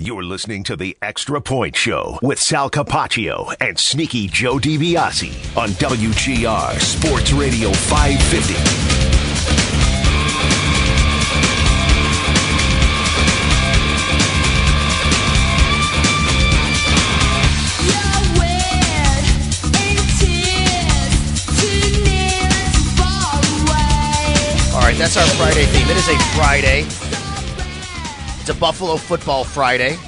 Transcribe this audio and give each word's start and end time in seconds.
You're 0.00 0.22
listening 0.22 0.62
to 0.62 0.76
the 0.76 0.96
Extra 1.02 1.40
Point 1.40 1.74
Show 1.74 2.20
with 2.22 2.38
Sal 2.38 2.70
Capaccio 2.70 3.52
and 3.60 3.76
Sneaky 3.76 4.28
Joe 4.28 4.54
DiBiase 4.54 5.56
on 5.56 5.70
WGR 5.70 6.78
Sports 6.78 7.32
Radio 7.32 7.72
550. 7.72 8.54
All 24.74 24.84
right, 24.84 24.96
that's 24.96 25.16
our 25.16 25.26
Friday 25.34 25.64
theme. 25.66 25.88
It 25.90 25.96
is 25.96 26.08
a 26.08 26.16
Friday. 26.36 26.86
It's 28.48 28.56
a 28.56 28.60
Buffalo 28.60 28.96
Football 28.96 29.44
Friday 29.44 29.98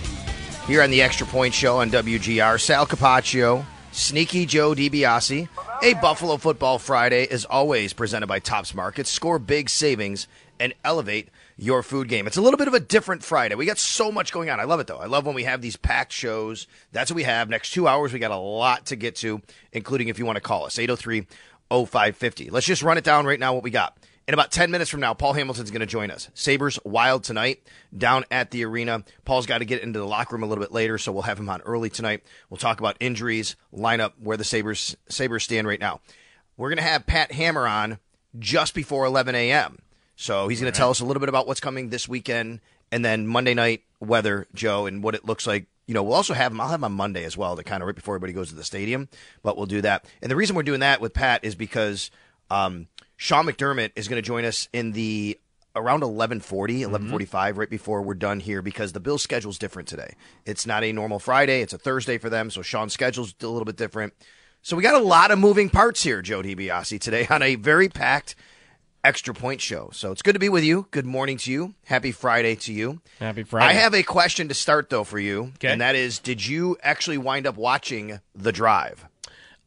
here 0.66 0.82
on 0.82 0.88
the 0.88 1.02
Extra 1.02 1.26
Point 1.26 1.52
Show 1.52 1.80
on 1.80 1.90
WGR. 1.90 2.58
Sal 2.58 2.86
Capaccio, 2.86 3.66
Sneaky 3.92 4.46
Joe 4.46 4.72
DiBiase. 4.72 5.46
A 5.82 5.92
Buffalo 6.00 6.38
Football 6.38 6.78
Friday 6.78 7.24
is 7.24 7.44
always 7.44 7.92
presented 7.92 8.28
by 8.28 8.38
Tops 8.38 8.74
Markets. 8.74 9.10
Score 9.10 9.38
big 9.38 9.68
savings 9.68 10.26
and 10.58 10.72
elevate 10.84 11.28
your 11.58 11.82
food 11.82 12.08
game. 12.08 12.26
It's 12.26 12.38
a 12.38 12.40
little 12.40 12.56
bit 12.56 12.66
of 12.66 12.72
a 12.72 12.80
different 12.80 13.22
Friday. 13.22 13.56
We 13.56 13.66
got 13.66 13.76
so 13.76 14.10
much 14.10 14.32
going 14.32 14.48
on. 14.48 14.58
I 14.58 14.64
love 14.64 14.80
it 14.80 14.86
though. 14.86 14.96
I 14.96 15.04
love 15.04 15.26
when 15.26 15.34
we 15.34 15.44
have 15.44 15.60
these 15.60 15.76
packed 15.76 16.14
shows. 16.14 16.66
That's 16.92 17.10
what 17.10 17.16
we 17.16 17.24
have. 17.24 17.50
Next 17.50 17.72
two 17.72 17.86
hours, 17.86 18.10
we 18.10 18.20
got 18.20 18.30
a 18.30 18.36
lot 18.36 18.86
to 18.86 18.96
get 18.96 19.16
to, 19.16 19.42
including 19.70 20.08
if 20.08 20.18
you 20.18 20.24
want 20.24 20.36
to 20.36 20.40
call 20.40 20.64
us 20.64 20.78
803 20.78 21.26
0550. 21.68 22.48
Let's 22.48 22.64
just 22.64 22.82
run 22.82 22.96
it 22.96 23.04
down 23.04 23.26
right 23.26 23.38
now 23.38 23.52
what 23.52 23.64
we 23.64 23.70
got. 23.70 23.98
In 24.30 24.34
about 24.34 24.52
10 24.52 24.70
minutes 24.70 24.88
from 24.88 25.00
now, 25.00 25.12
Paul 25.12 25.32
Hamilton's 25.32 25.72
going 25.72 25.80
to 25.80 25.86
join 25.86 26.12
us. 26.12 26.28
Sabres 26.34 26.78
wild 26.84 27.24
tonight 27.24 27.64
down 27.98 28.24
at 28.30 28.52
the 28.52 28.64
arena. 28.64 29.02
Paul's 29.24 29.44
got 29.44 29.58
to 29.58 29.64
get 29.64 29.82
into 29.82 29.98
the 29.98 30.06
locker 30.06 30.36
room 30.36 30.44
a 30.44 30.46
little 30.46 30.62
bit 30.62 30.70
later, 30.70 30.98
so 30.98 31.10
we'll 31.10 31.22
have 31.22 31.40
him 31.40 31.48
on 31.48 31.60
early 31.62 31.90
tonight. 31.90 32.22
We'll 32.48 32.56
talk 32.56 32.78
about 32.78 32.96
injuries, 33.00 33.56
lineup, 33.74 34.12
where 34.22 34.36
the 34.36 34.44
Sabres, 34.44 34.96
Sabres 35.08 35.42
stand 35.42 35.66
right 35.66 35.80
now. 35.80 36.00
We're 36.56 36.68
going 36.68 36.76
to 36.76 36.84
have 36.84 37.06
Pat 37.06 37.32
Hammer 37.32 37.66
on 37.66 37.98
just 38.38 38.72
before 38.72 39.04
11 39.04 39.34
a.m. 39.34 39.80
So 40.14 40.46
he's 40.46 40.60
going 40.60 40.72
to 40.72 40.78
tell 40.78 40.90
us 40.90 41.00
a 41.00 41.04
little 41.04 41.18
bit 41.18 41.28
about 41.28 41.48
what's 41.48 41.58
coming 41.58 41.88
this 41.88 42.08
weekend 42.08 42.60
and 42.92 43.04
then 43.04 43.26
Monday 43.26 43.54
night 43.54 43.82
weather, 43.98 44.46
Joe, 44.54 44.86
and 44.86 45.02
what 45.02 45.16
it 45.16 45.24
looks 45.24 45.44
like. 45.44 45.66
You 45.88 45.94
know, 45.94 46.04
we'll 46.04 46.14
also 46.14 46.34
have 46.34 46.52
him. 46.52 46.60
I'll 46.60 46.68
have 46.68 46.78
him 46.78 46.84
on 46.84 46.92
Monday 46.92 47.24
as 47.24 47.36
well 47.36 47.56
to 47.56 47.64
kind 47.64 47.82
of 47.82 47.88
right 47.88 47.96
before 47.96 48.14
everybody 48.14 48.32
goes 48.32 48.50
to 48.50 48.54
the 48.54 48.62
stadium, 48.62 49.08
but 49.42 49.56
we'll 49.56 49.66
do 49.66 49.80
that. 49.80 50.04
And 50.22 50.30
the 50.30 50.36
reason 50.36 50.54
we're 50.54 50.62
doing 50.62 50.80
that 50.80 51.00
with 51.00 51.14
Pat 51.14 51.44
is 51.44 51.56
because 51.56 52.12
um, 52.48 52.86
Sean 53.20 53.44
McDermott 53.44 53.90
is 53.96 54.08
going 54.08 54.16
to 54.16 54.26
join 54.26 54.46
us 54.46 54.66
in 54.72 54.92
the 54.92 55.38
around 55.76 56.00
1140 56.00 56.86
1145 56.86 57.52
mm-hmm. 57.52 57.60
right 57.60 57.68
before 57.68 58.00
we're 58.00 58.14
done 58.14 58.40
here 58.40 58.62
because 58.62 58.94
the 58.94 58.98
Bills 58.98 59.22
schedule's 59.22 59.58
different 59.58 59.86
today. 59.88 60.14
It's 60.46 60.66
not 60.66 60.82
a 60.84 60.90
normal 60.90 61.18
Friday, 61.18 61.60
it's 61.60 61.74
a 61.74 61.78
Thursday 61.78 62.16
for 62.16 62.30
them, 62.30 62.50
so 62.50 62.62
Sean's 62.62 62.94
schedule's 62.94 63.34
a 63.42 63.46
little 63.46 63.66
bit 63.66 63.76
different. 63.76 64.14
So 64.62 64.74
we 64.74 64.82
got 64.82 64.94
a 64.94 65.04
lot 65.04 65.30
of 65.30 65.38
moving 65.38 65.68
parts 65.68 66.02
here, 66.02 66.22
Joe 66.22 66.40
DiBiase, 66.40 66.98
today 66.98 67.26
on 67.28 67.42
a 67.42 67.56
very 67.56 67.90
packed 67.90 68.36
extra 69.04 69.34
point 69.34 69.60
show. 69.60 69.90
So 69.92 70.12
it's 70.12 70.22
good 70.22 70.32
to 70.32 70.38
be 70.38 70.48
with 70.48 70.64
you. 70.64 70.86
Good 70.90 71.04
morning 71.04 71.36
to 71.38 71.52
you. 71.52 71.74
Happy 71.84 72.12
Friday 72.12 72.54
to 72.54 72.72
you. 72.72 73.02
Happy 73.18 73.42
Friday. 73.42 73.66
I 73.66 73.74
have 73.74 73.94
a 73.94 74.02
question 74.02 74.48
to 74.48 74.54
start 74.54 74.88
though 74.88 75.04
for 75.04 75.18
you, 75.18 75.52
Okay. 75.56 75.68
and 75.68 75.82
that 75.82 75.94
is 75.94 76.20
did 76.20 76.46
you 76.46 76.78
actually 76.82 77.18
wind 77.18 77.46
up 77.46 77.58
watching 77.58 78.20
The 78.34 78.50
Drive? 78.50 79.04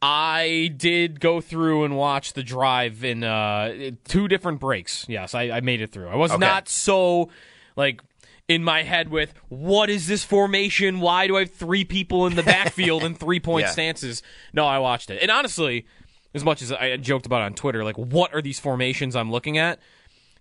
I 0.06 0.70
did 0.76 1.18
go 1.18 1.40
through 1.40 1.84
and 1.84 1.96
watch 1.96 2.34
the 2.34 2.42
drive 2.42 3.02
in 3.04 3.24
uh, 3.24 3.92
two 4.04 4.28
different 4.28 4.60
breaks. 4.60 5.06
Yes, 5.08 5.34
I, 5.34 5.44
I 5.44 5.60
made 5.62 5.80
it 5.80 5.92
through. 5.92 6.08
I 6.08 6.16
was 6.16 6.30
Okay. 6.32 6.40
not 6.40 6.68
so 6.68 7.30
like 7.74 8.02
in 8.46 8.62
my 8.62 8.82
head 8.82 9.08
with 9.08 9.32
what 9.48 9.88
is 9.88 10.06
this 10.06 10.22
formation? 10.22 11.00
Why 11.00 11.26
do 11.26 11.36
I 11.36 11.40
have 11.40 11.52
three 11.52 11.84
people 11.86 12.26
in 12.26 12.34
the 12.36 12.42
backfield 12.54 13.02
and 13.02 13.18
three 13.18 13.40
point 13.40 13.64
Yeah. 13.64 13.70
stances? 13.70 14.22
No, 14.52 14.66
I 14.66 14.78
watched 14.78 15.08
it, 15.10 15.22
and 15.22 15.30
honestly, 15.30 15.86
as 16.34 16.44
much 16.44 16.60
as 16.60 16.70
I 16.70 16.98
joked 16.98 17.24
about 17.24 17.40
it 17.40 17.46
on 17.46 17.54
Twitter, 17.54 17.82
like 17.82 17.96
what 17.96 18.34
are 18.34 18.42
these 18.42 18.58
formations 18.60 19.16
I'm 19.16 19.30
looking 19.30 19.56
at? 19.56 19.78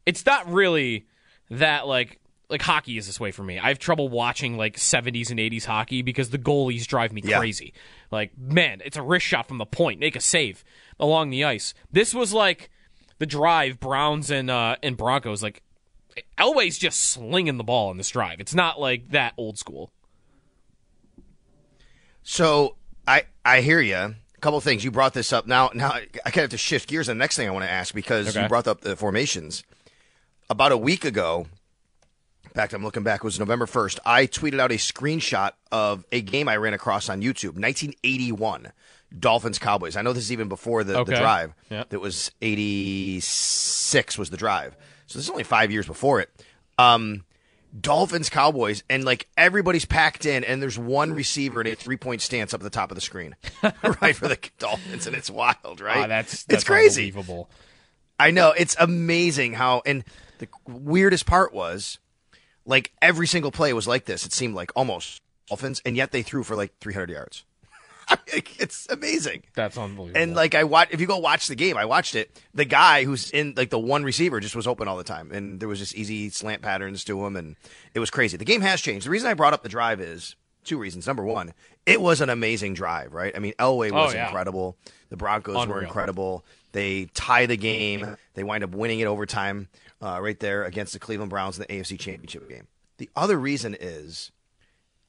It's 0.06 0.26
not 0.26 0.52
really 0.52 1.06
that 1.50 1.88
like 1.88 2.20
like 2.54 2.62
hockey 2.62 2.98
is 2.98 3.06
this 3.08 3.20
way 3.20 3.32
for 3.32 3.44
me. 3.44 3.60
I 3.60 3.68
have 3.68 3.80
trouble 3.80 4.08
watching 4.08 4.56
like 4.56 4.78
70s 4.78 5.30
and 5.30 5.40
80s 5.40 5.66
hockey 5.66 6.02
because 6.02 6.30
the 6.30 6.38
goalies 6.38 6.86
drive 6.88 7.12
me 7.12 7.22
Yeah. 7.24 7.40
crazy. 7.40 7.74
Like, 8.12 8.38
man, 8.38 8.82
it's 8.86 8.96
a 8.96 9.02
wrist 9.02 9.26
shot 9.26 9.48
from 9.48 9.58
the 9.58 9.66
point, 9.66 10.00
make 10.00 10.16
a 10.16 10.22
save 10.22 10.64
along 11.00 11.30
the 11.32 11.44
ice. 11.44 11.74
This 11.92 12.14
was 12.14 12.32
like 12.34 12.70
the 13.20 13.26
drive 13.26 13.80
Browns 13.80 14.32
and 14.32 14.50
uh 14.50 14.78
and 14.82 14.96
Broncos 14.96 15.44
like 15.44 15.62
Elway's 16.38 16.78
just 16.78 17.00
slinging 17.02 17.58
the 17.58 17.64
ball 17.64 17.90
in 17.92 17.98
this 17.98 18.10
drive. 18.10 18.40
It's 18.40 18.54
not 18.56 18.80
like 18.80 19.10
that 19.10 19.34
old 19.38 19.58
school. 19.58 19.92
So 22.24 22.76
I 23.08 23.24
I 23.44 23.62
hear 23.62 23.80
you. 23.82 23.96
A 23.96 24.16
couple 24.42 24.58
of 24.58 24.64
things 24.64 24.84
you 24.84 24.92
brought 24.92 25.14
this 25.14 25.34
up. 25.34 25.48
Now 25.48 25.72
now 25.74 25.92
I 25.92 26.02
kind 26.06 26.28
of 26.28 26.34
have 26.36 26.50
to 26.52 26.58
shift 26.58 26.90
gears. 26.90 27.08
The 27.08 27.16
next 27.16 27.36
thing 27.36 27.48
I 27.48 27.52
want 27.52 27.66
to 27.66 27.72
ask 27.72 27.94
because 27.94 28.30
Okay. 28.30 28.44
you 28.44 28.48
brought 28.50 28.68
up 28.68 28.82
the 28.82 28.96
formations 28.96 29.64
about 30.50 30.72
a 30.72 30.78
week 30.78 31.06
ago. 31.06 31.48
In 32.54 32.56
fact, 32.56 32.74
I'm 32.74 32.84
looking 32.84 33.02
back. 33.02 33.22
It 33.22 33.24
was 33.24 33.40
November 33.40 33.66
1st. 33.66 33.98
I 34.06 34.28
tweeted 34.28 34.60
out 34.60 34.72
a 34.72 34.76
screenshot 34.76 35.54
of 35.72 36.06
a 36.12 36.22
game 36.22 36.48
I 36.48 36.58
ran 36.58 36.76
across 36.76 37.10
on 37.10 37.20
YouTube, 37.20 37.56
1981, 37.56 38.72
Dolphins 39.20 39.58
Cowboys. 39.58 39.96
I 39.96 40.04
know 40.04 40.14
this 40.14 40.26
is 40.26 40.32
even 40.32 40.50
before 40.50 40.84
the, 40.84 41.04
the 41.04 41.16
drive. 41.16 41.56
Yep. 41.72 41.90
That 41.90 42.00
was 42.00 42.30
86 42.44 44.20
was 44.20 44.30
the 44.30 44.38
drive. 44.38 44.78
So 45.08 45.18
this 45.18 45.26
is 45.26 45.32
only 45.32 45.44
five 45.44 45.72
years 45.72 45.88
before 45.88 46.22
it. 46.22 46.30
Um, 46.78 47.24
Dolphins 47.82 48.30
Cowboys, 48.30 48.84
and 48.88 49.04
like 49.04 49.28
everybody's 49.36 49.86
packed 49.86 50.28
in, 50.28 50.44
and 50.44 50.62
there's 50.62 50.78
one 50.78 51.14
receiver 51.14 51.62
in 51.62 51.66
a 51.66 51.74
three 51.74 51.98
point 51.98 52.22
stance 52.22 52.54
up 52.54 52.60
at 52.60 52.64
the 52.64 52.70
top 52.70 52.92
of 52.92 52.96
the 52.96 53.02
screen, 53.02 53.36
right 54.02 54.16
for 54.16 54.28
the 54.28 54.38
Dolphins, 54.60 55.08
and 55.08 55.16
it's 55.16 55.32
wild, 55.32 55.82
right? 55.82 56.04
Ah, 56.04 56.08
that's, 56.08 56.46
it's 56.48 56.64
crazy. 56.64 57.08
unbelievable. 57.08 57.50
I 58.20 58.30
know 58.30 58.52
it's 58.52 58.76
amazing 58.80 59.54
how, 59.54 59.82
and 59.88 60.04
the 60.38 60.48
weirdest 60.68 61.26
part 61.26 61.52
was, 61.52 61.98
like 62.66 62.92
every 63.02 63.28
single 63.28 63.52
play 63.52 63.74
was 63.74 63.88
like 63.88 64.06
this. 64.06 64.26
It 64.26 64.34
seemed 64.34 64.56
like 64.56 64.72
almost 64.76 65.22
Dolphins, 65.48 65.82
and 65.86 65.96
yet 65.96 66.12
they 66.12 66.22
threw 66.22 66.44
for 66.44 66.56
like 66.56 66.74
300 66.80 67.10
yards. 67.10 67.44
I 68.10 68.18
mean, 68.34 68.44
it's 68.60 68.88
amazing. 68.90 69.44
That's 69.56 69.78
unbelievable. 69.78 70.22
And 70.22 70.36
like 70.36 70.56
I 70.56 70.66
watch, 70.66 70.90
if 70.92 71.00
you 71.00 71.08
go 71.08 71.18
watch 71.20 71.48
the 71.48 71.56
game, 71.56 71.78
I 71.78 71.86
watched 71.86 72.16
it. 72.16 72.38
The 72.54 72.66
guy 72.66 73.06
who's 73.06 73.32
in 73.32 73.54
like 73.56 73.70
the 73.70 73.80
one 73.80 74.04
receiver 74.04 74.40
just 74.40 74.56
was 74.56 74.68
open 74.68 74.88
all 74.88 74.98
the 74.98 75.04
time, 75.06 75.32
and 75.32 75.60
there 75.60 75.70
was 75.70 75.80
just 75.80 75.96
easy 75.96 76.30
slant 76.30 76.62
patterns 76.62 77.04
to 77.06 77.26
him, 77.26 77.36
and 77.36 77.56
it 77.94 78.00
was 78.00 78.10
crazy. 78.10 78.36
The 78.38 78.46
game 78.46 78.62
has 78.62 78.82
changed. 78.82 79.06
The 79.06 79.10
reason 79.10 79.30
I 79.30 79.34
brought 79.34 79.54
up 79.54 79.64
the 79.64 79.70
drive 79.70 80.02
is 80.02 80.36
two 80.66 80.78
reasons. 80.78 81.08
Number 81.08 81.24
one, 81.24 81.54
it 81.86 82.02
was 82.02 82.20
an 82.22 82.30
amazing 82.30 82.74
drive, 82.74 83.14
right? 83.14 83.34
I 83.36 83.40
mean, 83.40 83.54
Elway 83.60 83.92
oh, 83.92 83.96
was 83.96 84.14
Oh, 84.14 84.16
yeah. 84.16 84.26
incredible. 84.28 84.78
The 85.10 85.18
Broncos 85.18 85.68
were 85.68 85.82
incredible. 85.82 86.44
They 86.72 87.06
tie 87.14 87.46
the 87.46 87.58
game. 87.58 88.18
They 88.34 88.44
wind 88.44 88.64
up 88.64 88.72
winning 88.72 89.00
it 89.00 89.06
overtime, 89.06 89.68
uh, 90.04 90.20
right 90.22 90.40
there 90.40 90.64
against 90.66 90.94
the 90.94 91.00
Cleveland 91.00 91.30
Browns 91.30 91.58
in 91.58 91.66
the 91.68 91.74
AFC 91.74 91.98
Championship 92.00 92.50
game. 92.50 92.68
The 92.98 93.10
other 93.16 93.40
reason 93.40 93.76
is, 93.80 94.32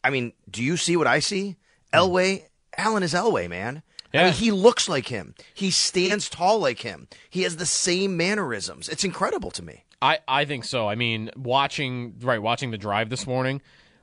I 0.02 0.10
mean, 0.10 0.32
do 0.50 0.62
you 0.62 0.76
see 0.76 0.96
what 0.96 1.06
I 1.06 1.18
see? 1.18 1.56
Elway, 1.92 2.44
Allen 2.76 3.02
is 3.02 3.14
Elway, 3.14 3.48
man. 3.48 3.82
I 4.12 4.18
Yeah. 4.18 4.24
mean, 4.24 4.32
he 4.34 4.50
looks 4.52 4.88
like 4.88 5.08
him. 5.08 5.34
He 5.54 5.70
stands 5.70 6.28
tall 6.28 6.58
like 6.60 6.80
him. 6.80 7.08
He 7.28 7.42
has 7.42 7.56
the 7.56 7.66
same 7.66 8.16
mannerisms. 8.16 8.88
It's 8.88 9.04
incredible 9.04 9.50
to 9.52 9.62
me. 9.62 9.84
I, 10.00 10.18
I 10.28 10.44
think 10.44 10.64
so. 10.64 10.88
I 10.88 10.94
mean, 10.94 11.30
watching 11.36 12.14
right, 12.20 12.40
watching 12.40 12.70
the 12.70 12.78
drive 12.78 13.10
this 13.10 13.26
morning, 13.26 13.60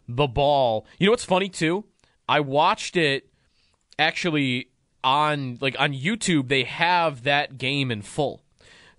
the 0.08 0.28
ball. 0.28 0.86
You 1.00 1.06
know 1.08 1.12
what's 1.12 1.24
funny 1.26 1.48
too? 1.48 1.86
I 2.28 2.40
watched 2.40 2.98
it 2.98 3.30
actually 4.00 4.70
on 5.04 5.58
like 5.62 5.76
on 5.80 5.94
YouTube. 5.94 6.48
They 6.48 6.64
have 6.64 7.24
that 7.24 7.58
game 7.58 7.92
in 7.92 8.02
full, 8.02 8.42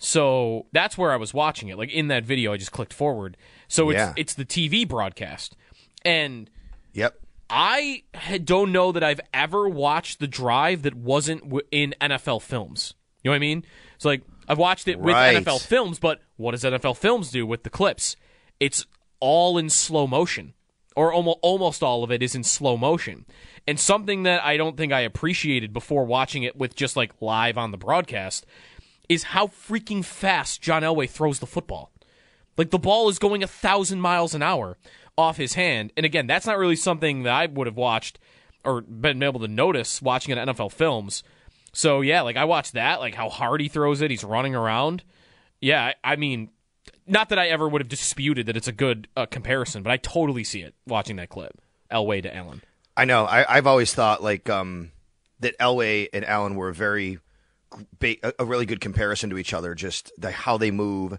so 0.05 0.67
that's 0.73 0.99
where 0.99 1.13
I 1.13 1.17
was 1.17 1.33
watching 1.33 1.69
it. 1.69 1.79
Like 1.79 1.91
in 1.93 2.09
that 2.09 2.25
video, 2.25 2.53
I 2.53 2.57
just 2.57 2.73
clicked 2.73 2.93
forward. 2.93 3.37
So 3.69 3.89
it's 3.91 3.97
Yeah. 3.99 4.13
it's 4.17 4.35
the 4.35 4.45
TV 4.45 4.87
broadcast, 4.87 5.57
and 6.05 6.51
Yep. 6.93 7.19
I 7.49 8.03
don't 8.45 8.73
know 8.73 8.91
that 8.93 9.05
I've 9.05 9.21
ever 9.33 9.69
watched 9.69 10.19
the 10.19 10.27
drive 10.27 10.83
that 10.83 10.95
wasn't 10.95 11.45
in 11.71 11.95
NFL 12.01 12.41
films. 12.43 12.95
You 13.23 13.29
know 13.29 13.33
what 13.33 13.37
I 13.37 13.41
mean? 13.41 13.65
It's 13.95 14.05
like 14.05 14.23
I've 14.49 14.59
watched 14.59 14.89
it 14.89 14.99
with 14.99 15.15
Right. 15.15 15.37
NFL 15.37 15.61
films, 15.61 15.99
but 16.01 16.21
what 16.37 16.51
does 16.51 16.65
NFL 16.65 16.95
films 16.97 17.31
do 17.31 17.47
with 17.47 17.63
the 17.63 17.71
clips? 17.71 18.17
It's 18.59 18.85
all 19.21 19.57
in 19.57 19.71
slow 19.71 20.09
motion, 20.09 20.55
or 20.97 21.13
almost 21.13 21.39
almost 21.43 21.83
all 21.83 22.03
of 22.03 22.11
it 22.11 22.23
is 22.25 22.35
in 22.35 22.43
slow 22.43 22.77
motion. 22.77 23.25
And 23.69 23.79
something 23.79 24.25
that 24.25 24.45
I 24.45 24.57
don't 24.57 24.77
think 24.77 24.93
I 24.93 25.01
appreciated 25.03 25.73
before 25.73 26.05
watching 26.05 26.43
it 26.43 26.57
with 26.57 26.75
just 26.75 26.97
like 26.97 27.13
live 27.21 27.57
on 27.57 27.71
the 27.71 27.79
broadcast 27.79 28.45
is 29.09 29.25
how 29.25 29.47
freaking 29.47 30.05
fast 30.05 30.63
John 30.63 30.83
Elway 30.83 31.09
throws 31.09 31.39
the 31.39 31.47
football. 31.47 31.91
Like 32.57 32.71
the 32.71 32.79
ball 32.79 33.09
is 33.09 33.19
going 33.19 33.43
a 33.43 33.47
thousand 33.47 34.01
miles 34.01 34.35
an 34.35 34.43
hour 34.43 34.77
off 35.17 35.37
his 35.37 35.55
hand. 35.55 35.93
And 35.97 36.07
again, 36.07 36.27
that's 36.27 36.47
not 36.47 36.59
really 36.59 36.77
something 36.77 37.23
that 37.23 37.33
I 37.33 37.47
would 37.47 37.67
have 37.67 37.77
watched 37.77 38.19
or 38.65 38.81
been 38.81 39.23
able 39.23 39.41
to 39.41 39.49
notice 39.49 40.01
watching 40.01 40.37
at 40.37 40.49
NFL 40.49 40.73
films. 40.73 41.23
So 41.73 42.01
yeah, 42.01 42.23
like 42.23 42.37
I 42.37 42.45
watched 42.45 42.75
that, 42.75 43.01
like 43.01 43.15
how 43.15 43.29
hard 43.29 43.61
he 43.61 43.69
throws 43.69 44.01
it, 44.01 44.11
he's 44.11 44.25
running 44.25 44.55
around. 44.55 45.03
Yeah, 45.61 45.93
I 46.05 46.17
mean, 46.17 46.51
not 47.07 47.29
that 47.31 47.39
I 47.39 47.49
ever 47.49 47.69
would 47.69 47.81
have 47.81 47.89
disputed 47.89 48.47
that 48.47 48.57
it's 48.57 48.69
a 48.69 48.73
good 48.73 49.09
uh, 49.17 49.27
comparison, 49.27 49.83
but 49.83 49.91
I 49.91 49.97
totally 49.97 50.45
see 50.45 50.61
it 50.61 50.75
watching 50.87 51.17
that 51.17 51.29
clip. 51.29 51.61
Elway 51.91 52.23
to 52.23 52.35
Allen. 52.35 52.63
I 52.97 53.05
know. 53.05 53.25
I, 53.25 53.57
I've 53.57 53.67
always 53.67 53.95
thought 53.95 54.23
like 54.23 54.49
um, 54.51 54.93
that 55.41 55.59
Elway 55.59 56.09
and 56.13 56.25
Allen 56.25 56.57
were 56.57 56.73
very 56.73 57.19
a, 58.03 58.45
really 58.45 58.67
good 58.67 58.81
comparison 58.81 59.31
to 59.31 59.39
each 59.39 59.55
other. 59.55 59.75
Just 59.75 60.13
the, 60.19 60.31
how 60.31 60.57
they 60.59 60.71
move, 60.71 61.19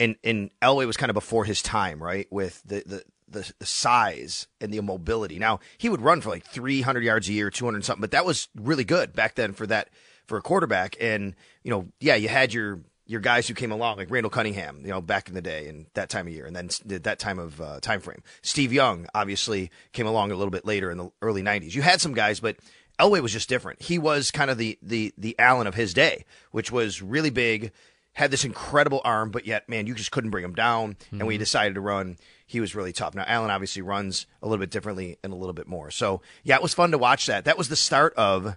and 0.00 0.16
and 0.24 0.50
Elway 0.60 0.86
was 0.86 0.96
kind 0.96 1.10
of 1.10 1.14
before 1.14 1.44
his 1.44 1.62
time, 1.62 2.02
right? 2.02 2.26
With 2.30 2.62
the 2.64 2.82
the 2.86 3.04
the, 3.28 3.52
the 3.58 3.66
size 3.66 4.46
and 4.60 4.72
the 4.72 4.80
mobility. 4.80 5.38
Now 5.38 5.60
he 5.78 5.88
would 5.88 6.00
run 6.00 6.20
for 6.20 6.30
like 6.30 6.44
300 6.44 7.02
yards 7.02 7.28
a 7.28 7.32
year, 7.32 7.50
200 7.50 7.84
something, 7.84 8.00
but 8.00 8.12
that 8.12 8.24
was 8.24 8.48
really 8.54 8.84
good 8.84 9.12
back 9.12 9.34
then 9.34 9.52
for 9.52 9.66
that 9.66 9.88
for 10.26 10.38
a 10.38 10.42
quarterback. 10.42 10.96
And 11.00 11.34
you 11.62 11.70
know, 11.70 11.88
yeah, 12.00 12.14
you 12.14 12.28
had 12.28 12.52
your 12.52 12.80
your 13.06 13.20
guys 13.20 13.46
who 13.46 13.54
came 13.54 13.70
along 13.70 13.98
like 13.98 14.10
Randall 14.10 14.30
Cunningham, 14.30 14.80
you 14.82 14.90
know, 14.90 15.02
back 15.02 15.28
in 15.28 15.34
the 15.34 15.42
day 15.42 15.68
and 15.68 15.86
that 15.94 16.08
time 16.08 16.26
of 16.26 16.32
year, 16.32 16.46
and 16.46 16.56
then 16.56 16.70
that 17.02 17.18
time 17.18 17.38
of 17.38 17.60
uh, 17.60 17.80
time 17.80 18.00
frame. 18.00 18.22
Steve 18.40 18.72
Young 18.72 19.06
obviously 19.14 19.70
came 19.92 20.06
along 20.06 20.30
a 20.30 20.36
little 20.36 20.50
bit 20.50 20.64
later 20.64 20.90
in 20.90 20.98
the 20.98 21.10
early 21.20 21.42
90s. 21.42 21.74
You 21.74 21.82
had 21.82 22.00
some 22.00 22.14
guys, 22.14 22.40
but 22.40 22.56
Elway 22.98 23.20
was 23.20 23.32
just 23.32 23.48
different. 23.48 23.82
He 23.82 23.98
was 23.98 24.30
kind 24.30 24.50
of 24.50 24.58
the 24.58 24.78
the 24.82 25.12
the 25.18 25.34
Allen 25.38 25.66
of 25.66 25.74
his 25.74 25.94
day, 25.94 26.24
which 26.52 26.70
was 26.70 27.02
really 27.02 27.30
big, 27.30 27.72
had 28.14 28.30
this 28.30 28.44
incredible 28.44 29.00
arm, 29.04 29.30
but 29.30 29.46
yet, 29.46 29.68
man, 29.68 29.86
you 29.86 29.94
just 29.94 30.12
couldn't 30.12 30.30
bring 30.30 30.44
him 30.44 30.54
down. 30.54 30.94
Mm-hmm. 30.94 31.16
And 31.16 31.26
when 31.26 31.32
he 31.32 31.38
decided 31.38 31.74
to 31.74 31.80
run, 31.80 32.16
he 32.46 32.60
was 32.60 32.74
really 32.74 32.92
tough. 32.92 33.14
Now, 33.14 33.24
Allen 33.26 33.50
obviously 33.50 33.82
runs 33.82 34.26
a 34.42 34.48
little 34.48 34.62
bit 34.62 34.70
differently 34.70 35.18
and 35.22 35.32
a 35.32 35.36
little 35.36 35.52
bit 35.52 35.66
more. 35.66 35.90
So, 35.90 36.22
yeah, 36.44 36.56
it 36.56 36.62
was 36.62 36.74
fun 36.74 36.92
to 36.92 36.98
watch 36.98 37.26
that. 37.26 37.44
That 37.44 37.58
was 37.58 37.68
the 37.68 37.76
start 37.76 38.14
of 38.14 38.56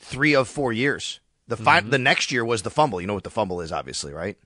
three 0.00 0.34
of 0.34 0.48
four 0.48 0.72
years. 0.72 1.20
The 1.46 1.56
fi- 1.56 1.80
mm-hmm. 1.80 1.90
the 1.90 1.98
next 1.98 2.32
year 2.32 2.44
was 2.44 2.62
the 2.62 2.70
fumble. 2.70 3.00
You 3.00 3.06
know 3.06 3.14
what 3.14 3.24
the 3.24 3.30
fumble 3.30 3.60
is, 3.60 3.72
obviously, 3.72 4.12
right? 4.12 4.36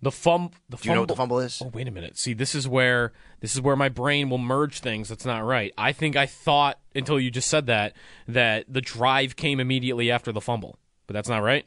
The 0.00 0.12
fum. 0.12 0.50
The 0.68 0.76
Do 0.76 0.88
you 0.88 0.94
know 0.94 1.02
what 1.02 1.08
the 1.08 1.16
fumble 1.16 1.40
is? 1.40 1.60
Oh, 1.64 1.70
wait 1.74 1.88
a 1.88 1.90
minute. 1.90 2.16
See, 2.18 2.32
this 2.32 2.54
is 2.54 2.68
where 2.68 3.12
this 3.40 3.54
is 3.54 3.60
where 3.60 3.76
my 3.76 3.88
brain 3.88 4.30
will 4.30 4.38
merge 4.38 4.78
things. 4.80 5.08
That's 5.08 5.24
not 5.24 5.44
right. 5.44 5.72
I 5.76 5.92
think 5.92 6.14
I 6.14 6.26
thought 6.26 6.78
until 6.94 7.18
you 7.18 7.30
just 7.30 7.48
said 7.48 7.66
that 7.66 7.94
that 8.28 8.66
the 8.68 8.80
drive 8.80 9.34
came 9.34 9.58
immediately 9.58 10.10
after 10.10 10.30
the 10.30 10.40
fumble, 10.40 10.78
but 11.06 11.14
that's 11.14 11.28
not 11.28 11.42
right. 11.42 11.66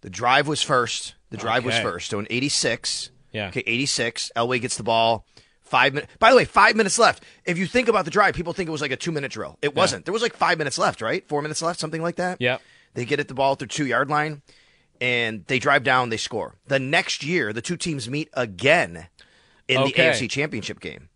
The 0.00 0.10
drive 0.10 0.48
was 0.48 0.62
first. 0.62 1.14
The 1.30 1.36
drive 1.36 1.66
okay. 1.66 1.66
was 1.66 1.78
first. 1.78 2.08
So 2.08 2.18
in 2.18 2.26
'86, 2.30 3.10
yeah. 3.32 3.48
Okay, 3.48 3.62
86. 3.66 4.32
Elway 4.36 4.60
gets 4.60 4.76
the 4.76 4.82
ball. 4.82 5.26
Five 5.62 5.92
minutes. 5.92 6.12
By 6.18 6.30
the 6.30 6.36
way, 6.36 6.46
five 6.46 6.76
minutes 6.76 6.98
left. 6.98 7.22
If 7.44 7.58
you 7.58 7.66
think 7.66 7.88
about 7.88 8.06
the 8.06 8.10
drive, 8.10 8.34
people 8.34 8.54
think 8.54 8.68
it 8.68 8.72
was 8.72 8.80
like 8.80 8.90
a 8.90 8.96
two 8.96 9.12
minute 9.12 9.30
drill. 9.30 9.58
It 9.60 9.74
wasn't. 9.74 10.06
There 10.06 10.14
was 10.14 10.22
like 10.22 10.34
five 10.34 10.56
minutes 10.56 10.78
left, 10.78 11.02
right? 11.02 11.28
Four 11.28 11.42
minutes 11.42 11.60
left, 11.60 11.78
something 11.78 12.00
like 12.00 12.16
that. 12.16 12.40
Yeah. 12.40 12.58
They 12.94 13.04
get 13.04 13.20
at 13.20 13.28
the 13.28 13.34
ball 13.34 13.52
at 13.52 13.58
their 13.58 13.68
two 13.68 13.84
yard 13.84 14.08
line, 14.08 14.40
and 15.00 15.44
they 15.46 15.58
drive 15.58 15.84
down. 15.84 16.08
They 16.08 16.16
score. 16.16 16.56
The 16.66 16.78
next 16.78 17.24
year, 17.24 17.52
the 17.52 17.62
two 17.62 17.76
teams 17.76 18.08
meet 18.08 18.28
again 18.34 19.08
in 19.66 19.78
okay. 19.78 19.92
the 19.92 19.92
AFC 19.92 20.30
Championship 20.30 20.80
game, 20.80 21.08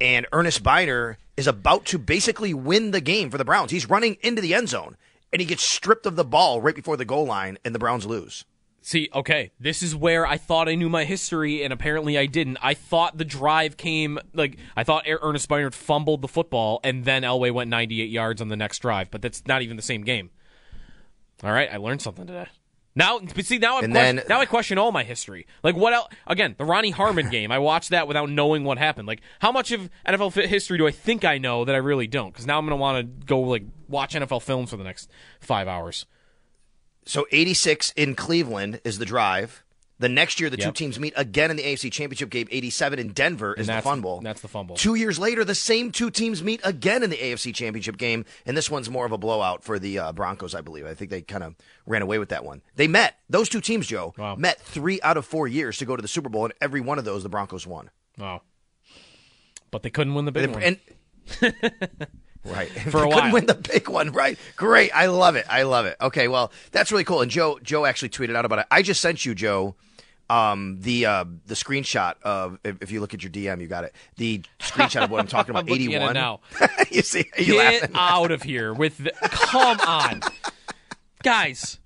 and 0.00 0.26
Ernest 0.32 0.62
Byner 0.62 1.18
is 1.36 1.46
about 1.46 1.86
to 1.86 1.98
basically 1.98 2.52
win 2.52 2.90
the 2.90 3.00
game 3.00 3.30
for 3.30 3.38
the 3.38 3.44
Browns. 3.44 3.70
He's 3.70 3.88
running 3.88 4.16
into 4.22 4.42
the 4.42 4.54
end 4.54 4.68
zone, 4.68 4.96
and 5.32 5.40
he 5.40 5.46
gets 5.46 5.62
stripped 5.62 6.06
of 6.06 6.16
the 6.16 6.24
ball 6.24 6.60
right 6.60 6.74
before 6.74 6.96
the 6.96 7.04
goal 7.04 7.26
line, 7.26 7.58
and 7.64 7.74
the 7.74 7.78
Browns 7.78 8.06
lose. 8.06 8.44
See, 8.82 9.10
okay, 9.14 9.50
this 9.60 9.82
is 9.82 9.94
where 9.94 10.26
I 10.26 10.38
thought 10.38 10.68
I 10.68 10.74
knew 10.74 10.88
my 10.88 11.04
history, 11.04 11.62
and 11.62 11.72
apparently 11.72 12.16
I 12.16 12.24
didn't. 12.24 12.56
I 12.62 12.72
thought 12.72 13.18
the 13.18 13.26
drive 13.26 13.76
came 13.76 14.18
like 14.32 14.56
I 14.74 14.84
thought 14.84 15.06
er-, 15.06 15.18
Ernest 15.20 15.48
Byner 15.48 15.70
fumbled 15.70 16.22
the 16.22 16.28
football, 16.28 16.80
and 16.82 17.04
then 17.04 17.22
Elway 17.22 17.52
went 17.52 17.68
98 17.68 18.08
yards 18.08 18.40
on 18.40 18.48
the 18.48 18.56
next 18.56 18.78
drive. 18.78 19.10
But 19.10 19.20
that's 19.20 19.46
not 19.46 19.60
even 19.60 19.76
the 19.76 19.82
same 19.82 20.02
game. 20.02 20.30
All 21.42 21.52
right, 21.52 21.68
I 21.72 21.78
learned 21.78 22.02
something 22.02 22.26
today. 22.26 22.46
Now, 22.94 23.20
but 23.20 23.44
see, 23.44 23.58
now, 23.58 23.74
question, 23.74 23.92
then, 23.92 24.22
now 24.28 24.40
I 24.40 24.46
question 24.46 24.76
all 24.76 24.90
my 24.90 25.04
history. 25.04 25.46
Like, 25.62 25.76
what 25.76 25.92
else? 25.92 26.08
Again, 26.26 26.56
the 26.58 26.64
Ronnie 26.64 26.90
Harmon 26.90 27.28
game. 27.30 27.52
I 27.52 27.58
watched 27.58 27.90
that 27.90 28.08
without 28.08 28.28
knowing 28.28 28.64
what 28.64 28.78
happened. 28.78 29.06
Like, 29.06 29.20
how 29.38 29.52
much 29.52 29.70
of 29.70 29.88
NFL 30.06 30.32
history 30.46 30.76
do 30.76 30.86
I 30.86 30.90
think 30.90 31.24
I 31.24 31.38
know 31.38 31.64
that 31.64 31.74
I 31.74 31.78
really 31.78 32.08
don't? 32.08 32.32
Because 32.32 32.46
now 32.46 32.58
I'm 32.58 32.66
going 32.66 32.76
to 32.76 32.80
want 32.80 33.20
to 33.20 33.26
go 33.26 33.40
like 33.40 33.62
watch 33.88 34.14
NFL 34.14 34.42
films 34.42 34.70
for 34.70 34.76
the 34.76 34.84
next 34.84 35.08
five 35.40 35.68
hours. 35.68 36.04
So 37.06 37.26
86 37.30 37.92
in 37.96 38.14
Cleveland 38.14 38.80
is 38.84 38.98
the 38.98 39.06
drive. 39.06 39.62
The 40.00 40.08
next 40.08 40.40
year, 40.40 40.48
the 40.48 40.56
yep. 40.56 40.68
two 40.68 40.72
teams 40.72 40.98
meet 40.98 41.12
again 41.14 41.50
in 41.50 41.58
the 41.58 41.62
AFC 41.62 41.92
Championship 41.92 42.30
game. 42.30 42.48
87 42.50 42.98
in 42.98 43.08
Denver 43.12 43.52
is 43.52 43.66
the 43.66 43.82
fumble. 43.82 44.22
That's 44.22 44.40
the 44.40 44.48
fumble. 44.48 44.74
Two 44.74 44.94
years 44.94 45.18
later, 45.18 45.44
the 45.44 45.54
same 45.54 45.92
two 45.92 46.10
teams 46.10 46.42
meet 46.42 46.62
again 46.64 47.02
in 47.02 47.10
the 47.10 47.18
AFC 47.18 47.54
Championship 47.54 47.98
game, 47.98 48.24
and 48.46 48.56
this 48.56 48.70
one's 48.70 48.88
more 48.88 49.04
of 49.04 49.12
a 49.12 49.18
blowout 49.18 49.62
for 49.62 49.78
the 49.78 49.98
uh, 49.98 50.12
Broncos, 50.12 50.54
I 50.54 50.62
believe. 50.62 50.86
I 50.86 50.94
think 50.94 51.10
they 51.10 51.20
kind 51.20 51.44
of 51.44 51.54
ran 51.84 52.00
away 52.00 52.18
with 52.18 52.30
that 52.30 52.46
one. 52.46 52.62
They 52.76 52.88
met 52.88 53.16
those 53.28 53.50
two 53.50 53.60
teams, 53.60 53.86
Joe, 53.86 54.14
wow. 54.16 54.36
met 54.36 54.58
three 54.62 55.02
out 55.02 55.18
of 55.18 55.26
four 55.26 55.46
years 55.46 55.76
to 55.78 55.84
go 55.84 55.96
to 55.96 56.02
the 56.02 56.08
Super 56.08 56.30
Bowl, 56.30 56.44
and 56.44 56.54
every 56.62 56.80
one 56.80 56.98
of 56.98 57.04
those 57.04 57.22
the 57.22 57.28
Broncos 57.28 57.66
won. 57.66 57.90
Wow, 58.16 58.40
but 59.70 59.82
they 59.82 59.90
couldn't 59.90 60.14
win 60.14 60.24
the 60.24 60.32
big 60.32 60.44
and, 60.44 60.54
one. 60.54 60.62
And, 61.42 61.54
Right. 62.44 62.68
For 62.90 63.02
a 63.02 63.08
while. 63.08 63.18
Couldn't 63.18 63.32
win 63.32 63.46
the 63.46 63.54
big 63.54 63.88
one. 63.88 64.12
Right. 64.12 64.38
Great. 64.56 64.90
I 64.94 65.06
love 65.06 65.36
it. 65.36 65.46
I 65.48 65.64
love 65.64 65.86
it. 65.86 65.96
Okay. 66.00 66.28
Well, 66.28 66.52
that's 66.72 66.90
really 66.90 67.04
cool. 67.04 67.20
And 67.20 67.30
Joe, 67.30 67.58
Joe 67.62 67.84
actually 67.84 68.08
tweeted 68.10 68.36
out 68.36 68.44
about 68.44 68.60
it. 68.60 68.66
I 68.70 68.82
just 68.82 69.00
sent 69.00 69.24
you, 69.26 69.34
Joe, 69.34 69.76
um, 70.30 70.78
the 70.80 71.06
uh, 71.06 71.24
the 71.46 71.54
screenshot 71.54 72.14
of 72.22 72.60
if, 72.62 72.80
if, 72.82 72.92
you 72.92 73.00
look 73.00 73.14
at 73.14 73.22
your 73.22 73.32
DM, 73.32 73.60
you 73.60 73.66
got 73.66 73.82
it. 73.82 73.94
The 74.16 74.42
screenshot 74.60 75.02
of 75.02 75.10
what 75.10 75.18
I'm 75.18 75.26
talking 75.26 75.50
about. 75.50 75.64
I'm 75.64 75.74
81. 75.74 76.14
now. 76.14 76.40
you 76.90 77.02
see? 77.02 77.24
you 77.36 77.54
Get 77.54 77.82
laughing? 77.82 77.96
out 77.96 78.30
of 78.30 78.44
here 78.44 78.72
with. 78.72 78.98
The, 78.98 79.12
come 79.20 79.80
on, 79.80 80.20
guys. 81.24 81.78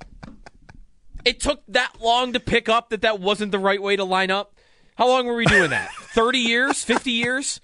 It 1.25 1.41
took 1.41 1.62
that 1.69 1.94
long 2.02 2.35
to 2.35 2.41
pick 2.41 2.69
up 2.69 2.91
that 2.91 3.00
that 3.00 3.19
wasn't 3.19 3.50
the 3.50 3.58
right 3.58 3.81
way 3.81 3.96
to 3.96 4.05
line 4.05 4.31
up. 4.31 4.55
How 4.97 5.08
long 5.08 5.26
were 5.26 5.35
we 5.35 5.47
doing 5.47 5.70
that? 5.70 5.90
Thirty 5.94 6.40
years? 6.40 6.85
Fifty 6.85 7.12
years? 7.12 7.62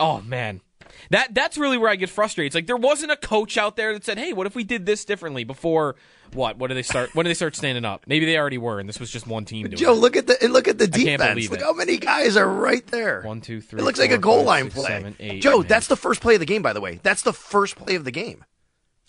Oh 0.00 0.20
man. 0.20 0.62
That 1.10 1.32
that's 1.32 1.56
really 1.56 1.78
where 1.78 1.90
I 1.90 1.96
get 1.96 2.10
frustrated. 2.10 2.48
It's 2.48 2.54
like 2.56 2.66
there 2.66 2.76
wasn't 2.76 3.12
a 3.12 3.16
coach 3.16 3.56
out 3.56 3.76
there 3.76 3.92
that 3.92 4.04
said, 4.04 4.18
"Hey, 4.18 4.32
what 4.32 4.48
if 4.48 4.56
we 4.56 4.64
did 4.64 4.84
this 4.84 5.04
differently?" 5.04 5.44
Before 5.44 5.94
what? 6.34 6.58
What 6.58 6.68
do 6.68 6.74
they 6.74 6.82
start? 6.82 7.14
when 7.14 7.24
do 7.24 7.30
they 7.30 7.34
start 7.34 7.56
standing 7.56 7.84
up? 7.84 8.04
Maybe 8.06 8.26
they 8.26 8.36
already 8.36 8.58
were, 8.58 8.78
and 8.78 8.88
this 8.88 9.00
was 9.00 9.10
just 9.10 9.26
one 9.26 9.44
team 9.44 9.66
doing. 9.66 9.76
Joe, 9.76 9.92
it. 9.92 9.96
look 9.96 10.16
at 10.16 10.26
the 10.26 10.36
look 10.48 10.68
at 10.68 10.78
the 10.78 10.86
defense. 10.86 11.50
Look 11.50 11.60
it. 11.60 11.64
how 11.64 11.72
many 11.72 11.98
guys 11.98 12.36
are 12.36 12.48
right 12.48 12.86
there. 12.88 13.22
One, 13.22 13.40
two, 13.40 13.60
three. 13.60 13.80
It 13.80 13.84
looks 13.84 13.98
four, 13.98 14.06
like 14.06 14.14
a 14.14 14.18
goal 14.18 14.38
five, 14.38 14.46
line 14.46 14.64
six, 14.64 14.74
play. 14.74 14.88
Seven, 14.88 15.16
eight, 15.20 15.42
Joe, 15.42 15.62
that's 15.62 15.86
the 15.86 15.96
first 15.96 16.20
play 16.20 16.34
of 16.34 16.40
the 16.40 16.46
game. 16.46 16.62
By 16.62 16.72
the 16.72 16.80
way, 16.80 17.00
that's 17.02 17.22
the 17.22 17.32
first 17.32 17.76
play 17.76 17.94
of 17.94 18.04
the 18.04 18.10
game. 18.10 18.44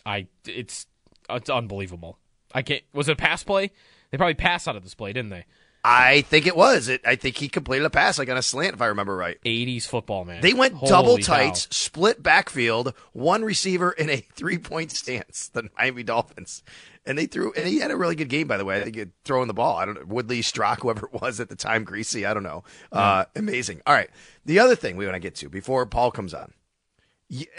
I 0.05 0.27
it's 0.47 0.87
it's 1.29 1.49
unbelievable. 1.49 2.19
I 2.53 2.61
can't. 2.61 2.83
Was 2.93 3.09
it 3.09 3.13
a 3.13 3.15
pass 3.15 3.43
play? 3.43 3.71
They 4.11 4.17
probably 4.17 4.35
passed 4.35 4.67
out 4.67 4.75
of 4.75 4.83
this 4.83 4.93
play, 4.93 5.13
didn't 5.13 5.31
they? 5.31 5.45
I 5.83 6.21
think 6.21 6.47
it 6.47 6.55
was. 6.55 6.87
It, 6.87 7.01
I 7.05 7.15
think 7.15 7.37
he 7.37 7.49
completed 7.49 7.85
a 7.85 7.89
pass 7.89 8.17
like 8.17 8.29
on 8.29 8.37
a 8.37 8.41
slant, 8.41 8.75
if 8.75 8.81
I 8.81 8.85
remember 8.87 9.15
right. 9.17 9.37
80s 9.43 9.85
football, 9.85 10.23
man. 10.23 10.41
They 10.41 10.53
went 10.53 10.75
Holy 10.75 10.89
double 10.89 11.17
tights, 11.17 11.65
cow. 11.65 11.71
split 11.71 12.23
backfield, 12.23 12.93
one 13.11 13.43
receiver 13.43 13.91
in 13.91 14.09
a 14.09 14.17
three 14.33 14.57
point 14.57 14.91
stance. 14.91 15.49
The 15.49 15.69
Miami 15.77 16.03
Dolphins, 16.03 16.63
and 17.05 17.17
they 17.17 17.25
threw. 17.25 17.51
And 17.53 17.67
he 17.67 17.79
had 17.79 17.91
a 17.91 17.97
really 17.97 18.15
good 18.15 18.29
game, 18.29 18.47
by 18.47 18.57
the 18.57 18.63
way. 18.63 18.77
I 18.79 18.83
think 18.83 18.95
he 18.95 19.05
throwing 19.25 19.47
the 19.47 19.53
ball. 19.53 19.75
I 19.75 19.85
don't 19.85 19.95
know 19.95 20.05
Woodley 20.05 20.41
Strock, 20.41 20.81
whoever 20.81 21.07
it 21.07 21.21
was 21.21 21.41
at 21.41 21.49
the 21.49 21.55
time, 21.55 21.83
Greasy. 21.83 22.25
I 22.25 22.33
don't 22.33 22.43
know. 22.43 22.63
Uh, 22.91 23.25
amazing. 23.35 23.81
All 23.85 23.93
right. 23.93 24.09
The 24.45 24.59
other 24.59 24.75
thing 24.75 24.95
we 24.95 25.05
want 25.05 25.15
to 25.15 25.19
get 25.19 25.35
to 25.35 25.49
before 25.49 25.85
Paul 25.85 26.11
comes 26.11 26.33
on 26.33 26.53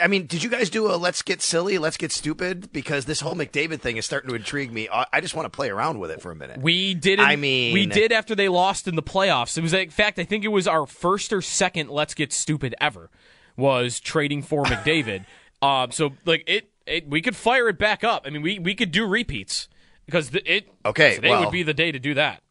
I 0.00 0.06
mean, 0.08 0.26
did 0.26 0.42
you 0.42 0.50
guys 0.50 0.70
do 0.70 0.90
a 0.92 0.96
let's 0.96 1.22
get 1.22 1.42
silly, 1.42 1.78
let's 1.78 1.96
get 1.96 2.12
stupid? 2.12 2.72
Because 2.72 3.06
this 3.06 3.20
whole 3.20 3.34
McDavid 3.34 3.80
thing 3.80 3.96
is 3.96 4.04
starting 4.04 4.30
to 4.30 4.36
intrigue 4.36 4.72
me. 4.72 4.88
I 4.90 5.20
just 5.20 5.34
want 5.34 5.46
to 5.46 5.50
play 5.50 5.70
around 5.70 5.98
with 5.98 6.10
it 6.10 6.20
for 6.20 6.30
a 6.30 6.36
minute. 6.36 6.60
We 6.60 6.94
did. 6.94 7.20
I 7.20 7.36
mean, 7.36 7.72
we 7.72 7.86
did 7.86 8.12
after 8.12 8.34
they 8.34 8.48
lost 8.48 8.86
in 8.86 8.94
the 8.94 9.02
playoffs. 9.02 9.56
It 9.58 9.62
was, 9.62 9.72
in 9.72 9.90
fact, 9.90 10.18
I 10.18 10.24
think 10.24 10.44
it 10.44 10.48
was 10.48 10.68
our 10.68 10.86
first 10.86 11.32
or 11.32 11.42
second 11.42 11.90
let's 11.90 12.14
get 12.14 12.32
stupid 12.32 12.74
ever. 12.80 13.10
Was 13.56 14.00
trading 14.00 14.42
for 14.42 14.64
McDavid. 14.64 15.24
um, 15.62 15.90
so 15.90 16.12
like 16.24 16.44
it, 16.46 16.70
it, 16.86 17.08
we 17.08 17.22
could 17.22 17.36
fire 17.36 17.68
it 17.68 17.78
back 17.78 18.04
up. 18.04 18.24
I 18.26 18.30
mean, 18.30 18.42
we 18.42 18.58
we 18.58 18.74
could 18.74 18.90
do 18.90 19.06
repeats 19.06 19.68
because 20.06 20.30
the, 20.30 20.52
it. 20.52 20.68
Okay, 20.84 21.16
today 21.16 21.30
well, 21.30 21.44
would 21.44 21.52
be 21.52 21.62
the 21.62 21.74
day 21.74 21.90
to 21.90 21.98
do 21.98 22.14
that. 22.14 22.42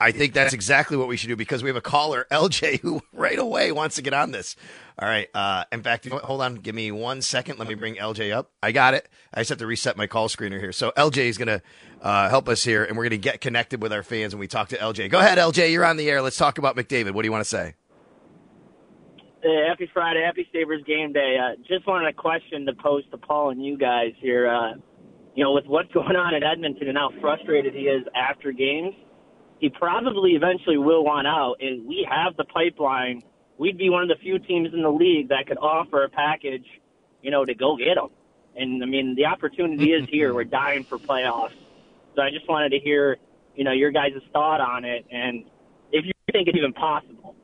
I 0.00 0.12
think 0.12 0.32
that's 0.32 0.52
exactly 0.52 0.96
what 0.96 1.08
we 1.08 1.16
should 1.16 1.26
do 1.26 1.34
because 1.34 1.64
we 1.64 1.68
have 1.68 1.76
a 1.76 1.80
caller, 1.80 2.26
LJ, 2.32 2.80
who 2.80 3.02
right 3.12 3.38
away 3.38 3.72
wants 3.72 3.96
to 3.96 4.02
get 4.02 4.14
on 4.14 4.30
this. 4.30 4.54
All 4.98 5.08
right. 5.08 5.28
Uh, 5.34 5.64
in 5.72 5.82
fact, 5.82 6.08
hold 6.08 6.40
on. 6.40 6.56
Give 6.56 6.74
me 6.74 6.92
one 6.92 7.20
second. 7.20 7.58
Let 7.58 7.66
me 7.68 7.74
bring 7.74 7.96
LJ 7.96 8.32
up. 8.32 8.52
I 8.62 8.70
got 8.70 8.94
it. 8.94 9.08
I 9.34 9.40
just 9.40 9.48
have 9.48 9.58
to 9.58 9.66
reset 9.66 9.96
my 9.96 10.06
call 10.06 10.28
screener 10.28 10.60
here. 10.60 10.72
So 10.72 10.92
LJ 10.96 11.18
is 11.18 11.38
going 11.38 11.48
to 11.48 11.62
uh, 12.00 12.28
help 12.28 12.48
us 12.48 12.62
here, 12.62 12.84
and 12.84 12.96
we're 12.96 13.04
going 13.04 13.10
to 13.10 13.18
get 13.18 13.40
connected 13.40 13.82
with 13.82 13.92
our 13.92 14.04
fans 14.04 14.34
when 14.34 14.40
we 14.40 14.46
talk 14.46 14.68
to 14.68 14.76
LJ. 14.76 15.10
Go 15.10 15.18
ahead, 15.18 15.38
LJ. 15.38 15.72
You're 15.72 15.84
on 15.84 15.96
the 15.96 16.08
air. 16.08 16.22
Let's 16.22 16.36
talk 16.36 16.58
about 16.58 16.76
McDavid. 16.76 17.12
What 17.12 17.22
do 17.22 17.26
you 17.26 17.32
want 17.32 17.42
to 17.42 17.50
say? 17.50 17.74
Hey, 19.42 19.66
happy 19.68 19.90
Friday. 19.92 20.22
Happy 20.24 20.48
Sabres 20.52 20.82
game 20.84 21.12
day. 21.12 21.38
Uh, 21.40 21.56
just 21.68 21.86
wanted 21.86 22.08
a 22.08 22.12
question 22.12 22.66
to 22.66 22.72
pose 22.72 23.02
to 23.10 23.18
Paul 23.18 23.50
and 23.50 23.64
you 23.64 23.76
guys 23.76 24.12
here. 24.20 24.48
Uh, 24.48 24.74
you 25.34 25.42
know, 25.42 25.52
with 25.52 25.66
what's 25.66 25.92
going 25.92 26.16
on 26.16 26.34
in 26.34 26.44
Edmonton 26.44 26.88
and 26.88 26.98
how 26.98 27.10
frustrated 27.20 27.74
he 27.74 27.82
is 27.82 28.04
after 28.14 28.52
games– 28.52 28.94
he 29.58 29.68
probably 29.68 30.32
eventually 30.32 30.78
will 30.78 31.04
want 31.04 31.26
out, 31.26 31.56
and 31.60 31.86
we 31.86 32.06
have 32.10 32.36
the 32.36 32.44
pipeline. 32.44 33.22
We'd 33.58 33.78
be 33.78 33.90
one 33.90 34.02
of 34.02 34.08
the 34.08 34.16
few 34.16 34.38
teams 34.38 34.72
in 34.72 34.82
the 34.82 34.90
league 34.90 35.28
that 35.28 35.46
could 35.46 35.58
offer 35.58 36.04
a 36.04 36.08
package, 36.08 36.66
you 37.22 37.30
know, 37.30 37.44
to 37.44 37.54
go 37.54 37.76
get 37.76 37.96
him. 37.96 38.10
And 38.56 38.82
I 38.82 38.86
mean, 38.86 39.14
the 39.16 39.26
opportunity 39.26 39.92
is 39.92 40.08
here. 40.10 40.32
We're 40.34 40.44
dying 40.44 40.84
for 40.84 40.98
playoffs. 40.98 41.54
So 42.14 42.22
I 42.22 42.30
just 42.30 42.48
wanted 42.48 42.70
to 42.70 42.78
hear 42.78 43.18
you 43.58 43.64
know, 43.64 43.72
your 43.72 43.90
guys' 43.90 44.12
thought 44.32 44.60
on 44.60 44.84
it, 44.84 45.04
and 45.10 45.44
if 45.90 46.06
you 46.06 46.12
think 46.30 46.46
it's 46.46 46.56
even 46.56 46.72
possible. 46.72 47.34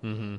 Hmm. 0.00 0.36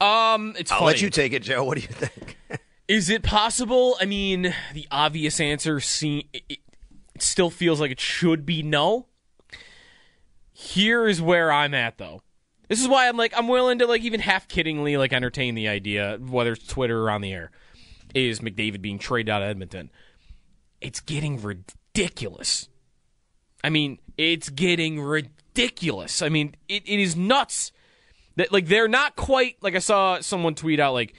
Um, 0.00 0.54
it's 0.58 0.72
I'll 0.72 0.78
funny. 0.78 0.92
let 0.92 1.02
you 1.02 1.10
take 1.10 1.34
it, 1.34 1.42
Joe. 1.42 1.62
What 1.64 1.76
do 1.76 1.82
you 1.82 1.88
think? 1.88 2.38
Is 2.88 3.10
it 3.10 3.22
possible? 3.22 3.98
I 4.00 4.06
mean, 4.06 4.54
the 4.72 4.88
obvious 4.90 5.38
answer 5.38 5.80
see, 5.80 6.30
it, 6.32 6.44
it 6.48 7.22
still 7.22 7.50
feels 7.50 7.78
like 7.78 7.90
it 7.90 8.00
should 8.00 8.46
be 8.46 8.62
no. 8.62 9.06
Here 10.60 11.06
is 11.06 11.22
where 11.22 11.52
I'm 11.52 11.72
at 11.72 11.98
though. 11.98 12.20
This 12.68 12.80
is 12.80 12.88
why 12.88 13.08
I'm 13.08 13.16
like 13.16 13.32
I'm 13.36 13.46
willing 13.46 13.78
to 13.78 13.86
like 13.86 14.02
even 14.02 14.18
half 14.18 14.48
kiddingly 14.48 14.98
like 14.98 15.12
entertain 15.12 15.54
the 15.54 15.68
idea, 15.68 16.18
whether 16.20 16.50
it's 16.50 16.66
Twitter 16.66 17.04
or 17.04 17.12
on 17.12 17.20
the 17.20 17.32
air, 17.32 17.52
is 18.12 18.40
McDavid 18.40 18.82
being 18.82 18.98
traded 18.98 19.30
out 19.30 19.40
of 19.40 19.50
Edmonton. 19.50 19.88
It's 20.80 20.98
getting 20.98 21.40
ridiculous. 21.40 22.68
I 23.62 23.70
mean, 23.70 24.00
it's 24.16 24.48
getting 24.48 25.00
ridiculous. 25.00 26.22
I 26.22 26.28
mean, 26.28 26.56
it, 26.68 26.82
it 26.86 26.98
is 26.98 27.14
nuts. 27.14 27.70
That 28.34 28.50
like 28.50 28.66
they're 28.66 28.88
not 28.88 29.14
quite 29.14 29.58
like 29.60 29.76
I 29.76 29.78
saw 29.78 30.18
someone 30.18 30.56
tweet 30.56 30.80
out 30.80 30.92
like 30.92 31.14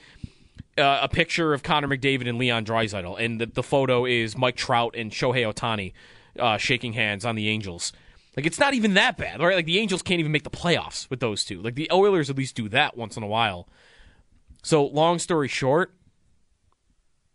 uh, 0.76 0.98
a 1.00 1.08
picture 1.08 1.54
of 1.54 1.62
Connor 1.62 1.88
McDavid 1.88 2.28
and 2.28 2.36
Leon 2.36 2.66
Draisaitl, 2.66 3.18
and 3.18 3.40
the, 3.40 3.46
the 3.46 3.62
photo 3.62 4.04
is 4.04 4.36
Mike 4.36 4.56
Trout 4.56 4.94
and 4.98 5.10
Shohei 5.10 5.50
Ohtani 5.50 5.94
uh, 6.38 6.58
shaking 6.58 6.92
hands 6.92 7.24
on 7.24 7.36
the 7.36 7.48
Angels. 7.48 7.94
Like 8.36 8.46
it's 8.46 8.60
not 8.60 8.74
even 8.74 8.94
that 8.94 9.16
bad, 9.16 9.40
right? 9.40 9.56
Like 9.56 9.66
the 9.66 9.78
Angels 9.78 10.02
can't 10.02 10.20
even 10.20 10.32
make 10.32 10.44
the 10.44 10.50
playoffs 10.50 11.10
with 11.10 11.20
those 11.20 11.44
two. 11.44 11.60
Like 11.60 11.74
the 11.74 11.90
Oilers 11.92 12.30
at 12.30 12.36
least 12.36 12.54
do 12.54 12.68
that 12.68 12.96
once 12.96 13.16
in 13.16 13.22
a 13.22 13.26
while. 13.26 13.68
So 14.62 14.84
long 14.84 15.18
story 15.18 15.48
short, 15.48 15.94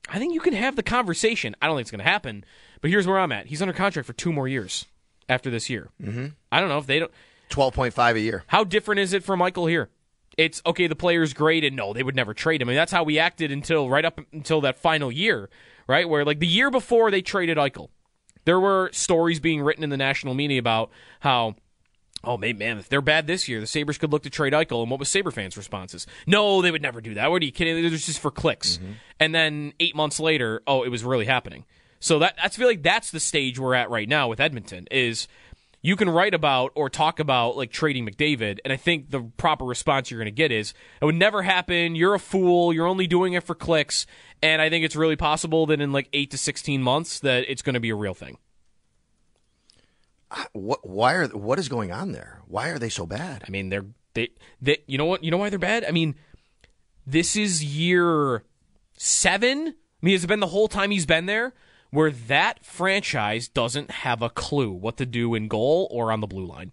I 0.09 0.19
think 0.19 0.33
you 0.33 0.39
can 0.39 0.53
have 0.53 0.75
the 0.75 0.83
conversation. 0.83 1.55
I 1.61 1.67
don't 1.67 1.75
think 1.75 1.85
it's 1.85 1.91
going 1.91 1.99
to 1.99 2.09
happen, 2.09 2.45
but 2.81 2.91
here's 2.91 3.07
where 3.07 3.19
I'm 3.19 3.31
at. 3.31 3.47
He's 3.47 3.61
under 3.61 3.73
contract 3.73 4.05
for 4.05 4.13
two 4.13 4.31
more 4.31 4.47
years 4.47 4.85
after 5.27 5.49
this 5.49 5.69
year. 5.69 5.89
Mm-hmm. 6.01 6.27
I 6.51 6.59
don't 6.59 6.69
know 6.69 6.77
if 6.77 6.85
they 6.85 6.99
don't. 6.99 7.11
Twelve 7.49 7.73
point 7.73 7.93
five 7.93 8.15
a 8.15 8.19
year. 8.19 8.43
How 8.47 8.63
different 8.63 8.99
is 8.99 9.13
it 9.13 9.23
for 9.23 9.35
Michael 9.35 9.65
here? 9.65 9.89
It's 10.37 10.61
okay, 10.65 10.87
the 10.87 10.95
player's 10.95 11.33
great, 11.33 11.63
and 11.63 11.75
no, 11.75 11.93
they 11.93 12.03
would 12.03 12.15
never 12.15 12.33
trade 12.33 12.61
him. 12.61 12.67
I 12.67 12.71
mean, 12.71 12.77
that's 12.77 12.91
how 12.91 13.03
we 13.03 13.19
acted 13.19 13.51
until 13.51 13.89
right 13.89 14.03
up 14.03 14.19
until 14.33 14.61
that 14.61 14.77
final 14.77 15.11
year, 15.11 15.49
right? 15.87 16.09
Where 16.09 16.25
like 16.25 16.39
the 16.39 16.47
year 16.47 16.69
before 16.69 17.11
they 17.11 17.21
traded 17.21 17.57
Eichel, 17.57 17.89
there 18.45 18.59
were 18.59 18.89
stories 18.93 19.39
being 19.39 19.61
written 19.61 19.83
in 19.83 19.89
the 19.89 19.97
national 19.97 20.33
media 20.33 20.59
about 20.59 20.89
how, 21.19 21.55
oh 22.23 22.37
man, 22.37 22.57
man, 22.57 22.77
if 22.77 22.89
they're 22.89 23.01
bad 23.01 23.27
this 23.27 23.47
year, 23.47 23.59
the 23.59 23.67
Sabres 23.67 23.97
could 23.97 24.11
look 24.11 24.23
to 24.23 24.29
trade 24.29 24.53
Eichel. 24.53 24.81
And 24.81 24.89
what 24.89 24.99
was 24.99 25.09
Sabre 25.09 25.31
fans' 25.31 25.57
responses? 25.57 26.07
No, 26.25 26.61
they 26.61 26.71
would 26.71 26.81
never 26.81 27.01
do 27.01 27.13
that. 27.15 27.29
What 27.29 27.41
are 27.41 27.45
you 27.45 27.51
kidding? 27.51 27.77
It 27.77 27.91
was 27.91 28.05
just 28.05 28.19
for 28.19 28.31
clicks. 28.31 28.77
Mm-hmm. 28.77 28.91
And 29.19 29.35
then 29.35 29.73
eight 29.79 29.95
months 29.95 30.19
later, 30.19 30.61
oh, 30.65 30.83
it 30.83 30.89
was 30.89 31.03
really 31.03 31.25
happening. 31.25 31.65
So 31.99 32.19
that 32.19 32.35
I 32.41 32.49
feel 32.49 32.67
like 32.67 32.83
that's 32.83 33.11
the 33.11 33.19
stage 33.19 33.57
we're 33.57 33.73
at 33.73 33.89
right 33.89 34.07
now 34.07 34.27
with 34.27 34.39
Edmonton 34.39 34.87
is 34.91 35.27
you 35.81 35.95
can 35.95 36.09
write 36.09 36.33
about 36.33 36.71
or 36.75 36.89
talk 36.89 37.19
about 37.19 37.57
like 37.57 37.71
trading 37.71 38.07
McDavid, 38.07 38.57
and 38.63 38.73
I 38.73 38.75
think 38.75 39.11
the 39.11 39.21
proper 39.37 39.63
response 39.65 40.09
you're 40.09 40.19
going 40.19 40.25
to 40.25 40.31
get 40.31 40.51
is 40.51 40.73
it 40.99 41.05
would 41.05 41.15
never 41.15 41.43
happen. 41.43 41.95
You're 41.95 42.15
a 42.15 42.19
fool. 42.19 42.73
You're 42.73 42.87
only 42.87 43.05
doing 43.05 43.33
it 43.33 43.43
for 43.43 43.53
clicks, 43.53 44.07
and 44.41 44.61
I 44.61 44.69
think 44.69 44.85
it's 44.85 44.95
really 44.95 45.15
possible 45.15 45.65
that 45.67 45.81
in 45.81 45.91
like 45.91 46.09
eight 46.13 46.31
to 46.31 46.37
sixteen 46.37 46.81
months 46.81 47.19
that 47.21 47.45
it's 47.49 47.61
going 47.61 47.75
to 47.75 47.79
be 47.79 47.89
a 47.89 47.95
real 47.95 48.13
thing. 48.13 48.37
What? 50.53 50.87
Why 50.87 51.13
are? 51.13 51.27
What 51.27 51.59
is 51.59 51.69
going 51.69 51.91
on 51.91 52.11
there? 52.11 52.41
Why 52.47 52.69
are 52.69 52.79
they 52.79 52.89
so 52.89 53.05
bad? 53.05 53.43
I 53.47 53.51
mean, 53.51 53.69
they're 53.69 53.85
they 54.13 54.29
they 54.61 54.79
you 54.87 54.97
know 54.97 55.05
what 55.05 55.23
you 55.23 55.31
know 55.31 55.37
why 55.37 55.49
they're 55.49 55.59
bad. 55.59 55.85
I 55.85 55.91
mean, 55.91 56.15
this 57.05 57.35
is 57.35 57.63
year 57.63 58.43
seven. 58.97 59.67
I 59.67 60.05
mean, 60.05 60.13
has 60.13 60.23
it's 60.23 60.29
been 60.29 60.39
the 60.39 60.47
whole 60.47 60.67
time 60.67 60.91
he's 60.91 61.05
been 61.05 61.25
there 61.25 61.53
where 61.95 62.11
that 62.11 62.63
franchise 62.65 63.47
doesn't 63.47 63.89
have 63.89 64.21
a 64.21 64.29
clue 64.29 64.71
what 64.71 64.97
to 64.97 65.05
do 65.05 65.33
in 65.33 65.47
goal 65.47 65.87
or 65.89 66.11
on 66.11 66.19
the 66.19 66.27
blue 66.27 66.45
line. 66.45 66.71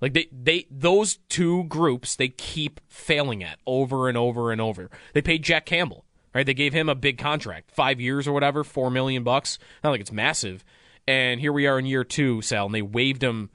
Like 0.00 0.14
they, 0.14 0.28
they 0.30 0.66
those 0.70 1.16
two 1.28 1.64
groups 1.64 2.14
they 2.14 2.28
keep 2.28 2.80
failing 2.88 3.42
at 3.42 3.58
over 3.66 4.08
and 4.08 4.16
over 4.16 4.52
and 4.52 4.60
over. 4.60 4.88
They 5.14 5.20
paid 5.20 5.42
Jack 5.42 5.66
Campbell, 5.66 6.04
right? 6.36 6.44
They 6.44 6.54
gave 6.54 6.74
him 6.74 6.90
a 6.90 6.94
big 6.94 7.16
contract, 7.16 7.70
five 7.70 7.98
years 7.98 8.28
or 8.28 8.32
whatever, 8.32 8.62
four 8.62 8.90
million 8.90 9.24
bucks. 9.24 9.58
Not 9.82 9.90
like 9.90 10.02
it's 10.02 10.12
massive. 10.12 10.64
And 11.08 11.40
here 11.40 11.52
we 11.52 11.66
are 11.66 11.78
in 11.78 11.86
year 11.86 12.04
two, 12.04 12.42
Sal, 12.42 12.66
and 12.66 12.74
they 12.74 12.82
waived 12.82 13.22
him 13.22 13.48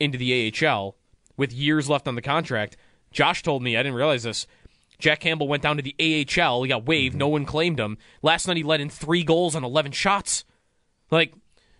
into 0.00 0.18
the 0.18 0.52
AHL 0.52 0.96
with 1.36 1.52
years 1.52 1.88
left 1.88 2.08
on 2.08 2.16
the 2.16 2.22
contract. 2.22 2.76
Josh 3.12 3.42
told 3.42 3.62
me, 3.62 3.76
I 3.76 3.82
didn't 3.84 3.94
realize 3.94 4.24
this. 4.24 4.48
Jack 4.98 5.20
Campbell 5.20 5.46
went 5.46 5.62
down 5.62 5.76
to 5.76 5.82
the 5.82 5.94
AHL. 6.00 6.64
He 6.64 6.68
got 6.68 6.86
waived. 6.86 7.12
Mm-hmm. 7.12 7.18
No 7.20 7.28
one 7.28 7.44
claimed 7.44 7.78
him. 7.78 7.98
Last 8.20 8.48
night 8.48 8.56
he 8.56 8.64
let 8.64 8.80
in 8.80 8.90
three 8.90 9.22
goals 9.22 9.54
on 9.54 9.62
11 9.62 9.92
shots. 9.92 10.44
Like 11.10 11.34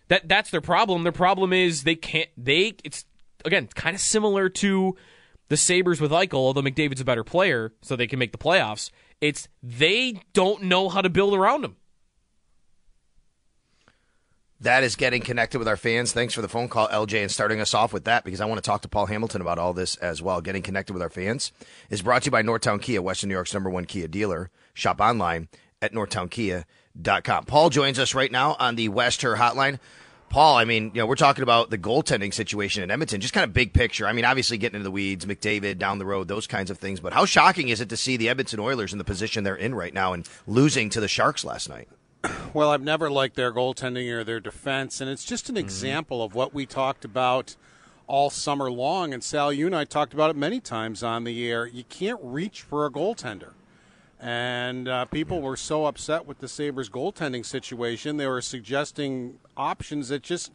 that 0.09 0.29
that's 0.29 0.51
their 0.51 0.61
problem. 0.61 1.03
Their 1.03 1.13
problem 1.13 1.53
is 1.53 1.83
they 1.83 1.97
can't 1.97 2.29
they 2.37 2.75
it's 2.85 3.07
again, 3.45 3.69
kind 3.75 3.95
of 3.95 4.01
similar 4.01 4.49
to 4.49 4.97
the 5.49 5.57
Sabres 5.57 6.01
with 6.01 6.13
Eichel, 6.13 6.35
although 6.35 6.63
McDavid's 6.63 7.01
a 7.01 7.05
better 7.05 7.25
player, 7.25 7.73
so 7.83 7.97
they 7.97 8.07
can 8.07 8.19
make 8.19 8.33
the 8.33 8.39
playoffs. 8.39 8.91
It's 9.25 9.49
they 9.63 10.21
don't 10.35 10.65
know 10.65 10.91
how 10.91 11.01
to 11.01 11.09
build 11.09 11.33
around 11.33 11.65
him. 11.65 11.77
That 14.61 14.85
is 14.85 14.97
getting 14.97 15.23
connected 15.23 15.59
with 15.59 15.67
our 15.67 15.79
fans. 15.79 16.13
Thanks 16.13 16.35
for 16.35 16.43
the 16.43 16.49
phone 16.49 16.69
call, 16.69 16.89
LJ, 16.89 17.23
and 17.23 17.31
starting 17.31 17.59
us 17.59 17.73
off 17.73 17.95
with 17.95 18.05
that 18.05 18.25
because 18.25 18.43
I 18.43 18.45
want 18.45 18.63
to 18.63 18.67
talk 18.69 18.83
to 18.83 18.89
Paul 18.89 19.07
Hamilton 19.07 19.41
about 19.41 19.59
all 19.59 19.73
this 19.73 19.97
as 19.97 20.21
well. 20.21 20.43
Getting 20.43 20.61
connected 20.61 20.93
with 20.93 21.01
our 21.01 21.09
fans 21.09 21.53
is 21.89 22.03
brought 22.03 22.21
to 22.25 22.27
you 22.27 22.33
by 22.33 22.43
Northtown 22.43 22.83
Kia, 22.83 23.01
Western 23.01 23.29
New 23.29 23.35
York's 23.35 23.55
number 23.55 23.71
one 23.71 23.87
Kia 23.87 24.09
dealer. 24.09 24.51
Shop 24.75 25.01
online 25.01 25.49
at 25.81 25.95
northtownkia.com. 25.95 27.45
Paul 27.45 27.71
joins 27.71 27.99
us 27.99 28.15
right 28.15 28.31
now 28.31 28.57
on 28.59 28.77
the 28.77 28.91
West 28.91 29.23
Herr 29.23 29.37
hotline. 29.37 29.79
Paul, 30.29 30.57
I 30.57 30.65
mean, 30.65 30.91
you 30.95 31.01
know, 31.01 31.07
we're 31.07 31.15
talking 31.15 31.43
about 31.43 31.71
the 31.71 31.79
goaltending 31.79 32.35
situation 32.35 32.83
in 32.83 32.91
Edmonton, 32.91 33.21
just 33.21 33.35
kind 33.35 33.45
of 33.45 33.53
big 33.53 33.73
picture. 33.73 34.07
I 34.07 34.13
mean, 34.13 34.25
obviously 34.25 34.59
getting 34.59 34.77
into 34.77 34.85
the 34.85 34.91
weeds, 34.91 35.25
McDavid 35.27 35.79
down 35.79 35.99
the 35.99 36.07
road, 36.07 36.29
those 36.29 36.47
kinds 36.47 36.71
of 36.71 36.79
things. 36.79 37.01
But 37.01 37.13
how 37.13 37.25
shocking 37.25 37.69
is 37.69 37.81
it 37.81 37.89
to 37.91 37.97
see 37.97 38.17
the 38.17 38.29
Edmonton 38.29 38.59
Oilers 38.59 38.93
in 38.93 38.99
the 38.99 39.05
position 39.05 39.45
they're 39.45 39.55
in 39.55 39.75
right 39.75 39.95
now 39.95 40.13
and 40.13 40.29
losing 40.47 40.91
to 40.91 41.01
the 41.01 41.09
Sharks 41.09 41.45
last 41.45 41.69
night? 41.69 41.89
Well, 42.55 42.71
I've 42.71 42.83
never 42.83 43.11
liked 43.11 43.35
their 43.35 43.53
goaltending 43.53 44.09
or 44.13 44.23
their 44.23 44.39
defense, 44.39 45.01
and 45.01 45.11
it's 45.11 45.25
just 45.25 45.49
an 45.49 45.57
mm-hmm. 45.57 45.65
example 45.65 46.23
of 46.23 46.37
what 46.37 46.55
we 46.55 46.67
talked 46.67 47.05
about 47.05 47.57
all 48.07 48.31
summer 48.31 48.71
long. 48.71 49.13
And 49.13 49.23
Sal, 49.25 49.53
you 49.53 49.67
and 49.67 49.75
I 49.75 49.85
talked 49.85 50.15
about 50.15 50.31
it 50.31 50.37
many 50.37 50.61
times 50.61 51.03
on 51.03 51.25
the 51.25 51.51
air. 51.51 51.67
You 51.67 51.85
can't 51.85 52.21
reach 52.23 52.63
for 52.63 52.87
a 52.87 52.91
goaltender. 52.91 53.53
And 54.21 54.89
uh, 54.89 55.05
people 55.07 55.43
were 55.43 55.57
so 55.57 55.87
upset 55.87 56.27
with 56.27 56.39
the 56.39 56.49
Sabres 56.49 56.89
goaltending 56.89 57.45
situation, 57.45 58.17
they 58.17 58.27
were 58.27 58.41
suggesting 58.41 59.39
options 59.57 60.09
that 60.09 60.23
just, 60.23 60.51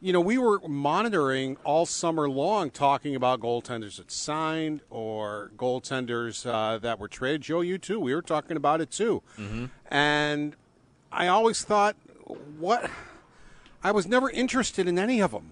you 0.00 0.12
know, 0.12 0.20
we 0.20 0.38
were 0.38 0.60
monitoring 0.66 1.56
all 1.62 1.86
summer 1.86 2.28
long 2.28 2.70
talking 2.70 3.14
about 3.14 3.40
goaltenders 3.40 3.98
that 3.98 4.10
signed 4.10 4.80
or 4.90 5.52
goaltenders 5.56 6.44
uh, 6.46 6.78
that 6.78 6.98
were 6.98 7.08
traded. 7.08 7.42
Joe, 7.42 7.60
you 7.60 7.78
too. 7.78 8.00
We 8.00 8.14
were 8.14 8.22
talking 8.22 8.56
about 8.56 8.80
it 8.80 8.90
too. 8.90 9.22
And 9.88 10.56
I 11.12 11.28
always 11.28 11.62
thought, 11.62 11.96
what? 12.58 12.90
I 13.84 13.92
was 13.92 14.06
never 14.08 14.28
interested 14.30 14.88
in 14.88 14.98
any 14.98 15.20
of 15.22 15.30
them. 15.30 15.50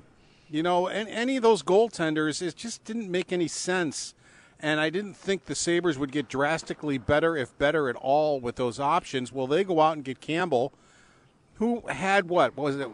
You 0.51 0.63
know, 0.63 0.89
and 0.89 1.09
any 1.09 1.37
of 1.37 1.43
those 1.43 1.63
goaltenders, 1.63 2.43
it 2.43 2.57
just 2.57 2.85
didn't 2.85 3.11
make 3.11 3.33
any 3.33 3.49
sense. 3.49 4.15
And 4.65 4.81
I 4.81 4.89
didn't 4.89 5.13
think 5.13 5.45
the 5.45 5.55
Sabres 5.55 5.99
would 5.99 6.11
get 6.11 6.27
drastically 6.27 6.97
better, 6.97 7.37
if 7.37 7.57
better 7.59 7.91
at 7.91 7.97
all, 7.97 8.41
with 8.41 8.57
those 8.57 8.81
options. 8.81 9.31
Well, 9.31 9.47
they 9.47 9.63
go 9.63 9.79
out 9.79 9.93
and 9.93 10.03
get 10.03 10.23
Campbell, 10.23 10.73
who 11.57 11.87
had 11.87 12.31
what? 12.31 12.57
what 12.57 12.65
was 12.65 12.77
it? 12.77 12.89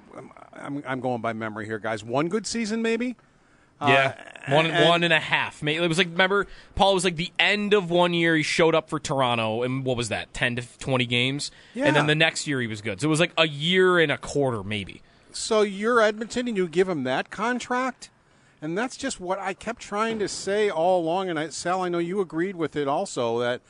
I'm, 0.52 0.82
I'm 0.84 0.98
going 0.98 1.20
by 1.20 1.32
memory 1.32 1.66
here, 1.66 1.78
guys. 1.78 2.02
One 2.02 2.28
good 2.28 2.44
season, 2.44 2.82
maybe? 2.82 3.14
Uh, 3.80 3.86
yeah, 3.88 4.52
one 4.52 4.66
and- 4.66 4.88
one 4.88 5.04
and 5.04 5.12
a 5.12 5.20
half. 5.20 5.62
Maybe 5.62 5.82
it 5.82 5.86
was 5.86 5.96
like 5.96 6.08
remember 6.08 6.48
Paul 6.74 6.92
was 6.94 7.04
like 7.04 7.14
the 7.14 7.30
end 7.38 7.72
of 7.72 7.88
one 7.88 8.14
year 8.14 8.34
he 8.34 8.42
showed 8.42 8.74
up 8.74 8.90
for 8.90 8.98
Toronto 8.98 9.62
and 9.62 9.84
what 9.84 9.96
was 9.96 10.08
that 10.08 10.34
ten 10.34 10.56
to 10.56 10.78
twenty 10.78 11.06
games, 11.06 11.52
yeah. 11.72 11.84
and 11.86 11.94
then 11.94 12.08
the 12.08 12.16
next 12.16 12.48
year 12.48 12.60
he 12.60 12.66
was 12.66 12.82
good. 12.82 13.00
So 13.00 13.06
it 13.06 13.10
was 13.10 13.20
like 13.20 13.32
a 13.38 13.46
year 13.46 14.00
and 14.00 14.10
a 14.10 14.18
quarter 14.18 14.64
maybe. 14.64 15.02
So 15.32 15.62
you're 15.62 16.00
Edmonton 16.00 16.48
and 16.48 16.56
you 16.56 16.66
give 16.66 16.88
him 16.88 17.04
that 17.04 17.30
contract? 17.30 18.10
And 18.62 18.76
that's 18.76 18.96
just 18.96 19.20
what 19.20 19.38
I 19.38 19.54
kept 19.54 19.80
trying 19.80 20.18
to 20.18 20.28
say 20.28 20.68
all 20.70 21.00
along. 21.00 21.30
And 21.30 21.38
I, 21.38 21.48
Sal, 21.48 21.82
I 21.82 21.88
know 21.88 21.98
you 21.98 22.20
agreed 22.20 22.56
with 22.56 22.76
it 22.76 22.86
also 22.88 23.38
that, 23.40 23.62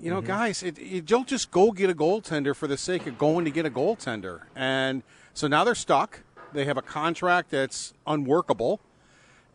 you 0.00 0.10
know, 0.10 0.20
guys, 0.20 0.62
it, 0.62 0.78
you 0.78 1.00
don't 1.00 1.28
just 1.28 1.50
go 1.50 1.70
get 1.70 1.90
a 1.90 1.94
goaltender 1.94 2.54
for 2.54 2.66
the 2.66 2.76
sake 2.76 3.06
of 3.06 3.18
going 3.18 3.44
to 3.44 3.50
get 3.50 3.64
a 3.66 3.70
goaltender. 3.70 4.42
And 4.54 5.02
so 5.32 5.46
now 5.46 5.62
they're 5.64 5.74
stuck. 5.76 6.20
They 6.52 6.64
have 6.64 6.76
a 6.76 6.82
contract 6.82 7.50
that's 7.50 7.94
unworkable. 8.06 8.80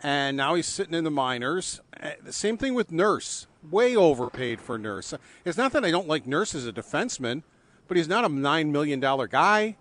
And 0.02 0.38
now 0.38 0.56
he's 0.56 0.68
sitting 0.68 0.94
in 0.94 1.04
the 1.04 1.12
minors. 1.12 1.82
Uh, 2.02 2.12
The 2.24 2.34
same 2.34 2.58
thing 2.58 2.74
with 2.74 2.92
Nurse. 2.92 3.48
Way 3.70 3.96
overpaid 3.96 4.62
for 4.62 4.78
Nurse. 4.78 5.14
It's 5.46 5.58
not 5.58 5.74
that 5.74 5.86
I 5.86 5.92
don't 5.92 6.08
like 6.08 6.26
Nurse 6.26 6.56
as 6.56 6.66
a 6.66 6.74
defenseman, 6.74 7.44
but 7.88 7.98
he's 7.98 8.08
not 8.08 8.24
a 8.26 8.30
$9 8.30 8.72
million 8.72 9.00
guy 9.00 9.76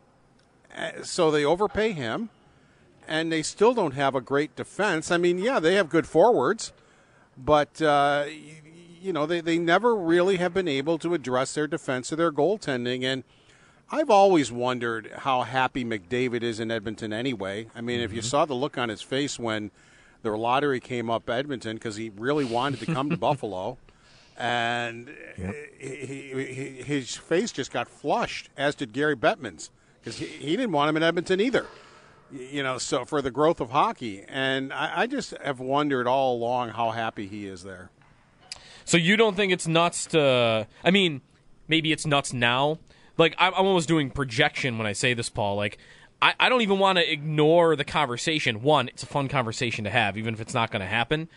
so 1.03 1.31
they 1.31 1.45
overpay 1.45 1.93
him, 1.93 2.31
and 3.11 3.33
they 3.33 3.43
still 3.43 3.75
don't 3.75 3.95
have 3.95 4.15
a 4.15 4.21
great 4.21 4.55
defense. 4.55 5.11
I 5.11 5.19
mean, 5.19 5.39
yeah, 5.39 5.59
they 5.59 5.75
have 5.75 5.91
good 5.91 6.07
forwards, 6.07 6.73
but 7.37 7.83
uh, 7.83 8.27
you 9.03 9.13
know 9.13 9.27
they, 9.27 9.41
they 9.41 9.59
never 9.59 9.97
really 9.97 10.37
have 10.37 10.55
been 10.55 10.69
able 10.69 10.97
to 10.99 11.13
address 11.13 11.53
their 11.55 11.67
defense 11.67 12.13
or 12.13 12.17
their 12.17 12.31
goaltending. 12.31 13.03
And 13.03 13.25
I've 13.91 14.11
always 14.11 14.53
wondered 14.53 15.11
how 15.19 15.43
happy 15.43 15.85
McDavid 15.85 16.45
is 16.45 16.61
in 16.61 16.71
Edmonton 16.71 17.13
anyway. 17.13 17.67
I 17.75 17.81
mean, 17.81 17.97
mm-hmm. 17.97 18.05
if 18.05 18.13
you 18.13 18.21
mm-hmm. 18.21 18.29
saw 18.29 18.45
the 18.45 18.55
look 18.55 18.79
on 18.79 18.89
his 18.89 19.03
face 19.03 19.39
when 19.39 19.73
the 20.23 20.31
lottery 20.37 20.79
came 20.79 21.11
up 21.11 21.29
Edmonton 21.29 21.77
because 21.77 21.97
he 21.97 22.11
really 22.11 22.45
wanted 22.45 22.79
to 22.81 22.87
come 22.87 23.11
to 23.11 23.17
Buffalo, 23.19 23.77
and 24.37 25.11
yep. 25.37 25.55
he, 25.81 26.45
he, 26.45 26.83
his 26.83 27.17
face 27.17 27.51
just 27.51 27.73
got 27.73 27.89
flushed, 27.89 28.51
as 28.57 28.77
did 28.77 28.93
Gary 28.93 29.17
Bettman's, 29.17 29.71
because 30.01 30.19
he, 30.19 30.27
he, 30.27 30.57
didn't 30.57 30.73
want 30.73 30.89
him 30.89 30.97
in 30.97 31.03
Edmonton 31.03 31.41
either. 31.41 31.67
You 32.33 32.63
know, 32.63 32.79
so 32.79 33.05
for 33.05 33.21
the 33.23 33.31
growth 33.31 33.61
of 33.61 33.71
hockey, 33.71 34.25
and 34.29 34.73
I, 34.73 35.03
I 35.03 35.07
just 35.07 35.37
have 35.39 35.61
wondered 35.61 36.07
all 36.07 36.37
along 36.37 36.71
how 36.71 36.91
happy 36.91 37.27
he 37.27 37.47
is 37.47 37.63
there. 37.63 37.91
So 38.85 38.97
you 38.97 39.17
don't 39.17 39.37
think 39.37 39.53
it's 39.53 39.67
nuts 39.67 40.07
to? 40.07 40.67
I 40.85 40.91
mean, 40.91 41.23
maybe 41.69 41.93
it's 41.93 42.07
nuts 42.07 42.33
now. 42.33 42.79
Like 43.19 43.35
I'm 43.39 43.55
almost 43.55 43.89
doing 43.89 44.11
projection 44.11 44.79
when 44.79 44.87
I 44.87 44.93
say 44.93 45.15
this, 45.15 45.29
Paul. 45.29 45.57
Like 45.57 45.79
I, 46.23 46.35
I 46.39 46.49
don't 46.49 46.63
even 46.63 46.79
want 46.79 46.99
to 46.99 47.13
ignore 47.13 47.77
the 47.77 47.85
conversation. 47.85 48.63
One, 48.63 48.89
it's 48.89 49.03
a 49.03 49.07
fun 49.07 49.29
conversation 49.29 49.85
to 49.85 49.91
have, 49.91 50.17
even 50.17 50.35
if 50.35 50.41
it's 50.41 50.55
not 50.55 50.71
going 50.71 50.81
to 50.81 50.87
happen. 50.87 51.29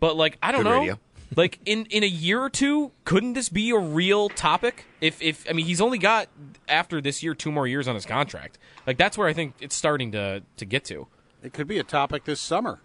But 0.00 0.16
like, 0.16 0.38
I 0.42 0.52
don't 0.52 0.64
Good 0.64 0.68
know. 0.68 0.80
Radio. 0.80 0.98
Like 1.36 1.58
in 1.64 1.86
in 1.86 2.02
a 2.02 2.08
year 2.08 2.40
or 2.40 2.50
two, 2.50 2.92
couldn't 3.04 3.34
this 3.34 3.48
be 3.48 3.70
a 3.70 3.78
real 3.78 4.28
topic? 4.28 4.86
If 5.00 5.20
if 5.22 5.48
I 5.48 5.52
mean, 5.52 5.66
he's 5.66 5.80
only 5.80 5.98
got 5.98 6.28
after 6.68 7.00
this 7.00 7.22
year 7.22 7.34
two 7.34 7.52
more 7.52 7.66
years 7.66 7.88
on 7.88 7.94
his 7.94 8.06
contract. 8.06 8.58
Like 8.86 8.96
that's 8.96 9.16
where 9.16 9.28
I 9.28 9.32
think 9.32 9.54
it's 9.60 9.74
starting 9.74 10.12
to 10.12 10.42
to 10.56 10.64
get 10.64 10.84
to. 10.86 11.06
It 11.42 11.52
could 11.52 11.66
be 11.66 11.78
a 11.78 11.84
topic 11.84 12.24
this 12.24 12.40
summer. 12.40 12.80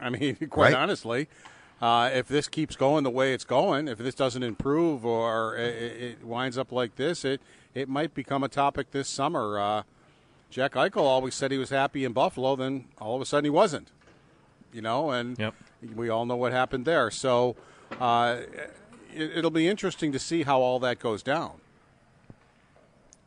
I 0.00 0.10
mean, 0.10 0.36
quite 0.50 0.72
right? 0.72 0.74
honestly, 0.74 1.28
uh, 1.80 2.10
if 2.12 2.28
this 2.28 2.48
keeps 2.48 2.76
going 2.76 3.04
the 3.04 3.10
way 3.10 3.34
it's 3.34 3.44
going, 3.44 3.88
if 3.88 3.98
this 3.98 4.14
doesn't 4.14 4.42
improve 4.42 5.04
or 5.04 5.56
it, 5.56 6.02
it 6.02 6.24
winds 6.24 6.56
up 6.58 6.72
like 6.72 6.96
this, 6.96 7.24
it 7.24 7.40
it 7.74 7.88
might 7.88 8.14
become 8.14 8.44
a 8.44 8.48
topic 8.48 8.90
this 8.92 9.08
summer. 9.08 9.58
Uh, 9.58 9.82
Jack 10.50 10.74
Eichel 10.74 11.02
always 11.02 11.34
said 11.34 11.50
he 11.50 11.58
was 11.58 11.70
happy 11.70 12.04
in 12.04 12.12
Buffalo, 12.12 12.54
then 12.54 12.86
all 13.00 13.16
of 13.16 13.22
a 13.22 13.26
sudden 13.26 13.44
he 13.44 13.50
wasn't. 13.50 13.90
You 14.72 14.82
know, 14.82 15.10
and 15.10 15.38
yep. 15.38 15.54
We 15.94 16.08
all 16.08 16.26
know 16.26 16.36
what 16.36 16.52
happened 16.52 16.84
there. 16.84 17.10
So 17.10 17.56
uh, 18.00 18.38
it, 19.14 19.38
it'll 19.38 19.50
be 19.50 19.68
interesting 19.68 20.12
to 20.12 20.18
see 20.18 20.42
how 20.42 20.60
all 20.60 20.78
that 20.80 20.98
goes 20.98 21.22
down. 21.22 21.52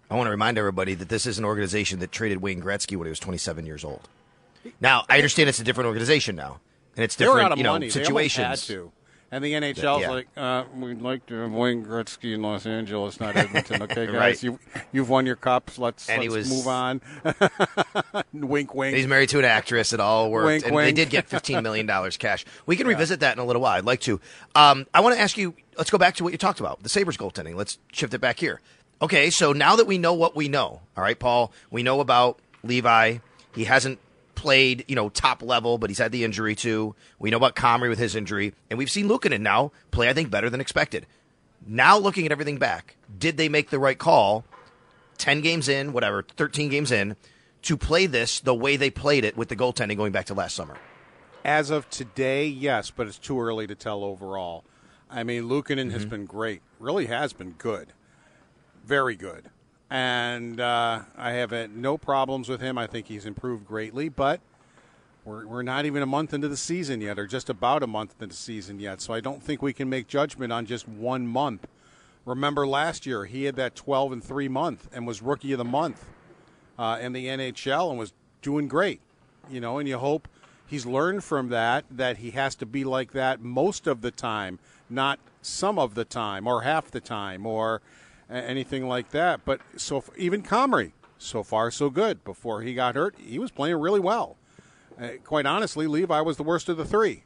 I 0.10 0.16
want 0.16 0.28
to 0.28 0.32
remind 0.32 0.58
everybody 0.58 0.94
that 0.96 1.10
this 1.10 1.26
is 1.26 1.38
an 1.38 1.46
organization 1.46 2.00
that 2.00 2.12
traded 2.12 2.42
Wayne 2.42 2.62
Gretzky 2.62 2.96
when 2.96 3.08
he 3.08 3.10
was 3.10 3.20
27 3.20 3.66
years 3.66 3.84
old. 3.84 4.08
Now, 4.80 5.06
I 5.10 5.18
understand 5.18 5.50
it's 5.50 5.60
a 5.60 5.64
different 5.64 5.88
organization 5.88 6.36
now, 6.36 6.60
and 6.96 7.04
it's 7.04 7.16
different, 7.16 7.58
you 7.58 7.64
know, 7.64 7.74
money. 7.74 7.90
situations. 7.90 8.72
And 9.30 9.44
the 9.44 9.54
NHL's 9.54 10.02
yeah. 10.02 10.10
like, 10.10 10.28
uh, 10.38 10.64
we'd 10.74 11.02
like 11.02 11.26
to 11.26 11.36
have 11.36 11.52
Wayne 11.52 11.86
Gretzky 11.86 12.34
in 12.34 12.42
Los 12.42 12.66
Angeles, 12.66 13.20
not 13.20 13.36
Edmonton. 13.36 13.84
Okay, 13.84 14.06
guys, 14.06 14.14
right. 14.16 14.44
you 14.44 14.60
you've 14.94 15.10
won 15.10 15.26
your 15.26 15.36
cups. 15.36 15.78
Let's 15.78 16.10
and 16.10 16.22
let's 16.22 16.34
was, 16.34 16.50
move 16.50 16.68
on. 16.68 17.02
wink, 18.34 18.74
wink. 18.74 18.96
He's 18.96 19.06
married 19.08 19.28
to 19.30 19.40
an 19.40 19.46
actress. 19.46 19.92
It 19.92 20.00
all 20.00 20.32
worked, 20.32 20.46
wink, 20.46 20.66
and 20.66 20.76
wink. 20.76 20.86
they 20.96 21.04
did 21.04 21.10
get 21.10 21.28
fifteen 21.28 21.62
million 21.62 21.86
dollars 21.86 22.16
cash. 22.18 22.46
We 22.66 22.78
can 22.78 22.86
yeah. 22.86 22.94
revisit 22.94 23.20
that 23.20 23.36
in 23.36 23.40
a 23.40 23.46
little 23.46 23.62
while. 23.62 23.78
I'd 23.78 23.86
like 23.86 24.00
to. 24.02 24.22
Um, 24.56 24.88
I 24.94 25.02
want 25.02 25.16
to 25.16 25.22
ask 25.22 25.38
you. 25.38 25.56
Let's 25.78 25.92
go 25.92 25.98
back 25.98 26.16
to 26.16 26.24
what 26.24 26.32
you 26.32 26.40
talked 26.40 26.60
about 26.60 26.82
the 26.82 26.90
Sabres 26.90 27.18
goaltending. 27.18 27.56
Let's 27.56 27.80
shift 27.92 28.14
it 28.14 28.22
back 28.22 28.40
here. 28.40 28.62
Okay, 29.02 29.30
so 29.30 29.52
now 29.52 29.76
that 29.76 29.86
we 29.86 29.98
know 29.98 30.14
what 30.14 30.36
we 30.36 30.48
know, 30.48 30.82
all 30.96 31.04
right, 31.04 31.20
Paul, 31.20 31.52
we 31.70 31.84
know 31.84 32.00
about 32.00 32.40
Levi. 32.64 33.18
He 33.54 33.66
hasn't 33.66 34.00
played, 34.38 34.86
you 34.88 34.96
know, 34.96 35.10
top 35.10 35.42
level, 35.42 35.78
but 35.78 35.90
he's 35.90 35.98
had 35.98 36.14
the 36.14 36.24
injury 36.24 36.56
too. 36.56 36.96
We 37.20 37.32
know 37.32 37.38
about 37.38 37.56
Comrie 37.56 37.90
with 37.90 38.00
his 38.00 38.16
injury, 38.16 38.54
and 38.70 38.78
we've 38.78 38.90
seen 38.90 39.10
Luukkonen 39.10 39.42
now 39.42 39.72
play, 39.92 40.08
I 40.08 40.14
think, 40.14 40.30
better 40.30 40.50
than 40.50 40.62
expected. 40.62 41.06
Now, 41.66 41.98
looking 41.98 42.26
at 42.26 42.32
everything 42.32 42.60
back, 42.60 42.96
did 43.18 43.36
they 43.36 43.50
make 43.50 43.72
the 43.72 43.80
right 43.80 43.98
call? 43.98 44.46
Ten 45.18 45.42
games 45.42 45.68
in, 45.68 45.92
whatever, 45.92 46.24
thirteen 46.24 46.70
games 46.70 46.92
in, 46.92 47.16
to 47.64 47.76
play 47.76 48.06
this 48.06 48.40
the 48.40 48.54
way 48.54 48.78
they 48.78 48.92
played 48.92 49.26
it 49.26 49.36
with 49.36 49.50
the 49.50 49.56
goaltending 49.56 49.98
going 49.98 50.12
back 50.12 50.28
to 50.28 50.36
last 50.36 50.56
summer. 50.56 50.78
As 51.44 51.72
of 51.72 51.90
today, 51.90 52.46
yes, 52.46 52.92
but 52.92 53.08
it's 53.08 53.18
too 53.18 53.42
early 53.42 53.66
to 53.66 53.76
tell 53.76 54.04
overall. 54.04 54.64
I 55.10 55.24
mean, 55.24 55.44
Luukkonen 55.44 55.78
mm-hmm. 55.78 55.90
has 55.90 56.06
been 56.06 56.26
great, 56.26 56.62
really 56.80 57.08
has 57.08 57.34
been 57.34 57.52
good, 57.52 57.94
very 58.86 59.16
good 59.16 59.50
and 59.90 60.60
uh, 60.60 61.02
I 61.18 61.32
have 61.32 61.54
uh, 61.54 61.68
no 61.74 61.98
problems 61.98 62.50
with 62.50 62.62
him. 62.62 62.78
I 62.78 62.88
think 62.88 63.08
he's 63.08 63.26
improved 63.26 63.66
greatly, 63.66 64.10
but 64.10 64.42
we're, 65.24 65.46
we're 65.46 65.62
not 65.62 65.86
even 65.86 66.02
a 66.02 66.08
month 66.08 66.34
into 66.34 66.48
the 66.48 66.58
season 66.58 67.02
yet, 67.02 67.18
or 67.18 67.28
just 67.28 67.50
about 67.50 67.84
a 67.84 67.88
month 67.88 68.14
into 68.14 68.28
the 68.28 68.34
season 68.34 68.80
yet. 68.80 69.02
So 69.02 69.14
I 69.14 69.20
don't 69.20 69.42
think 69.42 69.62
we 69.62 69.74
can 69.74 69.90
make 69.90 70.08
judgment 70.08 70.52
on 70.52 70.66
just 70.66 70.88
one 70.88 71.28
month. 71.28 71.68
Remember 72.26 72.68
last 72.68 73.06
year, 73.06 73.26
he 73.26 73.46
had 73.46 73.56
that 73.56 73.76
12 73.76 74.12
and 74.12 74.24
3 74.24 74.50
month 74.50 74.90
and 74.92 75.08
was 75.08 75.22
rookie 75.22 75.54
of 75.54 75.58
the 75.58 75.66
month 75.66 76.06
uh, 76.78 76.98
in 77.02 77.14
the 77.14 77.28
NHL 77.28 77.90
and 77.90 77.98
was 77.98 78.14
doing 78.42 78.68
great. 78.68 79.00
You 79.50 79.62
know, 79.62 79.80
and 79.80 79.88
you 79.88 79.98
hope 79.98 80.28
he's 80.66 80.86
learned 80.86 81.24
from 81.24 81.48
that 81.50 81.86
that 81.90 82.18
he 82.18 82.32
has 82.32 82.56
to 82.56 82.66
be 82.66 82.84
like 82.84 83.14
that 83.14 83.42
most 83.42 83.88
of 83.88 84.02
the 84.02 84.12
time, 84.12 84.60
not 84.90 85.20
some 85.42 85.80
of 85.80 85.96
the 85.96 86.04
time 86.04 86.46
or 86.46 86.64
half 86.64 86.92
the 86.92 87.00
time 87.00 87.46
or 87.46 87.82
anything 88.30 88.88
like 88.88 89.12
that. 89.12 89.42
But 89.46 89.62
so 89.76 90.04
even 90.18 90.44
Comrie, 90.44 90.92
so 91.18 91.44
far 91.44 91.72
so 91.72 91.90
good. 91.90 92.24
Before 92.24 92.62
he 92.62 92.74
got 92.74 92.96
hurt, 92.96 93.16
he 93.18 93.40
was 93.40 93.52
playing 93.52 93.78
really 93.78 94.00
well. 94.00 94.38
Uh, 95.00 95.10
quite 95.24 95.46
honestly, 95.46 95.88
Levi 95.88 96.22
was 96.22 96.38
the 96.38 96.44
worst 96.44 96.70
of 96.70 96.78
the 96.78 96.86
three. 96.86 97.24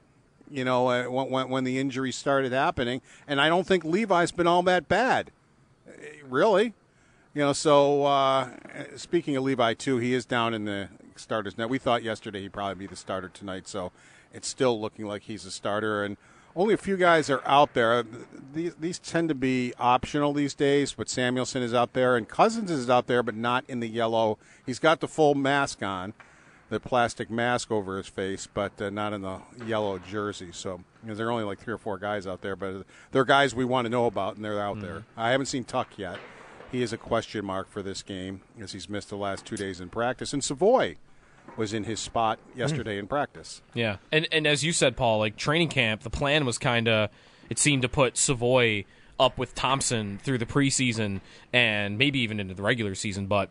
You 0.50 0.66
know, 0.66 0.88
uh, 0.90 1.06
when, 1.06 1.50
when 1.50 1.64
the 1.64 1.80
injuries 1.80 2.18
started 2.18 2.52
happening, 2.52 3.02
and 3.26 3.40
I 3.40 3.48
don't 3.48 3.66
think 3.66 3.86
Levi's 3.86 4.32
been 4.34 4.48
all 4.48 4.64
that 4.64 4.90
bad, 4.90 5.32
uh, 5.88 5.92
really. 6.28 6.74
You 7.34 7.42
know, 7.42 7.54
so 7.54 8.04
uh, 8.04 8.50
speaking 8.98 9.38
of 9.38 9.44
Levi 9.44 9.74
too, 9.76 9.98
he 9.98 10.14
is 10.14 10.26
down 10.26 10.54
in 10.54 10.66
the 10.66 10.90
starters 11.16 11.58
now. 11.58 11.68
We 11.68 11.78
thought 11.78 12.04
yesterday 12.04 12.42
he'd 12.42 12.52
probably 12.52 12.76
be 12.76 12.88
the 12.88 12.98
starter 12.98 13.30
tonight, 13.30 13.70
so 13.70 13.94
it's 14.34 14.50
still 14.50 14.80
looking 14.82 15.06
like 15.06 15.24
he's 15.24 15.46
a 15.46 15.52
starter. 15.52 16.04
And 16.04 16.18
only 16.56 16.74
a 16.74 16.78
few 16.78 16.98
guys 16.98 17.30
are 17.30 17.42
out 17.46 17.74
there. 17.74 18.04
These, 18.54 18.76
these 18.76 19.00
tend 19.00 19.30
to 19.30 19.36
be 19.36 19.74
optional 19.80 20.34
these 20.34 20.54
days, 20.54 20.94
but 20.94 21.08
Samuelsson 21.08 21.62
is 21.62 21.74
out 21.74 21.94
there 21.94 22.18
and 22.18 22.28
Cozens 22.28 22.70
is 22.70 22.90
out 22.90 23.08
there, 23.08 23.24
but 23.24 23.36
not 23.36 23.64
in 23.68 23.80
the 23.80 23.88
yellow. 23.88 24.38
He's 24.66 24.80
got 24.80 25.00
the 25.00 25.08
full 25.08 25.36
mask 25.36 25.82
on, 25.82 26.14
the 26.70 26.80
plastic 26.80 27.30
mask 27.30 27.72
over 27.72 27.98
his 27.98 28.08
face, 28.08 28.48
but 28.54 28.82
uh, 28.82 28.90
not 28.90 29.14
in 29.14 29.22
the 29.22 29.40
yellow 29.66 30.00
jersey. 30.00 30.50
So 30.52 30.84
you 31.06 31.16
there 31.16 31.28
are 31.28 31.32
only 31.32 31.44
like 31.44 31.60
three 31.60 31.74
or 31.74 31.78
four 31.78 31.98
guys 31.98 32.28
out 32.28 32.42
there, 32.42 32.56
but 32.56 32.86
they're 33.12 33.26
guys 33.26 33.56
we 33.56 33.66
want 33.66 33.86
to 33.86 33.90
know 33.90 34.06
about, 34.06 34.36
and 34.36 34.44
they're 34.44 34.62
out 34.62 34.78
mm-hmm. 34.78 34.86
there. 34.86 35.04
I 35.16 35.32
haven't 35.32 35.48
seen 35.48 35.64
Tuch 35.64 35.88
yet. 35.98 36.18
He 36.72 36.82
is 36.82 36.94
a 36.94 36.98
question 36.98 37.46
mark 37.46 37.70
for 37.70 37.82
this 37.82 38.02
game 38.02 38.42
as 38.60 38.72
he's 38.72 38.88
missed 38.88 39.10
the 39.10 39.18
last 39.18 39.46
two 39.46 39.58
days 39.58 39.82
in 39.82 39.90
practice. 39.90 40.32
And 40.32 40.42
Savoie 40.42 40.96
was 41.58 41.74
in 41.74 41.84
his 41.84 42.00
spot 42.00 42.40
yesterday 42.56 42.96
mm. 42.96 43.00
in 43.00 43.08
practice. 43.08 43.62
Yeah, 43.74 43.98
and 44.12 44.28
and 44.32 44.48
as 44.48 44.64
you 44.64 44.72
said, 44.72 44.96
Paul, 44.96 45.20
like 45.20 45.36
training 45.36 45.70
camp, 45.70 46.02
the 46.02 46.10
plan 46.10 46.46
was 46.46 46.58
kind 46.58 46.88
of 46.88 47.10
it 47.50 47.60
seemed 47.60 47.82
to 47.82 47.90
put 47.90 48.18
Savoie 48.18 48.86
up 49.20 49.38
with 49.38 49.54
Thompson 49.54 50.20
through 50.24 50.40
the 50.40 50.46
preseason 50.46 51.22
and 51.54 51.98
maybe 51.98 52.20
even 52.20 52.40
into 52.40 52.54
the 52.54 52.64
regular 52.64 52.96
season. 52.96 53.28
But 53.28 53.50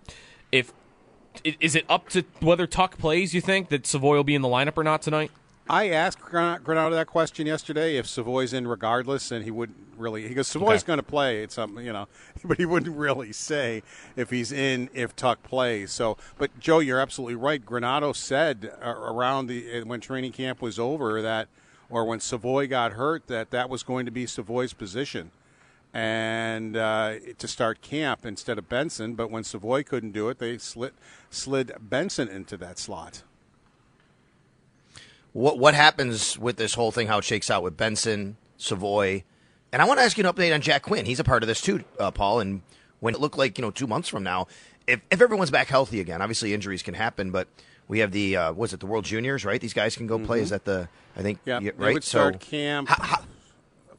if 0.51 0.73
is 1.45 1.77
it 1.77 1.85
up 1.89 2.09
to 2.11 2.25
whether 2.41 2.67
Tuch 2.67 2.99
plays? 2.99 3.35
You 3.35 3.41
think 3.41 3.69
that 3.69 3.87
Savoie 3.87 4.17
will 4.17 4.25
be 4.25 4.35
in 4.35 4.43
the 4.43 4.49
lineup 4.49 4.77
or 4.77 4.85
not 4.85 5.03
tonight? 5.03 5.31
I 5.71 5.91
asked 5.91 6.19
Granato 6.19 6.91
that 6.91 7.07
question 7.07 7.47
yesterday 7.47 7.97
if 7.97 8.09
Savoie's 8.09 8.53
in 8.53 8.67
regardless, 8.67 9.31
and 9.31 9.45
he 9.45 9.53
wouldn't 9.53 9.79
really. 9.97 10.27
He 10.27 10.35
goes, 10.35 10.49
Savoie's 10.49 10.83
okay. 10.83 10.87
going 10.89 10.97
to 10.97 11.05
play. 11.05 11.45
It's 11.45 11.55
something, 11.55 11.87
you 11.87 11.93
know, 11.93 12.09
but 12.45 12.59
he 12.59 12.67
wouldn't 12.67 12.97
really 12.97 13.33
say 13.33 13.85
if 14.17 14.31
he's 14.31 14.51
in 14.51 14.91
if 14.93 15.15
Tuch 15.15 15.41
plays. 15.45 15.93
So, 15.93 16.17
but 16.39 16.59
Joe, 16.59 16.81
you're 16.81 16.99
absolutely 16.99 17.37
right. 17.37 17.65
Granato 17.65 18.17
said 18.17 18.73
uh, 18.85 18.89
around 18.89 19.47
the 19.47 19.83
uh, 19.83 19.85
when 19.85 20.01
training 20.01 20.33
camp 20.33 20.61
was 20.61 20.77
over 20.77 21.23
that, 21.23 21.47
or 21.89 22.05
when 22.05 22.19
Savoie 22.19 22.67
got 22.67 22.95
hurt, 22.95 23.29
that 23.29 23.53
that 23.53 23.71
was 23.71 23.85
going 23.85 24.07
to 24.07 24.13
be 24.13 24.27
Savoie's 24.27 24.73
position, 24.73 25.31
and 25.95 26.77
uh, 26.77 27.15
to 27.39 27.47
start 27.47 27.81
camp 27.81 28.27
instead 28.27 28.59
of 28.59 28.69
Benson. 28.69 29.15
But 29.15 29.31
when 29.31 29.45
Savoie 29.45 29.85
couldn't 29.85 30.11
do 30.11 30.31
it, 30.31 30.41
they 30.41 30.59
slid 30.59 30.95
slid 31.31 31.71
Benson 31.81 32.27
into 32.27 32.57
that 32.57 32.77
slot 32.77 33.23
what 35.33 35.59
what 35.59 35.75
happens 35.75 36.39
with 36.39 36.57
this 36.57 36.75
whole 36.75 36.91
thing? 36.91 37.07
How 37.07 37.19
it 37.19 37.25
shakes 37.25 37.51
out 37.51 37.63
with 37.63 37.77
Benson, 37.77 38.37
Savoie, 38.57 39.25
and 39.73 39.81
I 39.81 39.85
want 39.85 39.99
to 39.99 40.05
ask 40.05 40.19
you 40.19 40.27
an 40.27 40.33
update 40.33 40.53
on 40.53 40.61
Jack 40.61 40.83
Quinn. 40.83 41.07
He's 41.07 41.21
a 41.21 41.25
part 41.25 41.43
of 41.43 41.47
this 41.47 41.61
too, 41.61 41.85
uh, 41.99 42.11
Paul. 42.11 42.41
And 42.41 42.63
when 43.01 43.15
it 43.15 43.21
looked 43.21 43.39
like 43.39 43.59
you 43.59 43.63
know 43.63 43.71
two 43.71 43.87
months 43.87 44.09
from 44.09 44.23
now, 44.23 44.49
if 44.87 45.01
if 45.11 45.21
everyone's 45.21 45.51
back 45.51 45.69
healthy 45.69 46.01
again, 46.01 46.21
obviously 46.21 46.53
injuries 46.53 46.83
can 46.83 46.95
happen, 46.95 47.31
but 47.31 47.49
we 47.89 48.01
have 48.01 48.13
the 48.13 48.37
uh, 48.37 48.53
was 48.53 48.73
it 48.73 48.81
the 48.81 48.87
World 48.87 49.05
Juniors, 49.05 49.45
right? 49.45 49.61
These 49.61 49.75
guys 49.75 49.97
can 49.97 50.07
go 50.07 50.17
mm-hmm. 50.17 50.27
play. 50.27 50.41
Is 50.41 50.51
that 50.51 50.65
the 50.65 50.89
I 51.17 51.23
think 51.23 51.39
yeah, 51.45 51.55
right? 51.55 51.77
They 51.77 51.93
would 51.95 52.05
start 52.05 52.43
so, 52.43 52.51
camp 52.51 52.89
ha, 52.89 52.97
ha, 53.01 53.25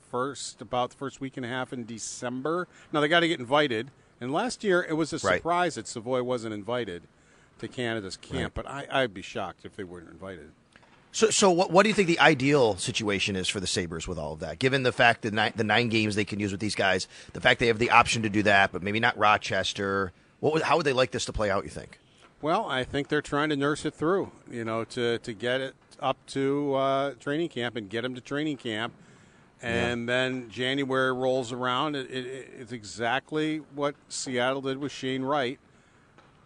first 0.10 0.62
about 0.62 0.92
the 0.92 0.98
first 0.98 1.22
week 1.22 1.38
and 1.38 1.46
a 1.46 1.50
half 1.50 1.72
in 1.72 1.86
December. 1.86 2.68
Now 2.92 3.00
they 3.00 3.08
got 3.08 3.22
to 3.22 3.28
get 3.28 3.40
invited. 3.40 3.92
And 4.20 4.32
last 4.32 4.64
year 4.64 4.86
it 4.88 4.94
was 4.94 5.14
a 5.14 5.20
surprise 5.20 5.44
right. 5.78 5.84
that 5.84 5.88
Savoie 5.88 6.22
wasn't 6.22 6.54
invited 6.54 7.04
to 7.60 7.68
Canada's 7.68 8.18
camp, 8.18 8.56
right. 8.56 8.66
but 8.66 8.68
I, 8.68 8.88
I'd 8.92 9.14
be 9.14 9.24
shocked 9.24 9.66
if 9.66 9.76
they 9.76 9.84
weren't 9.84 10.10
invited. 10.10 10.52
So, 11.12 11.30
so 11.30 11.52
what, 11.52 11.72
what 11.72 11.84
do 11.84 11.90
you 11.90 11.96
think 11.96 12.08
the 12.08 12.20
ideal 12.20 12.78
situation 12.78 13.36
is 13.36 13.50
for 13.50 13.60
the 13.60 13.68
Sabres 13.68 14.08
with 14.08 14.18
all 14.18 14.34
of 14.34 14.40
that? 14.40 14.60
Given 14.60 14.84
the 14.84 14.94
fact 14.94 15.24
that 15.24 15.34
nine, 15.34 15.54
the 15.56 15.64
nine 15.64 15.90
games 15.90 16.16
they 16.16 16.26
can 16.26 16.40
use 16.40 16.52
with 16.52 16.62
these 16.62 16.76
guys, 16.76 17.08
the 17.34 17.42
fact 17.42 17.60
they 17.60 17.68
have 17.68 17.80
the 17.80 17.90
option 17.90 18.22
to 18.24 18.30
do 18.30 18.44
that, 18.44 18.72
but 18.72 18.82
maybe 18.82 19.00
not 19.00 19.18
Rochester. 19.18 20.14
What 20.40 20.54
would, 20.54 20.62
how 20.62 20.78
would 20.78 20.86
they 20.86 20.94
like 20.94 21.12
this 21.12 21.26
to 21.26 21.34
play 21.34 21.50
out? 21.50 21.64
You 21.66 21.70
think? 21.70 22.00
Well, 22.42 22.66
I 22.66 22.84
think 22.84 23.10
they're 23.10 23.22
trying 23.22 23.50
to 23.50 23.56
nurse 23.56 23.86
it 23.86 23.94
through, 23.94 24.32
you 24.50 24.64
know, 24.64 24.84
to, 24.86 25.20
to 25.20 25.34
get 25.34 25.62
it 25.62 25.76
up 26.00 26.18
to 26.28 26.74
uh, 26.74 27.12
training 27.20 27.50
camp 27.50 27.76
and 27.76 27.90
get 27.90 28.02
them 28.02 28.16
to 28.16 28.22
training 28.22 28.58
camp. 28.58 28.94
And 29.62 30.02
yeah. 30.02 30.14
then 30.14 30.50
January 30.50 31.14
rolls 31.14 31.52
around. 31.52 31.96
It, 31.96 32.10
it, 32.10 32.50
it's 32.58 32.72
exactly 32.72 33.58
what 33.76 33.96
Seattle 34.10 34.62
did 34.62 34.80
with 34.80 34.92
Shane 34.92 35.22
Wright. 35.22 35.60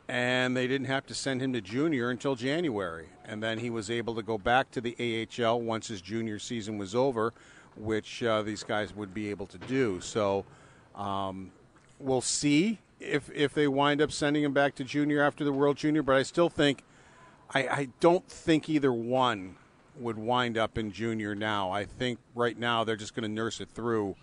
And 0.07 0.55
they 0.55 0.67
didn't 0.67 0.87
have 0.87 1.05
to 1.07 1.15
send 1.15 1.41
him 1.41 1.53
to 1.53 1.61
junior 1.61 2.09
until 2.09 2.35
January. 2.35 3.07
And 3.25 3.41
then 3.41 3.59
he 3.59 3.69
was 3.69 3.89
able 3.89 4.13
to 4.15 4.21
go 4.21 4.37
back 4.37 4.69
to 4.71 4.81
the 4.81 5.27
AHL 5.39 5.61
once 5.61 5.87
his 5.87 6.01
junior 6.01 6.37
season 6.37 6.77
was 6.77 6.93
over, 6.93 7.33
which 7.75 8.21
uh, 8.21 8.43
these 8.43 8.63
guys 8.63 8.95
would 8.95 9.13
be 9.13 9.29
able 9.29 9.47
to 9.47 9.57
do. 9.57 9.99
So 10.01 10.45
um, 10.93 11.51
we'll 11.99 12.21
see 12.21 12.79
if 12.99 13.29
if 13.31 13.53
they 13.53 13.67
wind 13.67 14.01
up 14.01 14.11
sending 14.11 14.43
him 14.43 14.53
back 14.53 14.75
to 14.75 14.83
junior 14.83 15.21
after 15.21 15.43
the 15.43 15.51
World 15.51 15.77
Junior. 15.77 16.03
But 16.03 16.17
I 16.17 16.23
still 16.23 16.49
think 16.49 16.83
I, 17.53 17.67
I 17.67 17.87
don't 17.99 18.27
think 18.27 18.69
either 18.69 18.93
one 18.93 19.55
would 19.97 20.17
wind 20.17 20.57
up 20.57 20.77
in 20.77 20.91
junior 20.91 21.35
now. 21.35 21.71
I 21.71 21.85
think 21.85 22.19
right 22.33 22.57
now 22.57 22.83
they're 22.83 22.95
just 22.95 23.15
going 23.15 23.23
to 23.23 23.29
nurse 23.29 23.61
it 23.61 23.69
through 23.73 24.15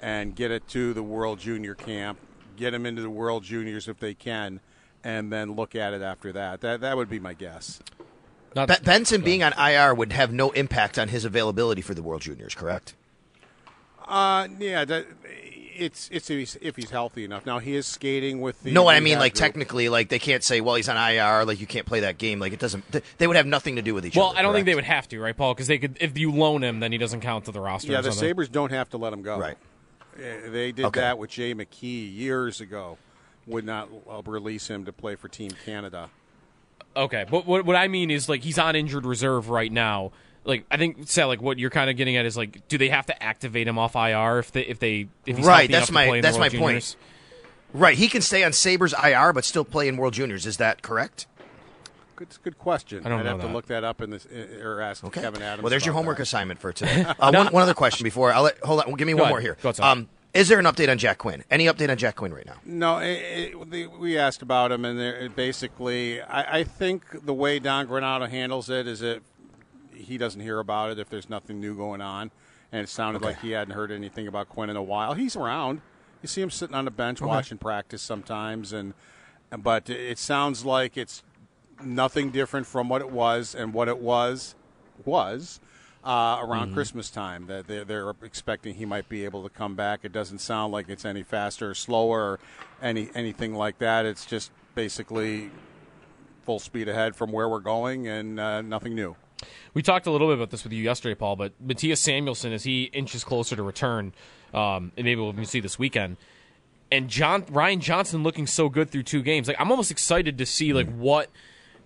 and 0.00 0.34
get 0.34 0.50
it 0.50 0.68
to 0.68 0.92
the 0.92 1.02
World 1.02 1.38
Junior 1.38 1.74
camp, 1.74 2.18
get 2.56 2.74
him 2.74 2.86
into 2.86 3.02
the 3.02 3.10
World 3.10 3.42
Juniors 3.42 3.88
if 3.88 3.98
they 3.98 4.14
can, 4.14 4.60
and 5.06 5.32
then 5.32 5.52
look 5.52 5.76
at 5.76 5.94
it 5.94 6.02
after 6.02 6.32
that. 6.32 6.60
That 6.62 6.80
that 6.80 6.96
would 6.96 7.08
be 7.08 7.20
my 7.20 7.32
guess. 7.32 7.78
Not, 8.56 8.82
Benson 8.82 9.20
being 9.20 9.42
on 9.42 9.52
IR 9.52 9.94
would 9.94 10.12
have 10.12 10.32
no 10.32 10.50
impact 10.50 10.98
on 10.98 11.08
his 11.08 11.24
availability 11.24 11.82
for 11.82 11.94
the 11.94 12.02
World 12.02 12.22
Juniors, 12.22 12.54
correct? 12.54 12.94
Uh, 14.08 14.48
yeah, 14.58 14.84
that, 14.84 15.06
it's 15.76 16.08
it's 16.10 16.30
if 16.30 16.38
he's, 16.38 16.56
if 16.60 16.74
he's, 16.74 16.90
healthy 16.90 17.22
enough. 17.22 17.46
Now 17.46 17.60
he 17.60 17.76
is 17.76 17.86
skating 17.86 18.40
with 18.40 18.60
the. 18.64 18.72
No, 18.72 18.88
I 18.88 18.98
mean 18.98 19.18
like 19.20 19.34
group. 19.34 19.40
technically, 19.40 19.88
like 19.88 20.08
they 20.08 20.18
can't 20.18 20.42
say, 20.42 20.60
well, 20.60 20.74
he's 20.74 20.88
on 20.88 20.96
IR, 20.96 21.44
like 21.44 21.60
you 21.60 21.66
can't 21.68 21.86
play 21.86 22.00
that 22.00 22.18
game. 22.18 22.40
Like 22.40 22.52
it 22.52 22.58
doesn't. 22.58 22.84
They 23.18 23.28
would 23.28 23.36
have 23.36 23.46
nothing 23.46 23.76
to 23.76 23.82
do 23.82 23.94
with 23.94 24.06
each 24.06 24.16
well, 24.16 24.26
other. 24.26 24.34
Well, 24.34 24.38
I 24.38 24.42
don't 24.42 24.52
correct? 24.52 24.56
think 24.58 24.66
they 24.66 24.74
would 24.74 24.84
have 24.84 25.08
to, 25.08 25.20
right, 25.20 25.36
Paul? 25.36 25.54
Because 25.54 25.68
they 25.68 25.78
could 25.78 25.98
if 26.00 26.18
you 26.18 26.32
loan 26.32 26.64
him, 26.64 26.80
then 26.80 26.90
he 26.90 26.98
doesn't 26.98 27.20
count 27.20 27.44
to 27.44 27.52
the 27.52 27.60
roster. 27.60 27.92
Yeah, 27.92 28.00
the 28.00 28.10
Sabres 28.10 28.48
don't 28.48 28.72
have 28.72 28.90
to 28.90 28.96
let 28.96 29.12
him 29.12 29.22
go. 29.22 29.38
Right. 29.38 29.56
They 30.16 30.72
did 30.72 30.86
okay. 30.86 31.00
that 31.00 31.18
with 31.18 31.30
Jay 31.30 31.54
McKee 31.54 32.16
years 32.16 32.60
ago. 32.60 32.96
Would 33.46 33.64
not 33.64 33.88
release 34.26 34.68
him 34.68 34.84
to 34.86 34.92
play 34.92 35.14
for 35.14 35.28
Team 35.28 35.52
Canada. 35.64 36.10
Okay, 36.96 37.24
but 37.30 37.46
what 37.46 37.64
what 37.64 37.76
I 37.76 37.88
mean 37.88 38.10
is 38.10 38.28
like 38.28 38.42
he's 38.42 38.58
on 38.58 38.74
injured 38.74 39.06
reserve 39.06 39.50
right 39.50 39.70
now 39.70 40.12
like 40.46 40.64
I 40.70 40.76
think 40.76 41.08
Sal, 41.08 41.28
like 41.28 41.42
what 41.42 41.58
you're 41.58 41.70
kind 41.70 41.90
of 41.90 41.96
getting 41.96 42.16
at 42.16 42.24
is 42.24 42.36
like, 42.36 42.66
do 42.68 42.78
they 42.78 42.88
have 42.88 43.06
to 43.06 43.22
activate 43.22 43.66
him 43.66 43.78
off 43.78 43.94
IR 43.96 44.38
if 44.38 44.52
they 44.52 44.62
if 44.62 44.78
they 44.78 45.08
if 45.26 45.36
he's 45.36 45.46
right? 45.46 45.70
That's 45.70 45.90
my 45.90 46.20
that's 46.20 46.38
my 46.38 46.48
Juniors? 46.48 46.94
point. 46.94 47.80
Right, 47.80 47.98
he 47.98 48.08
can 48.08 48.22
stay 48.22 48.44
on 48.44 48.52
Sabres 48.52 48.94
IR 48.94 49.32
but 49.32 49.44
still 49.44 49.64
play 49.64 49.88
in 49.88 49.96
World 49.96 50.14
Juniors. 50.14 50.46
Is 50.46 50.56
that 50.58 50.82
correct? 50.82 51.26
Good, 52.14 52.28
good 52.42 52.58
question. 52.58 53.04
I 53.04 53.10
don't 53.10 53.18
I'd 53.20 53.24
know 53.24 53.30
have 53.30 53.40
that. 53.40 53.48
to 53.48 53.52
look 53.52 53.66
that 53.66 53.84
up 53.84 54.00
in 54.00 54.10
this 54.10 54.26
or 54.62 54.80
ask 54.80 55.04
okay. 55.04 55.20
Kevin 55.20 55.42
Adams. 55.42 55.64
Well, 55.64 55.70
there's 55.70 55.84
your 55.84 55.92
homework 55.92 56.16
that. 56.16 56.22
assignment 56.22 56.60
for 56.60 56.72
today. 56.72 57.04
Uh, 57.18 57.32
one, 57.32 57.46
one 57.48 57.62
other 57.62 57.74
question 57.74 58.04
before 58.04 58.32
I'll 58.32 58.44
let 58.44 58.58
hold 58.60 58.80
on. 58.80 58.94
Give 58.94 59.06
me 59.06 59.12
Go 59.12 59.18
one 59.18 59.22
ahead. 59.24 59.32
more 59.32 59.40
here. 59.40 59.56
Go 59.60 59.70
ahead, 59.70 59.80
um, 59.80 60.08
is 60.36 60.48
there 60.48 60.58
an 60.58 60.64
update 60.66 60.88
on 60.90 60.98
Jack 60.98 61.18
Quinn? 61.18 61.44
Any 61.50 61.66
update 61.66 61.90
on 61.90 61.96
Jack 61.96 62.16
Quinn 62.16 62.32
right 62.32 62.46
now? 62.46 62.56
No, 62.64 62.98
it, 62.98 63.54
it, 63.54 63.70
the, 63.70 63.86
we 63.86 64.18
asked 64.18 64.42
about 64.42 64.70
him, 64.72 64.84
and 64.84 65.34
basically, 65.34 66.20
I, 66.22 66.58
I 66.58 66.64
think 66.64 67.24
the 67.24 67.34
way 67.34 67.58
Don 67.58 67.86
Granato 67.86 68.28
handles 68.28 68.68
it 68.70 68.86
is 68.86 69.00
that 69.00 69.22
he 69.94 70.18
doesn't 70.18 70.40
hear 70.40 70.58
about 70.58 70.90
it 70.90 70.98
if 70.98 71.08
there's 71.08 71.28
nothing 71.30 71.60
new 71.60 71.74
going 71.76 72.00
on. 72.00 72.30
And 72.72 72.82
it 72.82 72.88
sounded 72.88 73.18
Okay. 73.18 73.28
like 73.28 73.40
he 73.40 73.52
hadn't 73.52 73.74
heard 73.74 73.90
anything 73.92 74.26
about 74.26 74.48
Quinn 74.48 74.68
in 74.68 74.76
a 74.76 74.82
while. 74.82 75.14
He's 75.14 75.36
around. 75.36 75.80
You 76.20 76.28
see 76.28 76.42
him 76.42 76.50
sitting 76.50 76.74
on 76.74 76.84
the 76.84 76.90
bench 76.90 77.22
Okay. 77.22 77.28
watching 77.28 77.58
practice 77.58 78.02
sometimes, 78.02 78.72
and 78.72 78.92
but 79.56 79.88
it 79.88 80.18
sounds 80.18 80.64
like 80.64 80.96
it's 80.96 81.22
nothing 81.84 82.30
different 82.30 82.66
from 82.66 82.88
what 82.88 83.00
it 83.00 83.10
was, 83.10 83.54
and 83.54 83.72
what 83.72 83.86
it 83.88 83.98
was 83.98 84.54
was 85.04 85.60
uh, 86.06 86.38
around 86.40 86.72
Christmas 86.72 87.10
time 87.10 87.48
that 87.48 87.66
they're, 87.66 87.84
they're 87.84 88.10
expecting 88.22 88.76
he 88.76 88.86
might 88.86 89.08
be 89.08 89.24
able 89.24 89.42
to 89.42 89.48
come 89.48 89.74
back. 89.74 90.00
It 90.04 90.12
doesn't 90.12 90.38
sound 90.38 90.72
like 90.72 90.88
it's 90.88 91.04
any 91.04 91.24
faster 91.24 91.70
or 91.70 91.74
slower 91.74 92.20
or 92.20 92.40
any 92.80 93.10
anything 93.14 93.54
like 93.54 93.78
that. 93.78 94.06
It's 94.06 94.24
just 94.24 94.52
basically 94.76 95.50
full 96.44 96.60
speed 96.60 96.88
ahead 96.88 97.16
from 97.16 97.32
where 97.32 97.48
we're 97.48 97.58
going 97.58 98.06
and 98.06 98.38
uh, 98.38 98.62
nothing 98.62 98.94
new. 98.94 99.16
We 99.74 99.82
talked 99.82 100.06
a 100.06 100.10
little 100.12 100.28
bit 100.28 100.34
about 100.34 100.50
this 100.50 100.62
with 100.62 100.72
you 100.72 100.82
yesterday, 100.82 101.16
Paul, 101.16 101.34
but 101.34 101.52
Mattias 101.66 101.98
Samuelsson, 101.98 102.52
as 102.52 102.62
he 102.62 102.84
inches 102.84 103.24
closer 103.24 103.56
to 103.56 103.62
return, 103.62 104.12
um, 104.54 104.92
and 104.96 105.04
maybe 105.04 105.16
we'll 105.20 105.44
see 105.44 105.60
this 105.60 105.78
weekend, 105.78 106.16
and 106.90 107.08
John 107.08 107.44
Ryan 107.50 107.80
Johnson 107.80 108.22
looking 108.22 108.46
so 108.46 108.68
good 108.68 108.90
through 108.90 109.02
two 109.02 109.22
games. 109.22 109.48
Like 109.48 109.60
I'm 109.60 109.72
almost 109.72 109.90
excited 109.90 110.38
to 110.38 110.46
see 110.46 110.72
like 110.72 110.88
what 110.94 111.30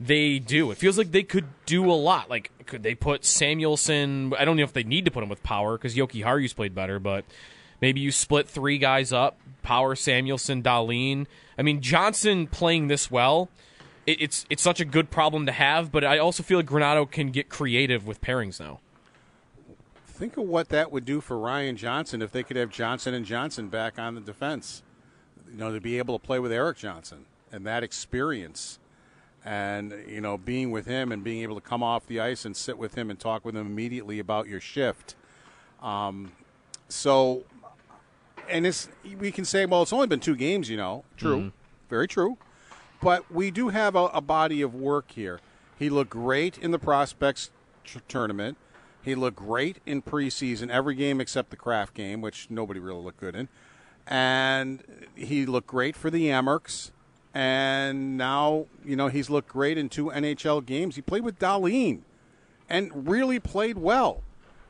they 0.00 0.38
do. 0.38 0.70
It 0.70 0.78
feels 0.78 0.96
like 0.96 1.12
they 1.12 1.22
could 1.22 1.46
do 1.66 1.90
a 1.90 1.94
lot. 1.94 2.30
Like 2.30 2.50
could 2.66 2.82
they 2.82 2.94
put 2.94 3.22
Samuelsson? 3.22 4.34
I 4.38 4.44
don't 4.44 4.56
know 4.56 4.62
if 4.62 4.72
they 4.72 4.84
need 4.84 5.04
to 5.04 5.10
put 5.10 5.22
him 5.22 5.28
with 5.28 5.42
power 5.42 5.76
because 5.76 5.94
Jokiharju's 5.94 6.52
played 6.52 6.74
better, 6.74 6.98
but 6.98 7.24
maybe 7.80 8.00
you 8.00 8.10
split 8.10 8.48
three 8.48 8.78
guys 8.78 9.12
up: 9.12 9.38
Power, 9.62 9.94
Samuelsson, 9.94 10.62
Dahlin. 10.62 11.26
I 11.58 11.62
mean 11.62 11.80
Johnson 11.80 12.46
playing 12.46 12.88
this 12.88 13.10
well 13.10 13.50
it, 14.10 14.20
it's 14.20 14.46
it's 14.50 14.62
such 14.62 14.80
a 14.80 14.84
good 14.84 15.10
problem 15.10 15.46
to 15.46 15.52
have, 15.52 15.92
but 15.92 16.04
I 16.04 16.18
also 16.18 16.42
feel 16.42 16.58
like 16.58 16.66
Granato 16.66 17.10
can 17.10 17.30
get 17.30 17.48
creative 17.48 18.06
with 18.06 18.20
pairings 18.20 18.60
now. 18.60 18.80
Think 20.06 20.36
of 20.36 20.44
what 20.44 20.68
that 20.68 20.92
would 20.92 21.04
do 21.04 21.20
for 21.20 21.38
Ryan 21.38 21.76
Johnson 21.76 22.20
if 22.20 22.32
they 22.32 22.42
could 22.42 22.56
have 22.56 22.70
Johnson 22.70 23.14
and 23.14 23.24
Johnson 23.24 23.68
back 23.68 23.98
on 23.98 24.14
the 24.14 24.20
defense. 24.20 24.82
You 25.50 25.56
know, 25.56 25.72
to 25.72 25.80
be 25.80 25.98
able 25.98 26.18
to 26.18 26.24
play 26.24 26.38
with 26.38 26.52
Erik 26.52 26.76
Johnson 26.76 27.24
and 27.50 27.66
that 27.66 27.82
experience, 27.82 28.78
and 29.44 29.94
you 30.06 30.20
know, 30.20 30.36
being 30.36 30.70
with 30.70 30.86
him 30.86 31.12
and 31.12 31.24
being 31.24 31.42
able 31.42 31.54
to 31.54 31.60
come 31.60 31.82
off 31.82 32.06
the 32.06 32.20
ice 32.20 32.44
and 32.44 32.56
sit 32.56 32.78
with 32.78 32.94
him 32.94 33.10
and 33.10 33.18
talk 33.18 33.44
with 33.44 33.56
him 33.56 33.66
immediately 33.66 34.18
about 34.18 34.46
your 34.46 34.60
shift. 34.60 35.14
Um, 35.82 36.32
so, 36.88 37.44
and 38.48 38.66
it's 38.66 38.88
we 39.18 39.30
can 39.30 39.44
say, 39.44 39.66
well, 39.66 39.82
it's 39.82 39.92
only 39.92 40.06
been 40.06 40.20
two 40.20 40.36
games. 40.36 40.68
You 40.68 40.76
know, 40.76 41.04
true, 41.16 41.52
very 41.88 42.08
true. 42.08 42.36
But 43.00 43.30
we 43.32 43.50
do 43.50 43.68
have 43.68 43.96
a, 43.96 44.06
a 44.06 44.20
body 44.20 44.60
of 44.60 44.74
work 44.74 45.12
here. 45.12 45.40
He 45.78 45.88
looked 45.88 46.10
great 46.10 46.58
in 46.58 46.70
the 46.70 46.78
prospects 46.78 47.50
tr- 47.84 48.00
tournament. 48.08 48.58
He 49.02 49.14
looked 49.14 49.36
great 49.38 49.78
in 49.86 50.02
preseason, 50.02 50.68
every 50.68 50.94
game 50.94 51.20
except 51.22 51.48
the 51.48 51.56
craft 51.56 51.94
game, 51.94 52.20
which 52.20 52.48
nobody 52.50 52.78
really 52.78 53.02
looked 53.02 53.18
good 53.18 53.34
in. 53.34 53.48
And 54.06 54.82
he 55.14 55.46
looked 55.46 55.66
great 55.66 55.96
for 55.96 56.10
the 56.10 56.26
Amerks. 56.26 56.90
And 57.32 58.16
now, 58.16 58.66
you 58.84 58.96
know, 58.96 59.08
he's 59.08 59.30
looked 59.30 59.48
great 59.48 59.78
in 59.78 59.88
two 59.88 60.06
NHL 60.06 60.64
games. 60.64 60.96
He 60.96 61.02
played 61.02 61.22
with 61.22 61.38
Dahlin 61.38 62.00
and 62.68 63.08
really 63.08 63.38
played 63.38 63.78
well. 63.78 64.22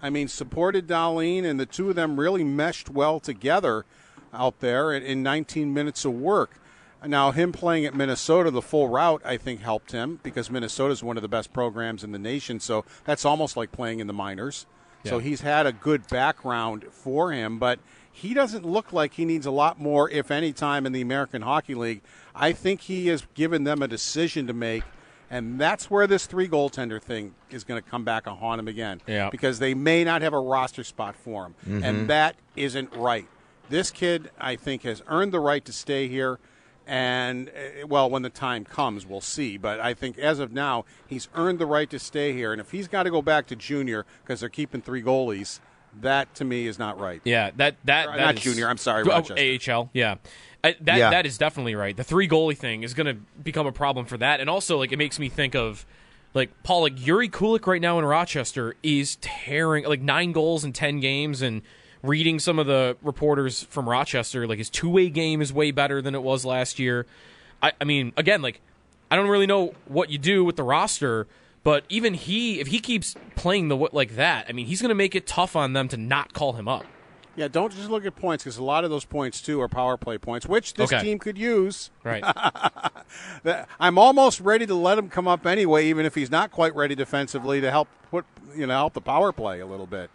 I 0.03 0.11
mean, 0.11 0.29
supported 0.29 0.87
Dahlin, 0.87 1.45
and 1.45 1.61
the 1.61 1.67
two 1.67 1.91
of 1.91 1.97
them 1.97 2.19
really 2.19 2.45
meshed 2.45 2.89
well 2.89 3.21
together 3.21 3.85
out 4.33 4.61
there 4.61 4.93
in, 4.93 5.03
in 5.03 5.23
19 5.23 5.73
minutes 5.75 6.05
of 6.05 6.15
work. 6.15 6.59
Now, 7.07 7.31
him 7.31 7.53
playing 7.53 7.87
at 7.87 7.95
Minnesota, 7.95 8.51
the 8.51 8.61
full 8.61 8.89
route, 8.89 9.23
I 9.25 9.39
think 9.39 9.61
helped 9.61 9.93
him 9.93 10.21
because 10.23 10.51
Minnesota 10.51 10.93
is 10.93 11.03
one 11.03 11.17
of 11.17 11.23
the 11.23 11.29
best 11.29 11.53
programs 11.53 12.05
in 12.05 12.13
the 12.13 12.19
nation. 12.19 12.61
So 12.61 12.85
that's 13.05 13.25
almost 13.25 13.57
like 13.57 13.73
playing 13.73 14.01
in 14.01 14.07
the 14.07 14.13
minors. 14.13 14.67
So 15.05 15.19
he's 15.19 15.41
had 15.41 15.65
a 15.65 15.73
good 15.73 16.07
background 16.09 16.85
for 16.91 17.33
him, 17.33 17.59
but 17.59 17.81
he 18.21 18.35
doesn't 18.35 18.67
look 18.67 18.93
like 18.93 19.15
he 19.15 19.25
needs 19.25 19.47
a 19.47 19.51
lot 19.51 19.81
more, 19.81 20.11
if 20.11 20.31
any, 20.31 20.53
time 20.53 20.85
in 20.85 20.93
the 20.93 21.01
American 21.01 21.41
Hockey 21.41 21.75
League. 21.75 22.03
I 22.35 22.53
think 22.53 22.83
he 22.83 23.07
has 23.07 23.27
given 23.33 23.65
them 23.65 23.81
a 23.81 23.89
decision 23.89 24.47
to 24.47 24.53
make, 24.53 24.85
and 25.31 25.59
that's 25.59 25.91
where 25.91 26.07
this 26.07 26.27
three 26.27 26.47
goaltender 26.47 27.01
thing 27.01 27.35
is 27.51 27.65
going 27.65 27.83
to 27.83 27.89
come 27.89 28.05
back 28.05 28.27
and 28.27 28.37
haunt 28.37 28.61
him 28.61 28.69
again. 28.69 29.01
Yeah. 29.07 29.31
Because 29.31 29.59
they 29.59 29.73
may 29.73 30.05
not 30.05 30.21
have 30.21 30.35
a 30.35 30.39
roster 30.39 30.85
spot 30.85 31.17
for 31.17 31.47
him, 31.47 31.83
and 31.83 32.09
that 32.09 32.37
isn't 32.57 32.95
right. 32.95 33.27
This 33.71 33.91
kid, 33.91 34.31
I 34.39 34.57
think, 34.57 34.83
has 34.83 35.03
earned 35.07 35.33
the 35.33 35.41
right 35.41 35.65
to 35.65 35.73
stay 35.73 36.07
here. 36.09 36.39
And, 36.87 37.51
uh, 37.51 37.87
well, 37.87 38.11
when 38.11 38.23
the 38.23 38.31
time 38.31 38.65
comes, 38.65 39.07
we'll 39.07 39.21
see. 39.21 39.57
But 39.57 39.79
I 39.79 39.95
think 39.95 40.19
as 40.19 40.41
of 40.41 40.53
now, 40.53 40.85
he's 41.07 41.29
earned 41.37 41.61
the 41.61 41.67
right 41.67 41.89
to 41.89 42.01
stay 42.01 42.33
here. 42.33 42.51
And 42.51 42.61
if 42.61 42.73
he's 42.73 42.89
got 42.89 43.05
to 43.05 43.11
go 43.11 43.23
back 43.23 43.47
to 43.47 43.57
junior 43.57 44.05
because 44.23 44.41
they're 44.41 44.49
keeping 44.49 44.83
three 44.83 45.01
goalies, 45.03 45.61
that 46.01 46.35
to 46.37 46.45
me 46.45 46.67
is 46.67 46.79
not 46.79 46.99
right. 47.01 47.21
Yeah, 47.25 47.51
that 47.57 47.77
that, 47.85 48.09
Or 48.09 48.17
that 48.17 48.25
not 48.25 48.35
is- 48.37 48.43
junior, 48.43 48.69
I'm 48.69 48.77
sorry, 48.79 49.03
Oh, 49.05 49.09
Rochester. 49.09 49.73
AHL. 49.73 49.91
Yeah, 49.93 50.17
I, 50.65 50.77
that 50.83 50.99
Yeah. 50.99 51.11
that 51.11 51.27
is 51.27 51.39
definitely 51.39 51.75
right. 51.75 51.97
The 51.97 52.05
three 52.05 52.29
goalie 52.29 52.57
thing 52.57 52.83
is 52.83 52.95
going 52.95 53.07
to 53.07 53.15
become 53.43 53.67
a 53.67 53.73
problem 53.73 54.07
for 54.07 54.17
that, 54.19 54.41
and 54.41 54.49
also 54.51 54.79
like 54.79 54.93
it 54.93 54.97
makes 54.99 55.19
me 55.19 55.29
think 55.29 55.55
of 55.55 55.85
like 56.35 56.51
Paul, 56.63 56.83
like 56.83 56.97
Jiri 56.97 57.29
Kulich 57.31 57.67
right 57.67 57.81
now 57.83 57.99
in 57.99 58.05
Rochester 58.05 58.77
is 58.83 59.17
tearing 59.21 59.85
like 59.85 60.01
nine 60.01 60.33
goals 60.33 60.65
in 60.65 60.73
ten 60.73 61.01
games, 61.01 61.43
and 61.43 61.63
reading 62.03 62.39
some 62.39 62.59
of 62.59 62.67
the 62.67 62.97
reporters 63.03 63.65
from 63.65 63.89
Rochester, 63.89 64.47
like 64.47 64.59
his 64.59 64.71
two 64.71 64.89
way 64.89 65.09
game 65.11 65.43
is 65.43 65.53
way 65.53 65.71
better 65.71 66.01
than 66.01 66.15
it 66.15 66.23
was 66.23 66.45
last 66.45 66.79
year. 66.79 67.05
I, 67.63 67.73
I 67.81 67.85
mean, 67.85 68.13
again, 68.17 68.41
like 68.43 68.61
I 69.11 69.17
don't 69.17 69.29
really 69.29 69.47
know 69.47 69.75
what 69.87 70.09
you 70.09 70.19
do 70.19 70.45
with 70.45 70.57
the 70.57 70.63
roster. 70.63 71.27
But 71.63 71.85
even 71.89 72.15
he, 72.15 72.61
if 72.61 72.69
he 72.69 72.79
keeps 72.79 73.17
playing 73.37 73.69
the 73.69 73.77
like 73.77 74.17
that, 74.17 74.47
I 74.49 74.53
mean, 74.53 74.67
he's 74.67 74.81
going 74.81 74.89
to 74.91 74.95
make 74.95 75.15
it 75.15 75.27
tough 75.27 75.55
on 75.57 75.73
them 75.75 75.89
to 75.89 75.97
not 75.97 76.33
call 76.33 76.55
him 76.55 76.69
up. 76.69 76.87
Yeah, 77.37 77.49
don't 77.49 77.73
just 77.73 77.89
look 77.89 78.05
at 78.05 78.17
points 78.17 78.43
because 78.45 78.57
a 78.59 78.63
lot 78.65 78.83
of 78.85 78.91
those 78.91 79.05
points 79.05 79.41
too 79.41 79.61
are 79.61 79.69
power 79.69 79.97
play 79.97 80.19
points, 80.19 80.47
which 80.47 80.75
this 80.75 80.93
Okay. 80.93 81.03
team 81.03 81.19
could 81.19 81.39
use. 81.39 81.91
Right. 82.03 82.25
I'm 83.81 83.99
almost 83.99 84.41
ready 84.41 84.67
to 84.67 84.75
let 84.75 84.99
him 84.99 85.09
come 85.09 85.29
up 85.29 85.47
anyway, 85.47 85.87
even 85.87 86.07
if 86.07 86.15
he's 86.15 86.31
not 86.31 86.51
quite 86.51 86.75
ready 86.75 86.95
defensively 86.95 87.61
to 87.61 87.71
help 87.71 87.89
put 88.11 88.25
you 88.55 88.67
know 88.67 88.75
help 88.75 88.95
the 88.95 89.01
power 89.01 89.33
play 89.33 89.61
a 89.61 89.67
little 89.67 89.87
bit. 89.87 90.11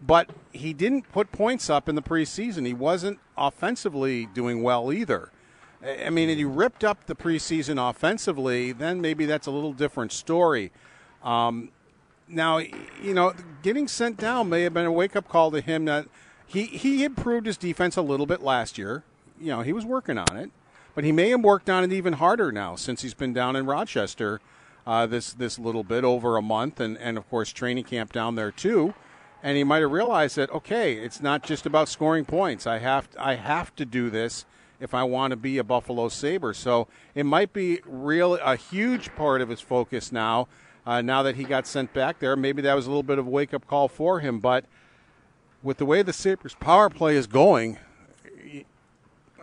But 0.00 0.30
he 0.52 0.72
didn't 0.72 1.10
put 1.12 1.32
points 1.32 1.68
up 1.68 1.88
in 1.88 1.94
the 1.94 2.02
preseason. 2.02 2.66
He 2.66 2.72
wasn't 2.72 3.18
offensively 3.36 4.26
doing 4.26 4.62
well 4.62 4.92
either. 4.92 5.30
I 5.84 6.04
I 6.06 6.10
mean, 6.10 6.30
if 6.30 6.38
he 6.38 6.44
ripped 6.44 6.84
up 6.84 7.06
the 7.06 7.16
preseason 7.16 7.76
offensively, 7.90 8.72
then 8.72 9.00
maybe 9.00 9.26
that's 9.26 9.46
a 9.46 9.50
little 9.50 9.72
different 9.72 10.12
story. 10.12 10.72
Um, 11.22 11.70
now, 12.28 12.58
you 12.58 13.14
know, 13.14 13.32
getting 13.62 13.88
sent 13.88 14.16
down 14.16 14.48
may 14.48 14.62
have 14.62 14.74
been 14.74 14.86
a 14.86 14.92
wake 14.92 15.16
up 15.16 15.28
call 15.28 15.50
to 15.50 15.60
him 15.60 15.84
that 15.86 16.06
he, 16.46 16.64
he 16.64 17.04
improved 17.04 17.46
his 17.46 17.56
defense 17.56 17.96
a 17.96 18.02
little 18.02 18.26
bit 18.26 18.42
last 18.42 18.78
year. 18.78 19.04
You 19.40 19.48
know, 19.48 19.62
he 19.62 19.72
was 19.72 19.84
working 19.84 20.18
on 20.18 20.36
it, 20.36 20.50
but 20.94 21.04
he 21.04 21.12
may 21.12 21.30
have 21.30 21.40
worked 21.40 21.70
on 21.70 21.84
it 21.84 21.92
even 21.92 22.14
harder 22.14 22.52
now 22.52 22.76
since 22.76 23.02
he's 23.02 23.14
been 23.14 23.32
down 23.32 23.56
in 23.56 23.66
Rochester 23.66 24.40
uh, 24.86 25.06
this 25.06 25.32
this 25.32 25.58
little 25.58 25.84
bit 25.84 26.04
over 26.04 26.36
a 26.36 26.42
month, 26.42 26.80
and, 26.80 26.98
and 26.98 27.16
of 27.16 27.28
course 27.28 27.52
training 27.52 27.84
camp 27.84 28.12
down 28.12 28.34
there 28.34 28.50
too. 28.50 28.94
And 29.42 29.56
he 29.56 29.64
might 29.64 29.80
have 29.80 29.90
realized 29.90 30.36
that 30.36 30.50
okay, 30.50 30.94
it's 30.94 31.20
not 31.20 31.42
just 31.42 31.66
about 31.66 31.88
scoring 31.88 32.24
points. 32.24 32.66
I 32.66 32.78
have 32.78 33.08
I 33.18 33.34
have 33.34 33.74
to 33.76 33.84
do 33.84 34.10
this 34.10 34.44
if 34.80 34.94
I 34.94 35.02
want 35.04 35.30
to 35.32 35.36
be 35.36 35.58
a 35.58 35.64
Buffalo 35.64 36.08
Sabre. 36.08 36.54
So 36.54 36.88
it 37.14 37.24
might 37.24 37.52
be 37.52 37.80
real 37.84 38.34
a 38.34 38.56
huge 38.56 39.14
part 39.14 39.40
of 39.40 39.48
his 39.48 39.60
focus 39.60 40.10
now. 40.10 40.48
Uh, 40.86 41.02
now 41.02 41.22
that 41.22 41.36
he 41.36 41.44
got 41.44 41.66
sent 41.66 41.92
back 41.92 42.18
there, 42.18 42.36
maybe 42.36 42.62
that 42.62 42.74
was 42.74 42.86
a 42.86 42.88
little 42.88 43.02
bit 43.02 43.18
of 43.18 43.26
a 43.26 43.30
wake 43.30 43.52
up 43.52 43.66
call 43.66 43.88
for 43.88 44.20
him. 44.20 44.38
But 44.38 44.64
with 45.62 45.78
the 45.78 45.86
way 45.86 46.02
the 46.02 46.12
Sabres 46.12 46.54
power 46.54 46.88
play 46.88 47.16
is 47.16 47.26
going, 47.26 47.78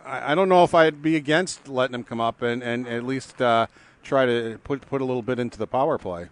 I, 0.04 0.32
I 0.32 0.34
don't 0.34 0.48
know 0.48 0.64
if 0.64 0.74
I'd 0.74 1.02
be 1.02 1.16
against 1.16 1.68
letting 1.68 1.94
him 1.94 2.04
come 2.04 2.20
up 2.20 2.42
and, 2.42 2.62
and 2.62 2.88
at 2.88 3.04
least 3.04 3.40
uh, 3.40 3.66
try 4.02 4.26
to 4.26 4.58
put 4.64 4.82
put 4.82 5.00
a 5.00 5.04
little 5.04 5.22
bit 5.22 5.38
into 5.38 5.58
the 5.58 5.66
power 5.66 5.98
play. 5.98 6.28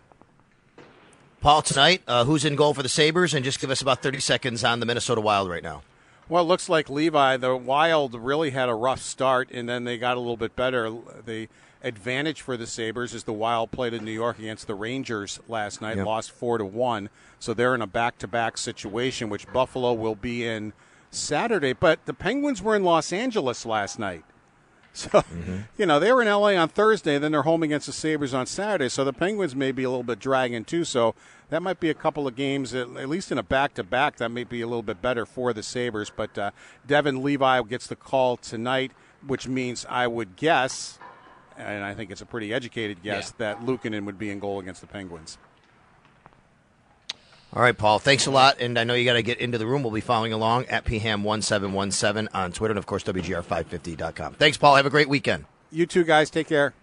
Paul, 1.40 1.62
tonight, 1.62 2.02
uh, 2.08 2.24
who's 2.24 2.44
in 2.44 2.56
goal 2.56 2.74
for 2.74 2.82
the 2.82 2.88
Sabres? 2.88 3.32
And 3.32 3.44
just 3.44 3.60
give 3.60 3.70
us 3.70 3.80
about 3.80 4.02
30 4.02 4.18
seconds 4.18 4.64
on 4.64 4.80
the 4.80 4.86
Minnesota 4.86 5.20
Wild 5.20 5.48
right 5.48 5.62
now. 5.62 5.82
Well, 6.28 6.42
it 6.42 6.46
looks 6.46 6.68
like 6.68 6.90
Levi, 6.90 7.36
the 7.36 7.54
Wild 7.54 8.16
really 8.16 8.50
had 8.50 8.68
a 8.68 8.74
rough 8.74 9.00
start, 9.00 9.50
and 9.52 9.68
then 9.68 9.84
they 9.84 9.96
got 9.96 10.16
a 10.16 10.20
little 10.20 10.36
bit 10.36 10.56
better. 10.56 10.92
The 11.24 11.48
advantage 11.86 12.42
for 12.42 12.56
the 12.56 12.66
Sabres 12.66 13.14
is 13.14 13.24
the 13.24 13.32
Wild 13.32 13.70
played 13.70 13.94
in 13.94 14.04
New 14.04 14.10
York 14.12 14.38
against 14.38 14.66
the 14.66 14.74
Rangers 14.74 15.40
last 15.48 15.80
night, 15.80 15.96
Yep. 15.96 16.06
lost 16.06 16.30
four 16.32 16.58
to 16.58 16.64
one. 16.64 17.08
So 17.38 17.54
they're 17.54 17.74
in 17.74 17.82
a 17.82 17.86
back-to-back 17.86 18.58
situation, 18.58 19.28
which 19.28 19.50
Buffalo 19.52 19.92
will 19.92 20.14
be 20.16 20.44
in 20.46 20.72
Saturday. 21.10 21.72
But 21.72 22.04
the 22.06 22.14
Penguins 22.14 22.60
were 22.60 22.74
in 22.76 22.82
Los 22.84 23.12
Angeles 23.12 23.64
last 23.64 23.98
night. 23.98 24.24
So, 24.96 25.22
you 25.76 25.84
know, 25.84 26.00
they 26.00 26.10
were 26.10 26.22
in 26.22 26.26
LA 26.28 26.54
on 26.54 26.68
Thursday, 26.70 27.18
then 27.18 27.30
they're 27.30 27.42
home 27.42 27.62
against 27.62 27.84
the 27.86 27.92
Sabres 27.92 28.32
on 28.32 28.46
Saturday. 28.46 28.88
So 28.88 29.04
the 29.04 29.12
Penguins 29.12 29.54
may 29.54 29.70
be 29.70 29.82
a 29.84 29.90
little 29.90 30.02
bit 30.02 30.18
dragging 30.18 30.64
too. 30.64 30.84
So 30.84 31.14
that 31.50 31.62
might 31.62 31.80
be 31.80 31.90
a 31.90 31.94
couple 31.94 32.26
of 32.26 32.34
games, 32.34 32.72
at, 32.74 32.88
at 32.96 33.06
least 33.10 33.30
in 33.30 33.36
a 33.36 33.42
back 33.42 33.74
to 33.74 33.84
back, 33.84 34.16
that 34.16 34.30
may 34.30 34.42
be 34.44 34.62
a 34.62 34.66
little 34.66 34.82
bit 34.82 35.02
better 35.02 35.26
for 35.26 35.52
the 35.52 35.62
Sabres. 35.62 36.10
But 36.16 36.38
uh, 36.38 36.50
Devin 36.86 37.22
Levi 37.22 37.60
gets 37.64 37.86
the 37.88 37.94
call 37.94 38.38
tonight, 38.38 38.90
which 39.26 39.46
means 39.46 39.84
I 39.90 40.06
would 40.06 40.34
guess, 40.36 40.98
and 41.58 41.84
I 41.84 41.94
think 41.94 42.10
it's 42.10 42.20
a 42.20 42.26
pretty 42.26 42.52
educated 42.52 43.02
guess, 43.02 43.30
that 43.32 43.60
Luukkonen 43.60 44.04
would 44.04 44.18
be 44.18 44.30
in 44.30 44.38
goal 44.38 44.60
against 44.60 44.80
the 44.80 44.86
Penguins. 44.86 45.38
All 47.52 47.62
right, 47.62 47.76
Paul. 47.76 47.98
Thanks 47.98 48.26
a 48.26 48.30
lot. 48.30 48.60
And 48.60 48.78
I 48.78 48.84
know 48.84 48.92
you 48.94 49.04
got 49.04 49.14
to 49.14 49.22
get 49.22 49.38
into 49.38 49.56
the 49.56 49.66
room. 49.66 49.82
We'll 49.82 49.92
be 49.92 50.00
following 50.00 50.32
along 50.32 50.66
at 50.66 50.84
pham1717 50.84 52.28
on 52.34 52.52
Twitter 52.52 52.72
and, 52.72 52.78
of 52.78 52.86
course, 52.86 53.02
WGR550.com. 53.04 54.34
Thanks, 54.34 54.58
Paul. 54.58 54.76
Have 54.76 54.84
a 54.84 54.90
great 54.90 55.08
weekend. 55.08 55.46
You 55.70 55.86
too, 55.86 56.04
guys, 56.04 56.28
take 56.28 56.48
care. 56.48 56.74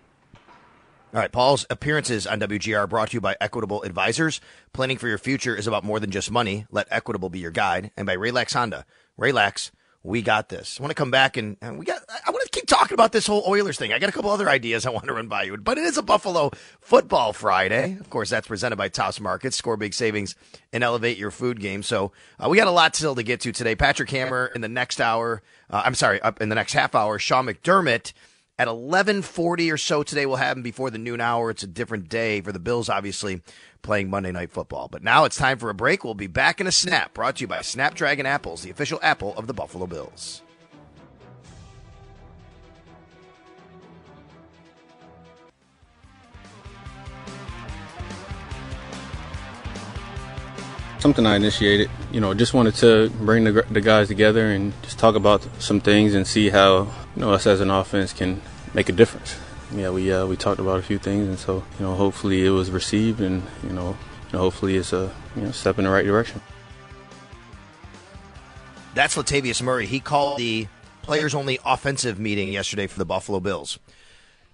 All 1.14 1.20
right, 1.20 1.32
Paul's 1.32 1.68
appearances 1.70 2.26
on 2.26 2.40
WGR 2.40 2.80
are 2.80 2.88
brought 2.88 3.10
to 3.10 3.18
you 3.18 3.22
by 3.22 3.38
Equitable 3.40 3.84
Advisors. 3.84 4.42
Planning 4.74 4.98
for 4.98 5.08
your 5.08 5.20
future 5.20 5.56
is 5.56 5.68
about 5.68 5.84
more 5.84 6.00
than 6.00 6.10
just 6.10 6.32
money. 6.32 6.66
Let 6.72 6.88
Equitable 6.90 7.30
be 7.30 7.38
your 7.38 7.52
guide. 7.52 7.92
And 7.96 8.08
by 8.08 8.14
Relax 8.14 8.54
Honda. 8.54 8.88
Relax, 9.16 9.72
we 10.04 10.22
got 10.22 10.50
this. 10.50 10.80
I 10.80 10.84
want 10.84 10.92
to 10.92 10.96
come 10.96 11.12
back 11.12 11.38
and, 11.38 11.56
and 11.62 11.80
we 11.80 11.86
got. 11.86 12.02
I 12.10 12.32
want 12.32 12.44
to 12.44 12.50
keep 12.50 12.68
talking 12.68 12.94
about 12.94 13.14
this 13.14 13.26
whole 13.26 13.44
Oilers 13.48 13.78
thing. 13.78 13.94
I 13.94 14.00
got 14.00 14.10
a 14.10 14.12
couple 14.12 14.30
other 14.32 14.50
ideas 14.50 14.86
I 14.86 14.90
want 14.90 15.06
to 15.06 15.14
run 15.14 15.30
by 15.30 15.44
you, 15.44 15.56
but 15.58 15.78
it 15.78 15.86
is 15.86 15.98
a 15.98 16.02
Buffalo 16.02 16.52
Football 16.82 17.32
Friday. 17.32 17.98
Of 18.00 18.10
course, 18.10 18.30
that's 18.30 18.48
presented 18.48 18.76
by 18.76 18.90
Tops 18.90 19.22
Markets. 19.22 19.56
Score 19.56 19.78
big 19.78 19.94
savings 19.94 20.36
and 20.74 20.84
elevate 20.84 21.18
your 21.18 21.32
food 21.32 21.62
game. 21.62 21.84
So 21.84 22.12
uh, 22.38 22.50
we 22.50 22.58
got 22.58 22.68
a 22.68 22.72
lot 22.72 22.96
still 22.96 23.16
to 23.16 23.24
get 23.24 23.40
to 23.42 23.54
today. 23.54 23.76
Patrick 23.76 24.10
Hammer 24.10 24.52
in 24.54 24.60
the 24.60 24.68
next 24.68 25.00
hour. 25.00 25.42
Uh, 25.70 25.84
I'm 25.86 25.96
sorry, 25.96 26.22
up 26.22 26.42
in 26.42 26.50
the 26.50 26.56
next 26.56 26.74
half 26.74 26.96
hour. 26.96 27.18
Sean 27.18 27.46
McDermott 27.46 28.12
at 28.60 28.68
11:40 28.68 29.72
or 29.72 29.78
so 29.78 30.04
today 30.04 30.26
will 30.26 30.36
happen 30.36 30.62
before 30.62 30.90
the 30.90 30.98
noon 30.98 31.22
hour. 31.22 31.50
It's 31.50 31.64
a 31.64 31.68
different 31.68 32.10
day 32.10 32.42
for 32.42 32.52
the 32.52 32.60
Bills, 32.60 32.90
obviously 32.90 33.42
playing 33.82 34.10
Monday 34.10 34.32
Night 34.32 34.52
Football. 34.52 34.88
But 34.92 35.04
now 35.04 35.26
it's 35.26 35.38
time 35.38 35.58
for 35.58 35.70
a 35.70 35.74
break. 35.74 36.04
We'll 36.04 36.14
be 36.14 36.28
back 36.28 36.62
in 36.62 36.68
a 36.68 36.72
snap. 36.72 37.14
Brought 37.14 37.38
to 37.38 37.42
you 37.42 37.48
by 37.48 37.62
Snapdragon 37.62 38.26
Apples, 38.26 38.62
the 38.62 38.70
official 38.70 39.00
apple 39.02 39.34
of 39.38 39.48
the 39.48 39.54
Buffalo 39.54 39.88
Bills. 39.88 40.42
something 51.00 51.26
I 51.26 51.36
initiated. 51.36 51.92
You 52.14 52.22
know, 52.22 52.34
just 52.34 52.54
wanted 52.54 52.76
to 52.76 53.10
bring 53.10 53.44
the, 53.44 53.66
the 53.70 53.82
guys 53.82 54.08
together 54.08 54.46
and 54.52 54.72
just 54.84 54.98
talk 54.98 55.16
about 55.16 55.46
some 55.60 55.82
things 55.82 56.14
and 56.14 56.26
see 56.26 56.50
how 56.50 56.88
you 57.16 57.22
know 57.22 57.32
us 57.32 57.46
as 57.48 57.62
an 57.62 57.70
offense 57.70 58.14
can 58.14 58.42
make 58.74 58.90
a 58.90 58.92
difference. 58.92 59.38
Yeah, 59.74 59.90
we 59.90 60.12
uh, 60.12 60.26
we 60.26 60.36
talked 60.36 60.60
about 60.60 60.80
a 60.80 60.84
few 60.84 60.98
things, 60.98 61.28
and 61.28 61.40
so 61.40 61.64
you 61.80 61.86
know, 61.86 61.96
hopefully 61.96 62.46
it 62.46 62.50
was 62.50 62.70
received, 62.70 63.22
and 63.22 63.44
you 63.64 63.70
know, 63.70 63.90
you 64.28 64.34
know 64.34 64.40
hopefully 64.40 64.78
it's 64.78 64.94
a 64.94 65.12
you 65.36 65.44
know 65.44 65.52
step 65.52 65.78
in 65.78 65.86
the 65.86 65.92
right 65.92 66.06
direction. 66.06 66.42
That's 68.94 69.16
Latavius 69.16 69.62
Murray. 69.62 69.88
He 69.88 70.00
called 70.00 70.38
the 70.38 70.68
players 71.02 71.34
only 71.34 71.60
offensive 71.66 72.20
meeting 72.20 72.54
yesterday 72.54 72.86
for 72.86 73.00
the 73.00 73.06
Buffalo 73.06 73.40
Bills. 73.40 73.80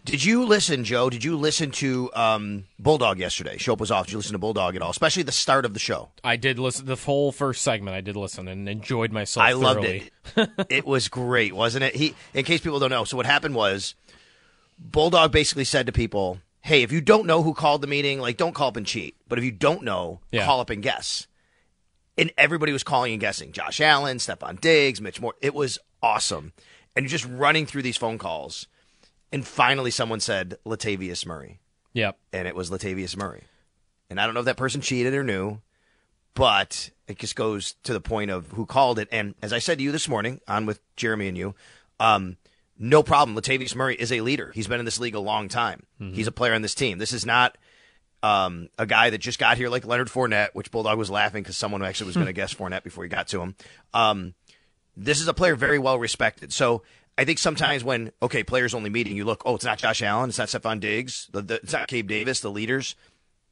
Did 0.06 0.24
you 0.24 0.46
listen, 0.46 0.84
Joe? 0.86 1.10
Did 1.10 1.24
you 1.24 1.38
listen 1.38 1.72
to 1.72 2.10
um, 2.14 2.66
Bulldog 2.80 3.20
yesterday? 3.20 3.58
Schopp 3.58 3.80
was 3.80 3.92
off. 3.92 4.06
Did 4.06 4.14
you 4.14 4.18
listen 4.18 4.32
to 4.34 4.40
Bulldog 4.40 4.76
at 4.76 4.82
all? 4.82 4.90
Especially 4.90 5.24
the 5.24 5.32
start 5.32 5.66
of 5.66 5.74
the 5.74 5.80
show. 5.80 6.10
I 6.24 6.36
did 6.36 6.58
listen 6.58 6.86
the 6.86 6.96
whole 6.96 7.32
first 7.32 7.62
segment. 7.62 7.96
I 7.96 8.02
did 8.02 8.16
listen 8.16 8.48
and 8.48 8.68
enjoyed 8.68 9.12
myself. 9.12 9.46
I 9.46 9.52
loved 9.52 9.84
it. 9.86 10.12
it 10.70 10.86
was 10.86 11.10
great, 11.10 11.54
wasn't 11.54 11.84
it? 11.84 11.96
He, 11.96 12.16
in 12.34 12.46
case 12.46 12.62
people 12.62 12.80
don't 12.80 12.90
know, 12.90 13.04
so 13.04 13.18
what 13.18 13.26
happened 13.26 13.56
was, 13.56 13.94
Bulldog 14.80 15.32
basically 15.32 15.66
said 15.66 15.86
to 15.86 15.92
people, 15.92 16.40
"Hey, 16.62 16.82
if 16.82 16.92
you 16.92 17.02
don't 17.02 17.28
know 17.28 17.44
who 17.44 17.54
called 17.54 17.82
the 17.82 17.88
meeting, 17.88 18.20
like 18.20 18.38
don't 18.38 18.56
call 18.56 18.70
up 18.70 18.78
and 18.78 18.86
cheat. 18.88 19.16
But 19.28 19.38
if 19.38 19.44
you 19.46 19.52
don't 19.52 19.84
know, 19.84 20.22
Yeah. 20.32 20.46
call 20.46 20.60
up 20.62 20.70
and 20.70 20.82
guess." 20.82 21.28
And 22.18 22.32
everybody 22.38 22.72
was 22.72 22.84
calling 22.84 23.12
and 23.12 23.22
guessing. 23.22 23.52
Josh 23.52 23.80
Allen, 23.80 24.18
Stefon 24.18 24.60
Diggs, 24.60 25.00
Mitch 25.02 25.22
Morse. 25.22 25.36
It 25.42 25.54
was 25.54 25.78
awesome, 26.02 26.54
and 26.96 27.04
you're 27.04 27.10
just 27.12 27.26
running 27.26 27.66
through 27.66 27.82
these 27.84 27.98
phone 27.98 28.18
calls, 28.18 28.68
and 29.32 29.46
finally 29.46 29.92
someone 29.92 30.20
said 30.20 30.58
Latavius 30.66 31.26
Murray 31.26 31.60
Yep. 31.94 32.18
and 32.34 32.48
it 32.48 32.56
was 32.56 32.70
Latavius 32.70 33.16
Murray. 33.18 33.44
And 34.10 34.20
I 34.20 34.26
don't 34.26 34.34
know 34.34 34.40
if 34.42 34.46
that 34.48 34.58
person 34.58 34.82
cheated 34.82 35.14
or 35.14 35.24
knew, 35.24 35.62
but 36.34 36.90
it 37.08 37.20
just 37.20 37.36
goes 37.36 37.74
to 37.84 37.94
the 37.94 38.02
point 38.02 38.32
of 38.32 38.48
who 38.52 38.66
called 38.66 39.00
it. 39.00 39.08
And 39.12 39.36
as 39.42 39.54
I 39.54 39.60
said 39.60 39.78
to 39.80 39.84
you 39.84 39.92
this 39.92 40.08
morning, 40.08 40.40
on 40.48 40.66
with 40.66 40.80
Jeremy 40.96 41.28
and 41.28 41.38
you, 41.38 41.56
um, 42.00 42.38
no 42.78 43.04
problem. 43.04 43.36
Latavius 43.38 43.76
Murray 43.76 43.96
is 43.96 44.12
a 44.12 44.22
leader. 44.22 44.52
He's 44.56 44.68
been 44.68 44.80
in 44.80 44.86
this 44.86 45.00
league 45.00 45.16
a 45.16 45.20
long 45.20 45.50
time. 45.50 45.84
He's 46.00 46.28
a 46.28 46.32
player 46.32 46.54
on 46.54 46.62
this 46.62 46.74
team. 46.76 46.98
This 46.98 47.12
is 47.12 47.26
not 47.26 47.58
um, 48.24 48.70
a 48.78 48.86
guy 48.86 49.10
that 49.10 49.18
just 49.18 49.38
got 49.38 49.58
here 49.58 49.70
like 49.70 49.86
Leonard 49.86 50.08
Fournette, 50.08 50.50
which 50.54 50.72
Bulldog 50.72 50.98
was 50.98 51.10
laughing 51.10 51.44
because 51.44 51.58
someone 51.58 51.84
actually 51.84 52.08
was 52.08 52.16
going 52.16 52.28
to 52.34 52.34
guess 52.34 52.54
Fournette 52.54 52.84
before 52.84 53.04
he 53.04 53.10
got 53.10 53.28
to 53.30 53.42
him. 53.42 53.56
Um, 53.94 54.34
this 54.96 55.20
is 55.20 55.28
a 55.28 55.34
player 55.34 55.56
very 55.56 55.78
well 55.80 56.00
respected. 56.00 56.54
So 56.54 56.84
I 57.20 57.26
think 57.26 57.38
sometimes 57.38 57.84
when 57.84 58.14
okay, 58.22 58.44
players 58.44 58.74
only 58.74 58.90
meeting, 58.90 59.18
you 59.18 59.26
look, 59.26 59.42
oh, 59.46 59.56
it's 59.56 59.66
not 59.66 59.78
Josh 59.78 60.02
Allen, 60.02 60.30
it's 60.30 60.38
not 60.38 60.48
Stefon 60.48 60.80
Diggs, 60.80 61.28
the, 61.34 61.42
the, 61.42 61.56
it's 61.56 61.74
not 61.74 61.90
Gabe 61.90 62.08
Davis, 62.08 62.40
the 62.40 62.50
leaders. 62.50 62.96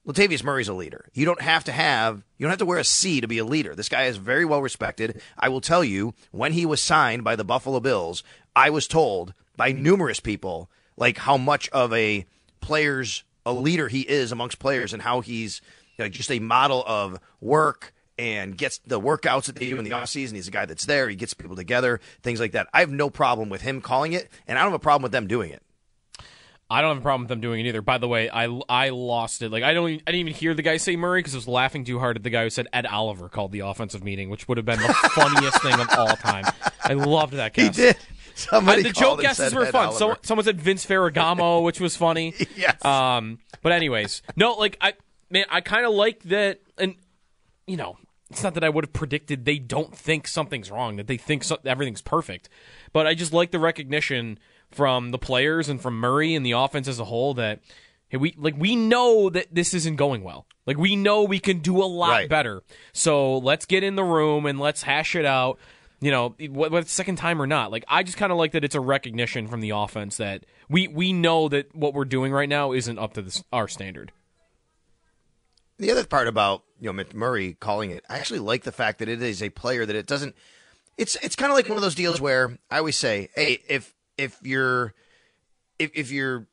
Latavius 0.07 0.41
Murray's 0.41 0.69
a 0.69 0.73
leader. 0.73 1.09
You 1.13 1.25
don't 1.25 1.41
have 1.41 1.65
to 1.65 1.73
have 1.73 2.23
you 2.37 2.45
don't 2.45 2.51
have 2.51 2.59
to 2.59 2.65
wear 2.65 2.79
a 2.79 2.85
C 2.85 3.19
to 3.19 3.27
be 3.27 3.39
a 3.39 3.43
leader. 3.43 3.75
This 3.75 3.89
guy 3.89 4.05
is 4.05 4.15
very 4.15 4.45
well 4.45 4.61
respected. 4.61 5.21
I 5.37 5.49
will 5.49 5.59
tell 5.59 5.83
you, 5.83 6.13
when 6.31 6.53
he 6.53 6.65
was 6.65 6.81
signed 6.81 7.25
by 7.25 7.35
the 7.35 7.43
Buffalo 7.43 7.81
Bills, 7.81 8.23
I 8.55 8.69
was 8.69 8.87
told 8.87 9.33
by 9.57 9.73
numerous 9.73 10.21
people 10.21 10.71
like 10.95 11.17
how 11.17 11.35
much 11.35 11.67
of 11.71 11.91
a 11.91 12.25
player's 12.61 13.25
a 13.45 13.51
leader 13.51 13.89
he 13.89 14.03
is 14.03 14.31
amongst 14.31 14.59
players 14.59 14.93
and 14.93 15.01
how 15.01 15.19
he's 15.19 15.59
you 15.97 16.05
know, 16.05 16.09
just 16.09 16.31
a 16.31 16.39
model 16.39 16.85
of 16.87 17.19
work 17.41 17.93
and 18.17 18.57
gets 18.57 18.79
the 18.79 18.99
workouts 18.99 19.45
that 19.45 19.55
they 19.55 19.69
do 19.69 19.77
in 19.77 19.83
the 19.83 19.91
offseason. 19.91 20.33
He's 20.33 20.47
a 20.47 20.51
guy 20.51 20.65
that's 20.65 20.85
there. 20.85 21.07
He 21.09 21.15
gets 21.15 21.33
people 21.33 21.55
together, 21.55 21.99
things 22.23 22.39
like 22.39 22.53
that. 22.53 22.67
I 22.73 22.79
have 22.81 22.91
no 22.91 23.09
problem 23.09 23.49
with 23.49 23.61
him 23.61 23.81
calling 23.81 24.13
it, 24.13 24.29
and 24.47 24.57
I 24.57 24.63
don't 24.63 24.71
have 24.71 24.79
a 24.81 24.83
problem 24.83 25.03
with 25.03 25.11
them 25.11 25.27
doing 25.27 25.51
it. 25.51 25.61
I 26.69 26.81
don't 26.81 26.89
have 26.89 26.97
a 26.97 27.01
problem 27.01 27.21
with 27.21 27.29
them 27.29 27.39
doing 27.39 27.65
it 27.65 27.69
either. 27.69 27.81
By 27.81 27.97
the 27.97 28.09
way, 28.09 28.29
I, 28.29 28.45
I 28.67 28.89
lost 28.89 29.41
it. 29.41 29.51
Like 29.51 29.63
I 29.63 29.73
don't 29.73 29.89
even, 29.89 30.03
I 30.05 30.11
didn't 30.11 30.27
even 30.27 30.33
hear 30.33 30.53
the 30.53 30.61
guy 30.61 30.77
say 30.77 30.97
Murray 30.97 31.19
because 31.19 31.33
I 31.33 31.37
was 31.37 31.47
laughing 31.47 31.85
too 31.85 31.97
hard 31.99 32.17
at 32.17 32.23
the 32.23 32.29
guy 32.29 32.43
who 32.43 32.49
said 32.49 32.67
Ed 32.73 32.85
Oliver 32.85 33.29
called 33.29 33.53
the 33.53 33.61
offensive 33.61 34.03
meeting, 34.03 34.29
which 34.29 34.47
would 34.49 34.57
have 34.57 34.65
been 34.65 34.79
the 34.79 34.93
funniest 35.15 35.61
thing 35.61 35.79
of 35.79 35.87
all 35.97 36.15
time. 36.17 36.43
I 36.83 36.93
loved 36.93 37.33
that 37.35 37.55
He 37.55 37.69
did. 37.69 37.95
Somebody 38.35 38.81
Uh, 38.81 38.83
the 38.83 38.93
joke 38.93 39.21
guesses 39.21 39.53
were 39.55 39.65
Ed 39.65 39.71
fun. 39.71 39.93
So, 39.93 40.17
someone 40.21 40.43
said 40.43 40.59
Vince 40.61 40.85
Ferragamo, 40.85 41.63
which 41.63 41.79
was 41.79 41.95
funny. 41.95 42.35
Yes. 42.55 42.83
Um, 42.83 43.39
but 43.63 43.71
anyways, 43.71 44.21
no, 44.35 44.53
like 44.55 44.77
I 44.81 44.93
man, 45.29 45.45
I 45.49 45.61
kind 45.61 45.85
of 45.85 45.93
like 45.93 46.21
that, 46.23 46.59
and 46.77 46.95
you 47.65 47.77
know, 47.77 47.97
it's 48.29 48.43
not 48.43 48.53
that 48.55 48.63
I 48.63 48.69
would 48.69 48.85
have 48.85 48.93
predicted 48.93 49.45
they 49.45 49.57
don't 49.59 49.95
think 49.95 50.27
something's 50.27 50.69
wrong, 50.71 50.97
that 50.97 51.07
they 51.07 51.17
think 51.17 51.43
so- 51.43 51.59
everything's 51.65 52.01
perfect, 52.01 52.49
but 52.93 53.07
I 53.07 53.13
just 53.13 53.33
like 53.33 53.51
the 53.51 53.59
recognition 53.59 54.37
from 54.71 55.11
the 55.11 55.17
players 55.17 55.69
and 55.69 55.81
from 55.81 55.97
Murray 55.99 56.35
and 56.35 56.45
the 56.45 56.51
offense 56.51 56.87
as 56.87 56.99
a 56.99 57.05
whole 57.05 57.33
that 57.35 57.59
hey, 58.09 58.17
we 58.17 58.33
like 58.37 58.55
we 58.57 58.75
know 58.75 59.29
that 59.29 59.47
this 59.53 59.73
isn't 59.73 59.95
going 59.95 60.23
well. 60.23 60.45
Like 60.65 60.77
we 60.77 60.95
know 60.97 61.23
we 61.23 61.39
can 61.39 61.59
do 61.59 61.81
a 61.81 61.85
lot 61.85 62.09
Right. 62.09 62.29
better. 62.29 62.63
So 62.91 63.37
let's 63.37 63.65
get 63.65 63.83
in 63.83 63.95
the 63.95 64.03
room 64.03 64.45
and 64.45 64.59
let's 64.59 64.83
hash 64.83 65.15
it 65.15 65.25
out. 65.25 65.57
You 66.01 66.11
know, 66.11 66.35
whether 66.49 66.77
it's 66.79 66.91
second 66.91 67.15
time 67.15 67.41
or 67.41 67.47
not. 67.47 67.71
Like 67.71 67.85
I 67.87 68.03
just 68.03 68.17
kind 68.17 68.31
of 68.31 68.37
like 68.37 68.51
that 68.51 68.63
it's 68.65 68.75
a 68.75 68.81
recognition 68.81 69.47
from 69.47 69.61
the 69.61 69.69
offense 69.71 70.17
that 70.17 70.45
we 70.69 70.87
we 70.89 71.13
know 71.13 71.47
that 71.47 71.73
what 71.73 71.93
we're 71.93 72.05
doing 72.05 72.31
right 72.33 72.49
now 72.49 72.73
isn't 72.73 72.99
up 72.99 73.13
to 73.13 73.21
this, 73.21 73.43
our 73.53 73.67
standard. 73.69 74.11
The 75.79 75.91
other 75.91 76.05
part 76.05 76.27
about 76.27 76.63
you 76.79 76.91
know 76.91 77.03
McMurray 77.03 77.59
calling 77.59 77.91
it, 77.91 78.03
I 78.09 78.17
actually 78.17 78.39
like 78.39 78.63
the 78.63 78.71
fact 78.71 78.99
that 78.99 79.09
it 79.09 79.21
is 79.21 79.41
a 79.43 79.49
player 79.49 79.85
that 79.85 79.95
it 79.95 80.07
doesn't. 80.07 80.35
It's 80.97 81.15
it's 81.17 81.35
kind 81.35 81.51
of 81.51 81.55
like 81.55 81.67
one 81.69 81.77
of 81.77 81.83
those 81.83 81.95
deals 81.95 82.19
where 82.19 82.57
I 82.71 82.79
always 82.79 82.95
say, 82.95 83.29
hey, 83.35 83.59
if 83.69 83.93
if 84.17 84.37
you're 84.41 84.93
if 85.79 85.91
if 85.93 86.11
you're 86.11 86.47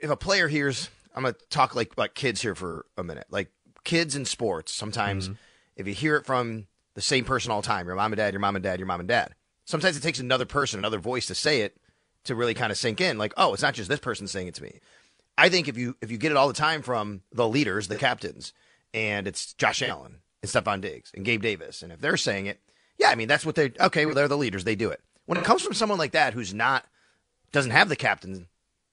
if 0.00 0.10
a 0.10 0.16
player 0.16 0.48
hears, 0.48 0.90
I'm 1.14 1.24
gonna 1.24 1.34
talk 1.50 1.74
like 1.74 1.92
about 1.92 2.14
kids 2.14 2.40
here 2.40 2.54
for 2.54 2.86
a 2.96 3.02
minute, 3.02 3.26
like 3.30 3.50
kids 3.84 4.14
in 4.14 4.24
sports. 4.24 4.72
Sometimes 4.72 5.24
mm-hmm. 5.24 5.34
if 5.76 5.88
you 5.88 5.94
hear 5.94 6.16
it 6.16 6.26
from 6.26 6.66
the 6.94 7.00
same 7.00 7.24
person 7.24 7.50
all 7.50 7.60
the 7.60 7.66
time, 7.66 7.86
your 7.86 7.96
mom 7.96 8.12
and 8.12 8.18
dad, 8.18 8.32
your 8.32 8.40
mom 8.40 8.56
and 8.56 8.62
dad, 8.62 8.78
your 8.78 8.86
mom 8.86 9.00
and 9.00 9.08
dad. 9.08 9.34
Sometimes 9.64 9.96
it 9.96 10.02
takes 10.02 10.18
another 10.18 10.46
person, 10.46 10.78
another 10.78 10.98
voice 10.98 11.26
to 11.26 11.34
say 11.34 11.60
it 11.60 11.76
to 12.24 12.34
really 12.34 12.54
kind 12.54 12.70
of 12.70 12.78
sink 12.78 13.00
in. 13.00 13.18
Like, 13.18 13.34
oh, 13.36 13.52
it's 13.52 13.62
not 13.62 13.74
just 13.74 13.88
this 13.88 14.00
person 14.00 14.26
saying 14.26 14.48
it 14.48 14.54
to 14.54 14.62
me. 14.62 14.80
I 15.36 15.48
think 15.48 15.68
if 15.68 15.76
you 15.76 15.96
if 16.00 16.10
you 16.10 16.18
get 16.18 16.32
it 16.32 16.36
all 16.36 16.48
the 16.48 16.54
time 16.54 16.82
from 16.82 17.22
the 17.32 17.48
leaders, 17.48 17.88
the 17.88 17.96
captains, 17.96 18.52
and 18.94 19.26
it's 19.26 19.52
Josh 19.54 19.82
Allen 19.82 20.20
and 20.42 20.50
Stefon 20.50 20.80
Diggs 20.80 21.10
and 21.14 21.24
Gabe 21.24 21.42
Davis, 21.42 21.82
and 21.82 21.92
if 21.92 22.00
they're 22.00 22.16
saying 22.16 22.46
it, 22.46 22.60
yeah, 22.98 23.08
I 23.08 23.14
mean 23.14 23.28
that's 23.28 23.46
what 23.46 23.54
they 23.54 23.72
okay. 23.80 24.06
Well, 24.06 24.14
they're 24.14 24.28
the 24.28 24.36
leaders; 24.36 24.64
they 24.64 24.76
do 24.76 24.90
it. 24.90 25.00
When 25.26 25.38
it 25.38 25.44
comes 25.44 25.62
from 25.62 25.74
someone 25.74 25.98
like 25.98 26.12
that 26.12 26.32
who's 26.32 26.54
not 26.54 26.86
doesn't 27.52 27.70
have 27.70 27.88
the 27.88 27.96
captain 27.96 28.48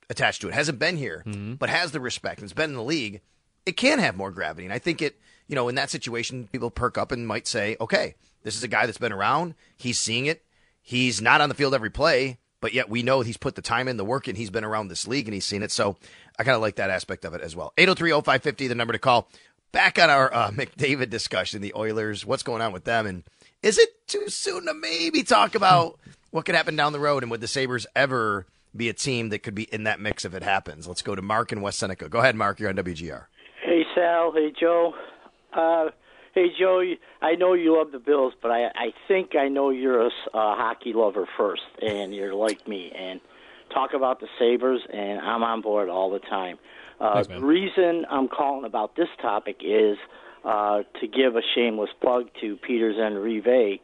attached 0.09 0.41
to 0.41 0.47
it, 0.47 0.53
hasn't 0.53 0.79
been 0.79 0.97
here, 0.97 1.23
mm-hmm. 1.25 1.53
but 1.53 1.69
has 1.69 1.91
the 1.91 1.99
respect 1.99 2.39
and 2.39 2.45
has 2.45 2.53
been 2.53 2.71
in 2.71 2.75
the 2.75 2.83
league, 2.83 3.21
it 3.65 3.77
can 3.77 3.99
have 3.99 4.17
more 4.17 4.31
gravity. 4.31 4.65
And 4.65 4.73
I 4.73 4.79
think 4.79 5.01
it, 5.01 5.19
you 5.47 5.55
know, 5.55 5.67
in 5.67 5.75
that 5.75 5.89
situation, 5.89 6.47
people 6.51 6.69
perk 6.69 6.97
up 6.97 7.11
and 7.11 7.27
might 7.27 7.47
say, 7.47 7.77
okay, 7.81 8.15
this 8.43 8.55
is 8.55 8.63
a 8.63 8.67
guy 8.67 8.85
that's 8.85 8.97
been 8.97 9.11
around. 9.11 9.55
He's 9.77 9.99
seeing 9.99 10.25
it. 10.25 10.43
He's 10.81 11.21
not 11.21 11.41
on 11.41 11.49
the 11.49 11.55
field 11.55 11.73
every 11.73 11.89
play, 11.89 12.37
but 12.61 12.73
yet 12.73 12.89
we 12.89 13.01
know 13.01 13.21
he's 13.21 13.37
put 13.37 13.55
the 13.55 13.61
time 13.61 13.87
in, 13.87 13.97
the 13.97 14.05
work 14.05 14.27
and 14.27 14.37
He's 14.37 14.51
been 14.51 14.63
around 14.63 14.87
this 14.87 15.07
league 15.07 15.27
and 15.27 15.33
he's 15.33 15.45
seen 15.45 15.63
it. 15.63 15.71
So 15.71 15.97
I 16.37 16.43
kind 16.43 16.55
of 16.55 16.61
like 16.61 16.75
that 16.75 16.91
aspect 16.91 17.25
of 17.25 17.33
it 17.33 17.41
as 17.41 17.55
well. 17.55 17.73
803 17.77 18.11
0550, 18.11 18.67
the 18.67 18.75
number 18.75 18.93
to 18.93 18.99
call. 18.99 19.27
Back 19.75 19.99
on 19.99 20.09
our 20.09 20.33
uh, 20.33 20.51
McDavid 20.51 21.09
discussion, 21.09 21.61
the 21.61 21.73
Oilers, 21.75 22.25
what's 22.25 22.43
going 22.43 22.61
on 22.61 22.71
with 22.71 22.85
them? 22.85 23.05
And 23.05 23.23
is 23.61 23.77
it 23.77 24.07
too 24.07 24.29
soon 24.29 24.67
to 24.67 24.73
maybe 24.73 25.21
talk 25.21 25.53
about 25.53 25.99
what 26.31 26.45
could 26.45 26.55
happen 26.55 26.77
down 26.77 26.93
the 26.93 26.99
road? 27.01 27.23
And 27.23 27.29
would 27.29 27.41
the 27.41 27.47
Sabres 27.49 27.85
ever 27.93 28.45
be 28.73 28.87
a 28.87 28.93
team 28.93 29.27
that 29.29 29.39
could 29.39 29.53
be 29.53 29.63
in 29.63 29.83
that 29.83 29.99
mix 29.99 30.23
if 30.23 30.33
it 30.33 30.43
happens? 30.43 30.87
Let's 30.87 31.01
go 31.01 31.13
to 31.13 31.21
Mark 31.21 31.51
in 31.51 31.59
West 31.59 31.79
Seneca. 31.79 32.07
Go 32.07 32.19
ahead, 32.19 32.37
Mark. 32.37 32.57
You're 32.57 32.69
on 32.69 32.77
WGR. 32.77 33.25
Hey 33.65 33.83
Sal, 33.93 34.31
hey 34.33 34.53
Joe. 34.57 34.93
Uh, 35.51 35.87
hey 36.33 36.47
Joe, 36.57 36.81
I 37.21 37.35
know 37.35 37.51
you 37.51 37.77
love 37.77 37.91
the 37.91 37.99
Bills, 37.99 38.31
but 38.41 38.51
I, 38.51 38.67
I 38.67 38.93
think 39.09 39.35
I 39.35 39.49
know 39.49 39.71
you're 39.71 40.05
a 40.07 40.09
hockey 40.33 40.93
lover 40.93 41.27
first, 41.35 41.63
and 41.85 42.15
you're 42.15 42.33
like 42.33 42.65
me. 42.65 42.93
And 42.97 43.19
talk 43.73 43.91
about 43.93 44.21
the 44.21 44.27
Sabers, 44.39 44.79
and 44.93 45.19
I'm 45.19 45.43
on 45.43 45.59
board 45.59 45.89
all 45.89 46.11
the 46.11 46.19
time. 46.19 46.59
Uh, 46.99 47.15
Thanks, 47.15 47.27
the 47.27 47.45
reason 47.45 48.05
I'm 48.09 48.27
calling 48.27 48.65
about 48.65 48.95
this 48.95 49.09
topic 49.21 49.57
is 49.61 49.97
uh, 50.43 50.83
to 51.01 51.07
give 51.07 51.35
a 51.35 51.41
shameless 51.55 51.89
plug 52.01 52.29
to 52.41 52.55
Peters 52.57 52.95
and 52.97 53.21
Rive. 53.21 53.79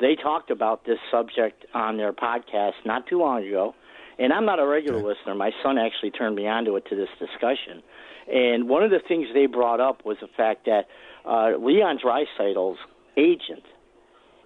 They 0.00 0.16
talked 0.16 0.50
about 0.50 0.84
this 0.84 0.98
subject 1.10 1.66
on 1.74 1.96
their 1.96 2.12
podcast 2.12 2.74
not 2.84 3.06
too 3.06 3.18
long 3.18 3.44
ago, 3.46 3.74
and 4.18 4.32
I'm 4.32 4.44
not 4.44 4.58
a 4.58 4.66
regular 4.66 5.02
listener. 5.02 5.34
My 5.34 5.52
son 5.62 5.78
actually 5.78 6.10
turned 6.10 6.36
me 6.36 6.46
onto 6.46 6.76
it 6.76 6.86
to 6.90 6.96
this 6.96 7.08
discussion. 7.18 7.82
And 8.32 8.68
one 8.68 8.82
of 8.82 8.90
the 8.90 9.00
things 9.06 9.28
they 9.32 9.46
brought 9.46 9.80
up 9.80 10.04
was 10.04 10.16
the 10.20 10.28
fact 10.36 10.66
that 10.66 10.86
uh, 11.24 11.56
Leon 11.58 11.98
Draisaitl's 12.04 12.78
agent 13.16 13.64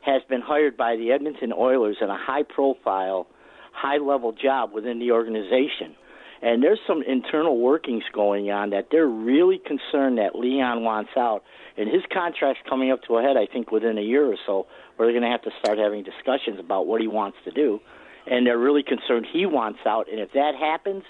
has 0.02 0.22
been 0.28 0.40
hired 0.40 0.76
by 0.76 0.96
the 0.96 1.12
Edmonton 1.12 1.52
Oilers 1.52 1.96
in 2.00 2.08
a 2.08 2.16
high-profile, 2.18 3.26
high-level 3.72 4.32
job 4.32 4.72
within 4.72 4.98
the 4.98 5.12
organization. 5.12 5.94
And 6.42 6.62
there's 6.62 6.80
some 6.86 7.02
internal 7.06 7.58
workings 7.58 8.02
going 8.12 8.50
on 8.50 8.70
that 8.70 8.88
they're 8.90 9.06
really 9.06 9.58
concerned 9.58 10.18
that 10.18 10.34
Leon 10.34 10.82
wants 10.82 11.10
out. 11.16 11.44
And 11.76 11.88
his 11.88 12.02
contract's 12.12 12.62
coming 12.68 12.90
up 12.90 13.02
to 13.04 13.16
a 13.18 13.22
head, 13.22 13.36
I 13.36 13.46
think, 13.46 13.70
within 13.70 13.96
a 13.96 14.02
year 14.02 14.26
or 14.26 14.36
so, 14.44 14.66
where 14.96 15.06
they're 15.06 15.18
going 15.18 15.30
to 15.30 15.30
have 15.30 15.42
to 15.42 15.52
start 15.60 15.78
having 15.78 16.02
discussions 16.02 16.58
about 16.58 16.86
what 16.86 17.00
he 17.00 17.06
wants 17.06 17.38
to 17.44 17.52
do. 17.52 17.80
And 18.26 18.46
they're 18.46 18.58
really 18.58 18.82
concerned 18.82 19.26
he 19.32 19.46
wants 19.46 19.80
out. 19.86 20.10
And 20.10 20.18
if 20.18 20.32
that 20.32 20.54
happens, 20.58 21.04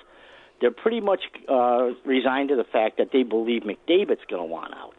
they're 0.61 0.71
pretty 0.71 1.01
much 1.01 1.21
uh, 1.49 1.91
resigned 2.05 2.51
to 2.51 2.57
the 2.57 2.65
fact 2.65 2.99
that 2.99 3.09
they 3.13 3.23
believe 3.23 3.63
McDavid's 3.63 4.25
going 4.29 4.43
to 4.43 4.49
want 4.49 4.75
out. 4.75 4.95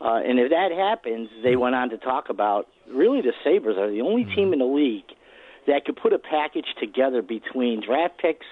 Uh, 0.00 0.16
and 0.16 0.38
if 0.38 0.50
that 0.50 0.72
happens, 0.72 1.28
they 1.42 1.56
went 1.56 1.74
on 1.74 1.90
to 1.90 1.98
talk 1.98 2.28
about 2.28 2.66
really 2.90 3.20
the 3.20 3.32
Sabres 3.44 3.76
are 3.78 3.90
the 3.90 4.00
only 4.00 4.24
team 4.24 4.52
in 4.52 4.58
the 4.58 4.64
league 4.64 5.04
that 5.66 5.84
could 5.84 5.96
put 5.96 6.12
a 6.12 6.18
package 6.18 6.66
together 6.80 7.22
between 7.22 7.82
draft 7.86 8.18
picks, 8.18 8.46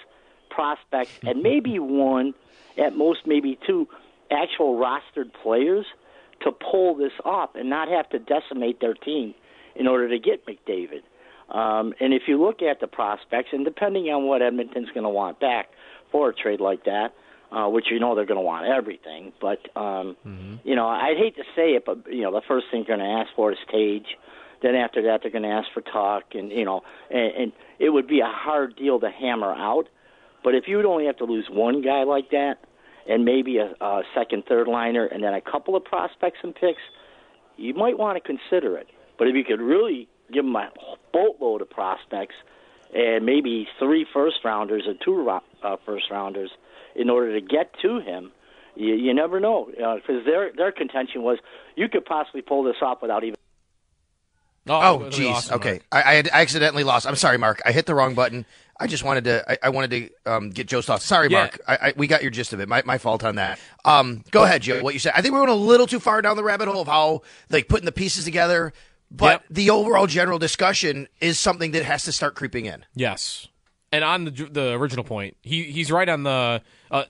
prospects, 0.48 1.18
and 1.22 1.42
maybe 1.42 1.78
one, 1.78 2.34
at 2.76 2.96
most 2.96 3.26
maybe 3.26 3.58
two, 3.66 3.88
actual 4.30 4.78
rostered 4.78 5.32
players 5.42 5.86
to 6.42 6.52
pull 6.52 6.94
this 6.94 7.12
off 7.24 7.50
and 7.54 7.68
not 7.68 7.88
have 7.88 8.08
to 8.10 8.18
decimate 8.18 8.80
their 8.80 8.94
team 8.94 9.34
in 9.74 9.86
order 9.86 10.08
to 10.08 10.18
get 10.18 10.46
McDavid. 10.46 11.02
Um, 11.48 11.94
and 11.98 12.12
if 12.12 12.22
you 12.26 12.40
look 12.40 12.62
at 12.62 12.80
the 12.80 12.86
prospects, 12.86 13.48
and 13.52 13.64
depending 13.64 14.06
on 14.06 14.26
what 14.26 14.42
Edmonton's 14.42 14.90
going 14.90 15.04
to 15.04 15.10
want 15.10 15.40
back 15.40 15.70
for 16.12 16.28
a 16.28 16.34
trade 16.34 16.60
like 16.60 16.84
that, 16.84 17.14
uh, 17.50 17.68
which 17.68 17.86
you 17.90 17.98
know 17.98 18.14
they're 18.14 18.26
going 18.26 18.38
to 18.38 18.44
want 18.44 18.66
everything, 18.66 19.32
but 19.40 19.58
um, 19.74 20.16
you 20.64 20.76
know 20.76 20.86
I'd 20.86 21.16
hate 21.16 21.36
to 21.36 21.44
say 21.56 21.70
it, 21.70 21.84
but 21.86 22.12
you 22.12 22.22
know 22.22 22.32
the 22.32 22.42
first 22.46 22.66
thing 22.70 22.84
they're 22.86 22.96
going 22.98 23.08
to 23.08 23.20
ask 23.20 23.30
for 23.34 23.52
is 23.52 23.58
Tage. 23.72 24.16
Then 24.60 24.74
after 24.74 25.02
that, 25.02 25.22
they're 25.22 25.30
going 25.30 25.44
to 25.44 25.48
ask 25.48 25.68
for 25.72 25.80
Tuch, 25.80 26.34
and 26.34 26.50
you 26.50 26.66
know, 26.66 26.82
and, 27.10 27.32
and 27.34 27.52
it 27.78 27.88
would 27.88 28.06
be 28.06 28.20
a 28.20 28.26
hard 28.26 28.76
deal 28.76 29.00
to 29.00 29.10
hammer 29.10 29.52
out. 29.52 29.88
But 30.44 30.54
if 30.54 30.64
you 30.66 30.76
would 30.76 30.86
only 30.86 31.06
have 31.06 31.16
to 31.18 31.24
lose 31.24 31.46
one 31.50 31.82
guy 31.82 32.04
like 32.04 32.30
that, 32.30 32.58
and 33.08 33.24
maybe 33.24 33.58
a, 33.58 33.74
a 33.80 34.02
second, 34.14 34.44
third 34.48 34.68
liner, 34.68 35.06
and 35.06 35.22
then 35.22 35.34
a 35.34 35.40
couple 35.40 35.74
of 35.74 35.84
prospects 35.84 36.38
and 36.42 36.54
picks, 36.54 36.82
you 37.56 37.74
might 37.74 37.98
want 37.98 38.16
to 38.16 38.20
consider 38.20 38.76
it. 38.76 38.88
But 39.18 39.28
if 39.28 39.34
you 39.34 39.44
could 39.44 39.60
really 39.60 40.08
give 40.32 40.44
them 40.44 40.54
a 40.54 40.70
boatload 41.12 41.62
of 41.62 41.70
prospects 41.70 42.34
and 42.94 43.24
maybe 43.24 43.66
three 43.78 44.06
first 44.12 44.36
rounders 44.44 44.84
or 44.86 44.94
two 45.02 45.28
uh, 45.28 45.76
first 45.84 46.04
rounders 46.10 46.50
in 46.94 47.10
order 47.10 47.38
to 47.38 47.44
get 47.44 47.74
to 47.82 48.00
him, 48.00 48.30
you, 48.76 48.94
you 48.94 49.14
never 49.14 49.40
know 49.40 49.66
because 49.66 50.24
their 50.24 50.52
their 50.56 50.70
contention 50.70 51.22
was 51.22 51.38
you 51.74 51.88
could 51.88 52.04
possibly 52.04 52.42
pull 52.42 52.62
this 52.62 52.76
off 52.80 53.02
without 53.02 53.24
even. 53.24 53.36
Oh, 54.70 54.98
that'd 54.98 55.14
jeez. 55.14 55.32
awesome, 55.32 55.56
okay, 55.56 55.80
I, 55.90 56.02
I 56.02 56.14
had 56.14 56.28
accidentally 56.28 56.84
lost. 56.84 57.06
I'm 57.06 57.16
sorry, 57.16 57.38
Mark. 57.38 57.60
I 57.64 57.72
hit 57.72 57.86
the 57.86 57.94
wrong 57.94 58.14
button. 58.14 58.44
I 58.80 58.86
just 58.86 59.02
wanted 59.04 59.24
to. 59.24 59.50
I, 59.50 59.58
I 59.64 59.68
wanted 59.70 59.90
to 60.24 60.32
um, 60.32 60.50
get 60.50 60.68
Joe's 60.68 60.86
thoughts. 60.86 61.04
Sorry, 61.04 61.28
Yeah. 61.28 61.38
Mark. 61.40 61.60
I, 61.66 61.74
I, 61.88 61.92
we 61.96 62.06
got 62.06 62.22
your 62.22 62.30
gist 62.30 62.52
of 62.52 62.60
it. 62.60 62.68
My, 62.68 62.82
my 62.86 62.98
fault 62.98 63.24
on 63.24 63.36
that. 63.36 63.58
Um, 63.84 64.22
go 64.30 64.44
ahead, 64.44 64.62
Joe. 64.62 64.82
What 64.82 64.94
you 64.94 65.00
said. 65.00 65.12
I 65.16 65.22
think 65.22 65.34
we 65.34 65.40
went 65.40 65.50
a 65.50 65.54
little 65.54 65.86
too 65.86 65.98
far 66.00 66.22
down 66.22 66.36
the 66.36 66.44
rabbit 66.44 66.68
hole 66.68 66.82
of 66.82 66.88
how 66.88 67.22
like 67.50 67.68
putting 67.68 67.86
the 67.86 67.92
pieces 67.92 68.24
together. 68.24 68.72
But 69.10 69.40
Yep. 69.40 69.44
the 69.50 69.70
overall 69.70 70.06
general 70.06 70.38
discussion 70.38 71.08
is 71.20 71.40
something 71.40 71.70
that 71.72 71.84
has 71.84 72.04
to 72.04 72.12
start 72.12 72.34
creeping 72.34 72.66
in. 72.66 72.84
Yes. 72.94 73.48
And 73.90 74.04
on 74.04 74.26
the 74.26 74.30
the 74.30 74.72
original 74.74 75.02
point, 75.02 75.38
he 75.42 75.64
he's 75.64 75.90
right 75.90 76.08
on 76.08 76.22
the 76.22 76.60
uh, 76.90 77.04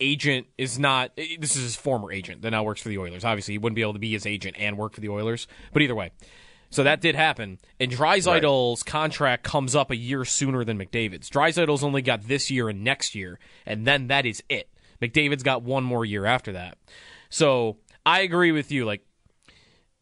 agent 0.00 0.46
is 0.56 0.78
not. 0.78 1.14
This 1.16 1.54
is 1.54 1.62
his 1.62 1.76
former 1.76 2.10
agent 2.10 2.40
that 2.42 2.50
now 2.50 2.62
works 2.62 2.80
for 2.80 2.88
the 2.88 2.96
Oilers. 2.98 3.24
Obviously, 3.26 3.52
he 3.54 3.58
wouldn't 3.58 3.76
be 3.76 3.82
able 3.82 3.92
to 3.92 3.98
be 3.98 4.10
his 4.10 4.24
agent 4.24 4.56
and 4.58 4.78
work 4.78 4.94
for 4.94 5.02
the 5.02 5.10
Oilers. 5.10 5.46
But 5.74 5.82
either 5.82 5.94
way, 5.94 6.12
so 6.70 6.82
that 6.82 7.00
did 7.00 7.14
happen. 7.14 7.58
And 7.78 7.90
Draisaitl's 7.90 8.82
contract 8.82 9.44
comes 9.44 9.74
up 9.74 9.90
a 9.90 9.96
year 9.96 10.24
sooner 10.24 10.64
than 10.64 10.78
McDavid's. 10.78 11.30
Draisaitl's 11.30 11.84
only 11.84 12.02
got 12.02 12.28
this 12.28 12.50
year 12.50 12.68
and 12.68 12.82
next 12.84 13.14
year, 13.14 13.38
and 13.64 13.86
then 13.86 14.08
that 14.08 14.26
is 14.26 14.42
it. 14.48 14.68
McDavid's 15.00 15.42
got 15.42 15.62
one 15.62 15.84
more 15.84 16.04
year 16.04 16.26
after 16.26 16.52
that. 16.52 16.78
So 17.28 17.76
I 18.04 18.20
agree 18.20 18.52
with 18.52 18.72
you. 18.72 18.84
Like 18.84 19.04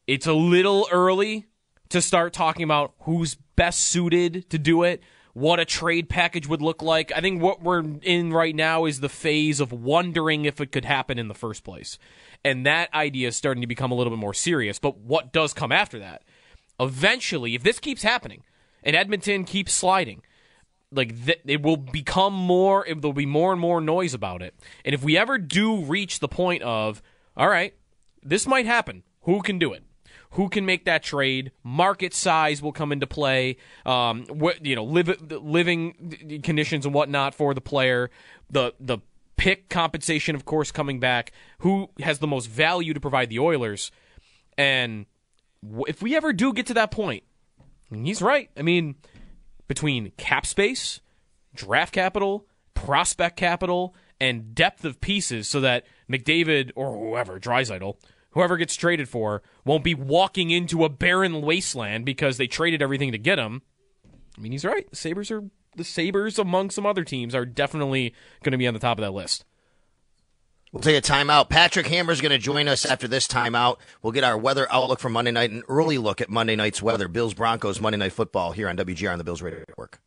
it's 0.07 0.27
a 0.27 0.33
little 0.33 0.87
early 0.93 1.47
to 1.89 2.01
start 2.01 2.33
talking 2.33 2.65
about 2.65 2.95
who's 3.01 3.37
best 3.57 3.81
suited 3.81 4.49
to 4.51 4.59
do 4.59 4.83
it. 4.83 5.03
what 5.35 5.59
a 5.59 5.65
trade 5.65 6.09
package 6.09 6.47
would 6.47 6.63
look 6.63 6.81
like. 6.81 7.13
I 7.15 7.21
think 7.21 7.43
what 7.43 7.61
we're 7.61 7.85
in 8.03 8.33
right 8.33 8.55
now 8.55 8.85
is 8.85 9.01
the 9.01 9.09
phase 9.09 9.61
of 9.61 9.73
wondering 9.73 10.45
if 10.45 10.61
it 10.61 10.71
could 10.73 10.85
happen 10.85 11.19
in 11.19 11.27
the 11.29 11.35
first 11.35 11.65
place. 11.65 11.99
And 12.45 12.65
that 12.67 12.93
idea 12.95 13.29
is 13.29 13.37
starting 13.37 13.61
to 13.61 13.67
become 13.67 13.91
a 13.91 13.95
little 13.97 14.13
bit 14.13 14.21
more 14.21 14.33
serious. 14.35 14.79
But 14.79 14.99
what 14.99 15.33
does 15.33 15.53
come 15.53 15.73
after 15.73 15.99
that? 15.99 16.23
Eventually, 16.81 17.55
if 17.55 17.63
this 17.63 17.79
keeps 17.79 18.03
happening 18.03 18.43
and 18.83 18.97
Edmonton 18.97 19.45
keeps 19.45 19.73
sliding, 19.73 20.23
like 20.91 21.25
th- 21.25 21.41
it 21.45 21.63
will 21.63 21.77
become 21.77 22.35
more 22.35 22.85
there'll 22.87 23.13
be 23.13 23.27
more 23.27 23.53
and 23.53 23.61
more 23.61 23.81
noise 23.81 24.15
about 24.15 24.43
it. 24.43 24.55
And 24.85 24.95
if 24.95 25.03
we 25.03 25.17
ever 25.17 25.39
do 25.39 25.85
reach 25.85 26.21
the 26.21 26.29
point 26.29 26.63
of 26.63 27.03
all 27.37 27.49
right 27.49 27.75
this 28.23 28.47
might 28.47 28.67
happen 28.67 29.03
who 29.25 29.43
can 29.43 29.59
do 29.59 29.73
it? 29.73 29.83
Who 30.33 30.49
can 30.49 30.67
make 30.67 30.85
that 30.85 31.03
trade? 31.03 31.53
Market 31.63 32.13
size 32.13 32.61
will 32.61 32.73
come 32.73 32.93
into 32.93 33.07
play. 33.07 33.57
Um, 33.87 34.25
what 34.27 34.65
you 34.65 34.75
know 34.75 34.85
live, 34.85 35.21
living 35.31 36.41
conditions 36.43 36.85
and 36.85 36.95
whatnot 36.95 37.35
for 37.35 37.55
the 37.55 37.61
player. 37.61 38.11
The 38.51 38.75
the 38.81 38.99
pick 39.37 39.69
compensation 39.69 40.35
of 40.35 40.45
course 40.45 40.73
coming 40.73 41.01
back. 41.01 41.33
Who 41.59 41.91
has 42.01 42.19
the 42.19 42.27
most 42.27 42.47
value 42.47 42.95
to 42.95 43.01
provide 43.01 43.31
the 43.31 43.39
oilers? 43.39 43.91
And 44.59 45.07
if 45.87 46.03
we 46.03 46.17
ever 46.17 46.33
do 46.33 46.53
get 46.53 46.67
to 46.67 46.75
that 46.75 46.91
point 46.91 47.23
he's 47.91 48.21
right 48.21 48.51
i 48.57 48.63
mean 48.63 48.95
between 49.69 50.13
cap 50.17 50.47
space, 50.47 51.01
draft 51.55 51.93
capital, 51.93 52.47
prospect 52.75 53.37
capital, 53.37 53.95
and 54.21 54.55
depth 54.55 54.85
of 54.85 55.01
pieces 55.01 55.49
so 55.49 55.61
that 55.61 55.85
McDavid 56.11 56.73
or 56.77 56.93
whoever, 56.93 57.41
Draisaitl, 57.41 57.97
whoever 58.31 58.57
gets 58.57 58.75
traded 58.75 59.09
for, 59.09 59.43
won't 59.65 59.85
be 59.85 59.95
walking 59.95 60.51
into 60.51 60.85
a 60.85 60.89
barren 60.89 61.43
wasteland 61.43 62.05
because 62.05 62.37
they 62.37 62.47
traded 62.47 62.83
everything 62.83 63.13
to 63.13 63.19
get 63.19 63.39
him. 63.39 63.63
I 64.37 64.41
mean, 64.41 64.53
he's 64.53 64.65
right. 64.65 64.89
The 64.91 64.97
Sabres 64.97 65.31
are 65.31 65.43
the 65.77 65.85
Sabres 65.85 66.39
among 66.39 66.71
some 66.71 66.87
other 66.87 67.05
teams 67.05 67.35
are 67.35 67.45
definitely 67.45 68.15
going 68.43 68.53
to 68.53 68.59
be 68.59 68.67
on 68.67 68.75
the 68.75 68.81
top 68.81 68.99
of 68.99 69.03
that 69.03 69.13
list. 69.13 69.45
We'll 70.75 70.83
take 70.83 70.99
a 70.99 71.01
timeout. 71.01 71.49
Patrick 71.51 71.87
Hammer 71.87 72.11
is 72.11 72.21
going 72.21 72.33
to 72.33 72.39
join 72.39 72.67
us 72.67 72.85
after 72.85 73.07
this 73.07 73.29
timeout. 73.29 73.77
We'll 74.03 74.13
get 74.13 74.25
our 74.25 74.37
weather 74.37 74.67
outlook 74.73 74.99
for 74.99 75.09
Monday 75.09 75.31
night, 75.31 75.53
an 75.53 75.63
early 75.69 75.99
look 75.99 76.21
at 76.21 76.29
Monday 76.29 76.57
night's 76.57 76.83
weather. 76.83 77.07
Bills 77.07 77.33
Broncos 77.33 77.81
Monday 77.81 77.97
Night 77.97 78.13
Football 78.13 78.51
here 78.51 78.69
on 78.69 78.77
WGR 78.77 79.13
on 79.13 79.19
the 79.19 79.23
Bills 79.23 79.41
Radio 79.41 79.61
Network. 79.61 80.01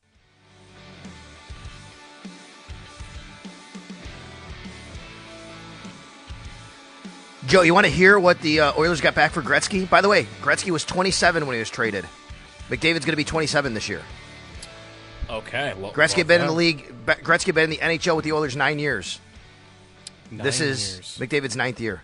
Joe, 7.45 7.61
you 7.61 7.74
want 7.74 7.86
to 7.86 7.91
hear 7.91 8.20
what 8.20 8.41
the 8.41 8.59
uh, 8.59 8.74
Oilers 8.78 8.99
got 8.99 9.15
back 9.15 9.32
for 9.32 9.41
Gretzky? 9.41 9.89
By 9.89 10.01
the 10.01 10.09
way, 10.09 10.28
Gretzky 10.41 10.72
was 10.72 10.84
27 10.84 11.47
when 11.47 11.53
he 11.53 11.59
was 11.59 11.70
traded. 11.70 12.03
McDavid's 12.68 13.05
going 13.05 13.13
to 13.13 13.15
be 13.15 13.24
27 13.24 13.74
this 13.74 13.88
year. 13.88 14.01
Okay. 15.30 15.74
Well, 15.78 15.93
Gretzky 15.93 16.18
well, 16.18 16.26
been 16.26 16.41
in 16.41 16.47
the 16.47 16.53
league. 16.53 16.93
Gretzky 17.05 17.53
been 17.53 17.63
in 17.63 17.70
the 17.70 17.78
NHL 17.78 18.18
with 18.18 18.26
the 18.26 18.34
Oilers 18.34 18.57
nine 18.57 18.80
years. 18.80 19.22
Nine 20.32 20.43
this 20.45 20.59
is 20.59 20.95
years. 20.95 21.17
McDavid's 21.19 21.55
ninth 21.55 21.80
year. 21.80 22.01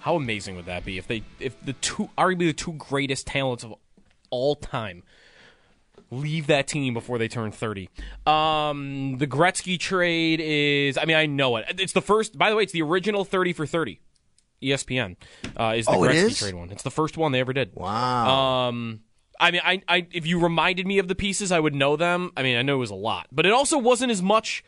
How 0.00 0.14
amazing 0.16 0.56
would 0.56 0.66
that 0.66 0.84
be 0.84 0.98
if 0.98 1.06
they 1.08 1.22
if 1.40 1.60
the 1.64 1.72
two 1.74 2.10
arguably 2.16 2.46
the 2.46 2.52
two 2.52 2.72
greatest 2.74 3.26
talents 3.26 3.64
of 3.64 3.74
all 4.30 4.54
time 4.54 5.02
leave 6.12 6.46
that 6.46 6.68
team 6.68 6.94
before 6.94 7.18
they 7.18 7.26
turn 7.26 7.50
30. 7.50 7.88
Um 8.26 9.18
the 9.18 9.26
Gretzky 9.26 9.78
trade 9.78 10.40
is 10.40 10.96
I 10.96 11.04
mean 11.04 11.16
I 11.16 11.26
know 11.26 11.56
it. 11.56 11.64
It's 11.80 11.92
the 11.92 12.02
first 12.02 12.38
by 12.38 12.50
the 12.50 12.56
way 12.56 12.62
it's 12.62 12.72
the 12.72 12.82
original 12.82 13.24
30 13.24 13.52
for 13.52 13.66
30. 13.66 13.98
ESPN 14.62 15.16
uh, 15.58 15.74
is 15.76 15.86
the 15.86 15.92
Oh, 15.92 16.00
Gretzky 16.00 16.14
is? 16.14 16.38
trade 16.38 16.54
one. 16.54 16.70
It's 16.70 16.82
the 16.82 16.90
first 16.90 17.16
one 17.16 17.32
they 17.32 17.40
ever 17.40 17.52
did. 17.52 17.72
Wow. 17.74 18.68
Um, 18.68 19.00
I 19.38 19.50
mean, 19.50 19.60
I, 19.62 19.82
I, 19.86 20.06
if 20.12 20.26
you 20.26 20.40
reminded 20.40 20.86
me 20.86 20.98
of 20.98 21.08
the 21.08 21.14
pieces, 21.14 21.52
I 21.52 21.60
would 21.60 21.74
know 21.74 21.96
them. 21.96 22.32
I 22.38 22.42
mean, 22.42 22.56
I 22.56 22.62
know 22.62 22.76
it 22.76 22.78
was 22.78 22.90
a 22.90 22.94
lot, 22.94 23.26
but 23.30 23.44
it 23.44 23.52
also 23.52 23.76
wasn't 23.76 24.10
as 24.10 24.22
much, 24.22 24.64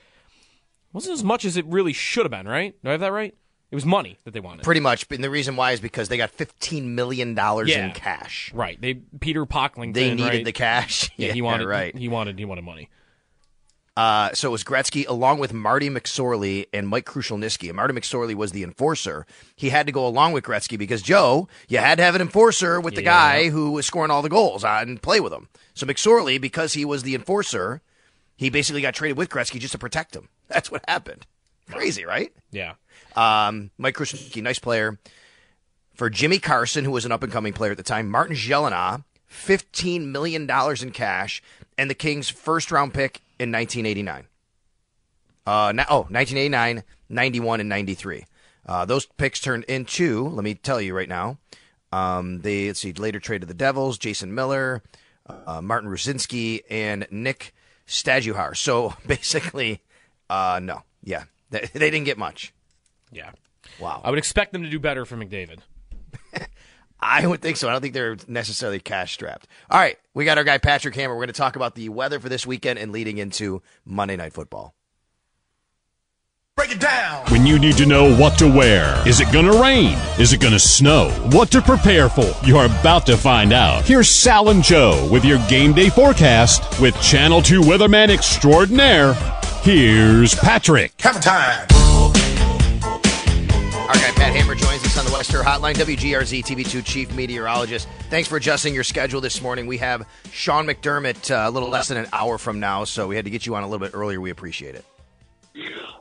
wasn't 0.98 1.14
as 1.14 1.24
much 1.24 1.44
as 1.44 1.56
it 1.56 1.64
really 1.66 1.92
should 1.92 2.24
have 2.24 2.30
been. 2.30 2.46
Right? 2.48 2.74
Do 2.82 2.90
I 2.90 2.92
have 2.92 3.00
that 3.00 3.12
right? 3.12 3.34
It 3.70 3.74
was 3.74 3.84
money 3.84 4.16
that 4.24 4.30
they 4.32 4.40
wanted. 4.40 4.62
Pretty 4.64 4.80
much. 4.80 5.04
And 5.10 5.22
the 5.22 5.28
reason 5.28 5.54
why 5.56 5.72
is 5.72 5.80
because 5.80 6.08
they 6.08 6.16
got 6.16 6.34
$15 6.34 6.84
million 6.84 7.36
Yeah. 7.36 7.84
in 7.86 7.92
cash. 7.92 8.50
right. 8.54 8.80
They 8.80 8.94
Peter 8.94 9.44
Pocklington. 9.44 9.92
They 9.92 10.14
needed 10.14 10.24
right? 10.28 10.44
the 10.44 10.52
cash. 10.52 11.10
Yeah, 11.18 11.32
he 11.32 11.42
wanted. 11.42 11.66
right. 11.66 11.94
He 11.96 12.08
wanted. 12.08 12.38
He 12.38 12.44
wanted 12.46 12.62
money. 12.64 12.88
Uh, 13.96 14.32
so 14.32 14.48
it 14.48 14.52
was 14.52 14.62
Gretzky 14.62 15.06
along 15.08 15.40
with 15.40 15.52
Marty 15.52 15.90
McSorley 15.90 16.66
and 16.72 16.86
Mike 16.88 17.04
Krushelnyski. 17.04 17.66
And 17.68 17.74
Marty 17.76 17.92
McSorley 17.92 18.34
was 18.34 18.52
the 18.52 18.62
enforcer. 18.62 19.26
He 19.56 19.70
had 19.70 19.86
to 19.86 19.92
go 19.92 20.06
along 20.06 20.32
with 20.32 20.44
Gretzky 20.44 20.78
because 20.78 21.02
Joe, 21.02 21.48
you 21.68 21.78
had 21.78 21.98
to 21.98 22.04
have 22.04 22.14
an 22.14 22.20
enforcer 22.20 22.80
with 22.80 22.94
the 22.94 23.02
Yeah. 23.02 23.10
guy 23.10 23.48
who 23.50 23.72
was 23.72 23.86
scoring 23.86 24.12
all 24.12 24.22
the 24.22 24.28
goals 24.28 24.64
and 24.64 25.02
play 25.02 25.18
with 25.18 25.32
him. 25.32 25.48
So 25.74 25.84
McSorley, 25.84 26.40
because 26.40 26.74
he 26.74 26.84
was 26.84 27.02
the 27.02 27.16
enforcer, 27.16 27.82
he 28.36 28.50
basically 28.50 28.82
got 28.82 28.94
traded 28.94 29.16
with 29.18 29.30
Gretzky 29.30 29.58
just 29.58 29.72
to 29.72 29.78
protect 29.78 30.14
him. 30.14 30.28
That's 30.50 30.70
what 30.70 30.84
happened. 30.88 31.26
Crazy, 31.70 32.04
right? 32.04 32.32
Yeah. 32.50 32.74
Um, 33.14 33.70
Mike 33.78 33.94
Krushelnyski, 33.94 34.42
nice 34.42 34.58
player. 34.58 34.98
For 35.94 36.08
Jimmy 36.08 36.38
Carson, 36.38 36.84
who 36.84 36.92
was 36.92 37.04
an 37.04 37.12
up 37.12 37.22
and 37.22 37.32
coming 37.32 37.52
player 37.52 37.72
at 37.72 37.76
the 37.76 37.82
time, 37.82 38.08
Martin 38.08 38.36
Gelinas, 38.36 39.04
$15 39.30 40.06
million 40.06 40.48
in 40.48 40.90
cash, 40.92 41.42
and 41.76 41.90
the 41.90 41.94
Kings' 41.94 42.28
first 42.28 42.70
round 42.70 42.94
pick 42.94 43.20
in 43.38 43.52
1989. 43.52 44.26
Uh, 45.46 45.72
oh, 45.90 46.06
1989, 46.10 46.84
91, 47.08 47.60
and 47.60 47.68
93. 47.68 48.24
Uh, 48.66 48.84
those 48.84 49.06
picks 49.06 49.40
turned 49.40 49.64
into, 49.64 50.28
let 50.28 50.44
me 50.44 50.54
tell 50.54 50.80
you 50.80 50.94
right 50.94 51.08
now, 51.08 51.38
um, 51.90 52.40
they 52.42 52.66
let's 52.66 52.80
see, 52.80 52.92
later 52.92 53.18
traded 53.18 53.48
the 53.48 53.54
Devils, 53.54 53.98
Jason 53.98 54.34
Miller, 54.34 54.82
uh, 55.26 55.62
Martin 55.62 55.90
Rucinsky, 55.90 56.60
and 56.68 57.06
Nick 57.10 57.54
Stajduhar. 57.86 58.56
So 58.56 58.94
basically, 59.06 59.80
uh, 60.30 60.60
no, 60.62 60.82
yeah, 61.02 61.24
they, 61.50 61.60
they 61.72 61.90
didn't 61.90 62.04
get 62.04 62.18
much. 62.18 62.52
Yeah. 63.12 63.30
Wow. 63.80 64.00
I 64.04 64.10
would 64.10 64.18
expect 64.18 64.52
them 64.52 64.62
to 64.62 64.70
do 64.70 64.78
better 64.78 65.04
for 65.04 65.16
McDavid. 65.16 65.60
I 67.00 67.26
would 67.26 67.40
think 67.40 67.56
so. 67.56 67.68
I 67.68 67.72
don't 67.72 67.80
think 67.80 67.94
they're 67.94 68.16
necessarily 68.26 68.80
cash 68.80 69.12
strapped. 69.12 69.46
All 69.70 69.78
right, 69.78 69.96
we 70.14 70.24
got 70.24 70.36
our 70.36 70.44
guy 70.44 70.58
Patrick 70.58 70.94
Hammer. 70.96 71.14
We're 71.14 71.20
going 71.20 71.28
to 71.28 71.32
talk 71.32 71.54
about 71.54 71.74
the 71.74 71.88
weather 71.90 72.18
for 72.18 72.28
this 72.28 72.46
weekend 72.46 72.78
and 72.78 72.90
leading 72.90 73.18
into 73.18 73.62
Monday 73.84 74.16
Night 74.16 74.32
Football. 74.32 74.74
Break 76.56 76.72
it 76.72 76.80
down. 76.80 77.24
When 77.26 77.46
you 77.46 77.56
need 77.56 77.76
to 77.76 77.86
know 77.86 78.12
what 78.16 78.36
to 78.38 78.48
wear. 78.48 79.00
Is 79.06 79.20
it 79.20 79.32
gonna 79.32 79.62
rain? 79.62 79.96
Is 80.18 80.32
it 80.32 80.40
gonna 80.40 80.58
snow? 80.58 81.10
What 81.30 81.52
to 81.52 81.62
prepare 81.62 82.08
for? 82.08 82.34
You're 82.44 82.64
about 82.64 83.06
to 83.06 83.16
find 83.16 83.52
out. 83.52 83.84
Here's 83.84 84.08
Sal 84.08 84.48
and 84.48 84.60
Joe 84.60 85.08
with 85.08 85.24
your 85.24 85.38
game 85.48 85.72
day 85.72 85.88
forecast 85.88 86.80
with 86.80 87.00
Channel 87.00 87.42
2 87.42 87.60
weatherman 87.60 88.08
extraordinaire. 88.08 89.14
Here's 89.68 90.34
Patrick. 90.34 90.98
Have 91.02 91.16
a 91.16 91.20
time. 91.20 91.66
Our 93.86 93.94
guy 93.96 94.12
Pat 94.16 94.34
Hammer 94.34 94.54
joins 94.54 94.82
us 94.82 94.96
on 94.96 95.04
the 95.04 95.12
West 95.12 95.30
Herr 95.30 95.42
Hotline, 95.42 95.74
WGRZ 95.74 96.42
TV2 96.42 96.82
Chief 96.86 97.14
Meteorologist. 97.14 97.86
Thanks 98.08 98.30
for 98.30 98.38
adjusting 98.38 98.72
your 98.72 98.82
schedule 98.82 99.20
this 99.20 99.42
morning. 99.42 99.66
We 99.66 99.76
have 99.76 100.08
Sean 100.30 100.66
McDermott 100.66 101.30
uh, 101.30 101.50
a 101.50 101.50
little 101.50 101.68
less 101.68 101.88
than 101.88 101.98
an 101.98 102.06
hour 102.14 102.38
from 102.38 102.60
now, 102.60 102.84
so 102.84 103.08
we 103.08 103.14
had 103.14 103.26
to 103.26 103.30
get 103.30 103.44
you 103.44 103.56
on 103.56 103.62
a 103.62 103.68
little 103.68 103.86
bit 103.86 103.94
earlier. 103.94 104.22
We 104.22 104.30
appreciate 104.30 104.74
it. 104.74 104.86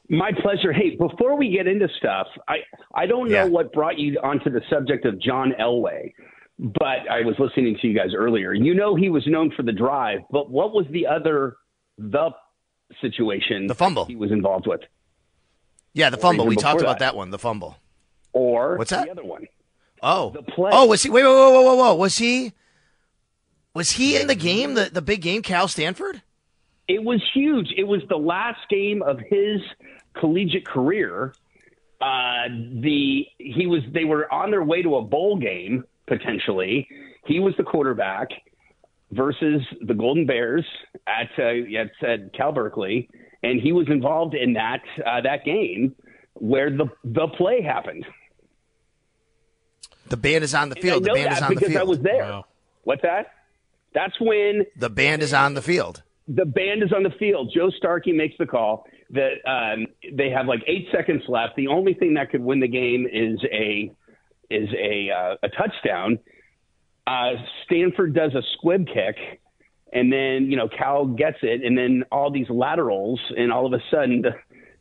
My 0.09 0.31
pleasure. 0.41 0.71
Hey, 0.71 0.95
before 0.95 1.35
we 1.35 1.49
get 1.49 1.67
into 1.67 1.89
stuff, 1.97 2.27
I, 2.47 2.59
I 2.95 3.05
don't 3.05 3.27
know 3.27 3.43
Yeah. 3.43 3.49
what 3.49 3.73
brought 3.73 3.99
you 3.99 4.17
onto 4.23 4.49
the 4.49 4.61
subject 4.69 5.03
of 5.03 5.19
John 5.21 5.51
Elway, 5.59 6.13
but 6.57 6.99
I 7.11 7.19
was 7.25 7.35
listening 7.37 7.77
to 7.81 7.87
you 7.89 7.93
guys 7.93 8.11
earlier. 8.15 8.53
You 8.53 8.75
know 8.75 8.95
he 8.95 9.09
was 9.09 9.27
known 9.27 9.51
for 9.57 9.63
the 9.63 9.73
drive, 9.73 10.19
but 10.31 10.49
what 10.49 10.71
was 10.71 10.85
the 10.89 11.05
other 11.05 11.57
the 11.97 12.29
situation 13.01 13.67
The 13.67 13.75
fumble. 13.75 14.05
he 14.05 14.15
was 14.15 14.31
involved 14.31 14.67
with? 14.67 14.81
Yeah, 15.93 16.09
the 16.09 16.17
fumble. 16.17 16.45
We 16.45 16.55
talked 16.55 16.81
about 16.81 16.99
that. 16.99 17.15
one, 17.15 17.29
the 17.31 17.39
fumble. 17.39 17.77
Or 18.33 18.77
What's 18.77 18.91
that? 18.91 19.05
the 19.05 19.11
other 19.11 19.23
one? 19.23 19.47
Oh. 20.03 20.29
The 20.31 20.43
play. 20.43 20.69
Oh, 20.73 20.85
was 20.85 21.01
he? 21.03 21.09
Wait, 21.09 21.23
wait, 21.23 21.29
whoa, 21.29 21.51
whoa, 21.51 21.61
whoa, 21.63 21.75
whoa. 21.75 21.95
Was 21.95 22.17
he? 22.17 22.53
Was 23.73 23.91
he 23.91 24.15
in 24.19 24.27
the 24.27 24.35
game, 24.35 24.73
the, 24.73 24.89
the 24.91 25.01
big 25.01 25.21
game, 25.21 25.41
Cal 25.41 25.67
Stanford? 25.67 26.21
It 26.87 27.03
was 27.03 27.21
huge. 27.33 27.67
It 27.75 27.83
was 27.83 28.01
the 28.09 28.17
last 28.17 28.59
game 28.69 29.01
of 29.01 29.19
his 29.19 29.61
collegiate 30.19 30.65
career. 30.65 31.33
Uh, 31.99 32.47
the 32.49 33.25
he 33.39 33.65
was 33.67 33.81
they 33.91 34.05
were 34.05 34.31
on 34.31 34.51
their 34.51 34.63
way 34.63 34.81
to 34.83 34.95
a 34.97 35.01
bowl 35.01 35.37
game 35.37 35.83
potentially. 36.07 36.87
He 37.25 37.39
was 37.39 37.55
the 37.57 37.63
quarterback 37.63 38.29
versus 39.11 39.61
the 39.81 39.93
Golden 39.93 40.25
Bears 40.25 40.65
at 41.07 41.29
uh, 41.39 41.43
at, 41.79 42.09
at 42.09 42.33
Cal 42.33 42.51
Berkeley, 42.51 43.09
and 43.43 43.59
he 43.61 43.71
was 43.71 43.87
involved 43.89 44.35
in 44.35 44.53
that 44.53 44.81
uh, 45.05 45.21
that 45.21 45.43
game 45.45 45.95
where 46.33 46.69
the 46.69 46.85
the 47.03 47.27
play 47.37 47.61
happened. 47.61 48.05
The 50.07 50.17
band 50.17 50.43
is 50.43 50.53
on 50.53 50.69
the 50.69 50.75
field. 50.75 50.97
I 50.97 50.99
The 50.99 51.07
know 51.07 51.13
band 51.15 51.25
that 51.31 51.37
is 51.37 51.41
on 51.43 51.53
the 51.53 51.59
because. 51.59 51.75
I 51.75 51.83
was 51.83 51.99
there. 51.99 52.23
Wow. 52.23 52.45
What's 52.83 53.01
that? 53.01 53.27
That's 53.93 54.19
when 54.21 54.65
The 54.77 54.89
band 54.89 55.21
is 55.21 55.33
on 55.33 55.53
the 55.53 55.61
field. 55.61 56.03
the 56.27 56.45
band 56.45 56.83
is 56.83 56.93
on 56.93 57.03
the 57.03 57.09
field. 57.19 57.51
Joe 57.53 57.69
Starkey 57.71 58.11
makes 58.13 58.35
the 58.37 58.45
call 58.45 58.85
that 59.09 59.31
um, 59.49 59.87
they 60.13 60.29
have 60.29 60.45
like 60.45 60.61
eight 60.67 60.87
seconds 60.91 61.23
left. 61.27 61.55
The 61.55 61.67
only 61.67 61.93
thing 61.93 62.13
that 62.15 62.29
could 62.29 62.41
win 62.41 62.59
the 62.59 62.67
game 62.67 63.07
is 63.11 63.39
a 63.51 63.91
is 64.49 64.69
a 64.77 65.09
uh, 65.11 65.35
a 65.43 65.49
touchdown. 65.49 66.19
Uh, 67.07 67.35
Stanford 67.63 68.13
does 68.13 68.35
a 68.35 68.41
squib 68.53 68.85
kick, 68.85 69.15
and 69.93 70.11
then 70.11 70.51
you 70.51 70.57
know 70.57 70.67
Cal 70.67 71.05
gets 71.05 71.37
it, 71.41 71.63
and 71.63 71.77
then 71.77 72.03
all 72.11 72.29
these 72.29 72.49
laterals, 72.49 73.19
and 73.37 73.51
all 73.51 73.65
of 73.65 73.73
a 73.73 73.81
sudden 73.89 74.21
the 74.21 74.31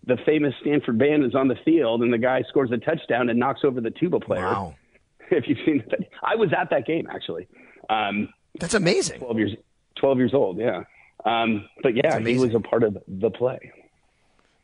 the 0.06 0.16
famous 0.26 0.52
Stanford 0.60 0.98
band 0.98 1.24
is 1.24 1.34
on 1.34 1.48
the 1.48 1.56
field, 1.64 2.02
and 2.02 2.12
the 2.12 2.18
guy 2.18 2.42
scores 2.48 2.70
a 2.72 2.78
touchdown 2.78 3.28
and 3.28 3.38
knocks 3.38 3.60
over 3.64 3.80
the 3.80 3.90
tuba 3.90 4.20
player. 4.20 4.42
Wow. 4.42 4.74
If 5.28 5.48
you've 5.48 5.58
seen 5.66 5.82
it, 5.84 6.08
I 6.22 6.36
was 6.36 6.50
at 6.56 6.70
that 6.70 6.86
game 6.86 7.08
actually. 7.12 7.48
Um, 7.90 8.28
That's 8.60 8.74
amazing. 8.74 9.18
Twelve 9.18 9.38
years, 9.38 9.56
twelve 9.96 10.18
years 10.18 10.32
old. 10.32 10.56
Yeah. 10.56 10.84
Um, 11.24 11.68
but 11.82 11.96
yeah, 11.96 12.20
he 12.20 12.38
was 12.38 12.54
a 12.54 12.60
part 12.60 12.84
of 12.84 12.96
the 13.08 13.30
play. 13.30 13.72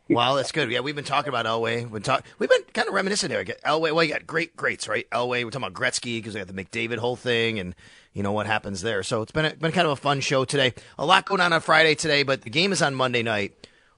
Well, 0.08 0.34
that's 0.34 0.52
good. 0.52 0.70
Yeah, 0.70 0.80
we've 0.80 0.96
been 0.96 1.04
talking 1.04 1.28
about 1.30 1.46
Elway. 1.46 1.82
We've 1.82 1.92
been, 1.92 2.02
talk- 2.02 2.24
we've 2.38 2.50
been 2.50 2.62
kind 2.74 2.88
of 2.88 2.94
reminiscing 2.94 3.30
there. 3.30 3.44
Elway, 3.44 3.92
well, 3.92 4.04
you 4.04 4.12
got 4.12 4.26
great 4.26 4.56
greats, 4.56 4.88
right? 4.88 5.08
Elway, 5.10 5.44
we're 5.44 5.50
talking 5.50 5.66
about 5.66 5.74
Gretzky 5.74 6.18
because 6.18 6.34
we 6.34 6.40
got 6.40 6.48
the 6.48 6.64
McDavid 6.64 6.98
whole 6.98 7.16
thing 7.16 7.58
and, 7.58 7.74
you 8.12 8.22
know, 8.22 8.32
what 8.32 8.46
happens 8.46 8.82
there. 8.82 9.02
So 9.02 9.22
it's 9.22 9.32
been, 9.32 9.46
a, 9.46 9.54
been 9.54 9.72
kind 9.72 9.86
of 9.86 9.92
a 9.92 9.96
fun 9.96 10.20
show 10.20 10.44
today. 10.44 10.74
A 10.98 11.06
lot 11.06 11.24
going 11.24 11.40
on 11.40 11.52
on 11.52 11.60
Friday 11.60 11.94
today, 11.94 12.24
but 12.24 12.42
the 12.42 12.50
game 12.50 12.72
is 12.72 12.82
on 12.82 12.94
Monday 12.94 13.22
night. 13.22 13.54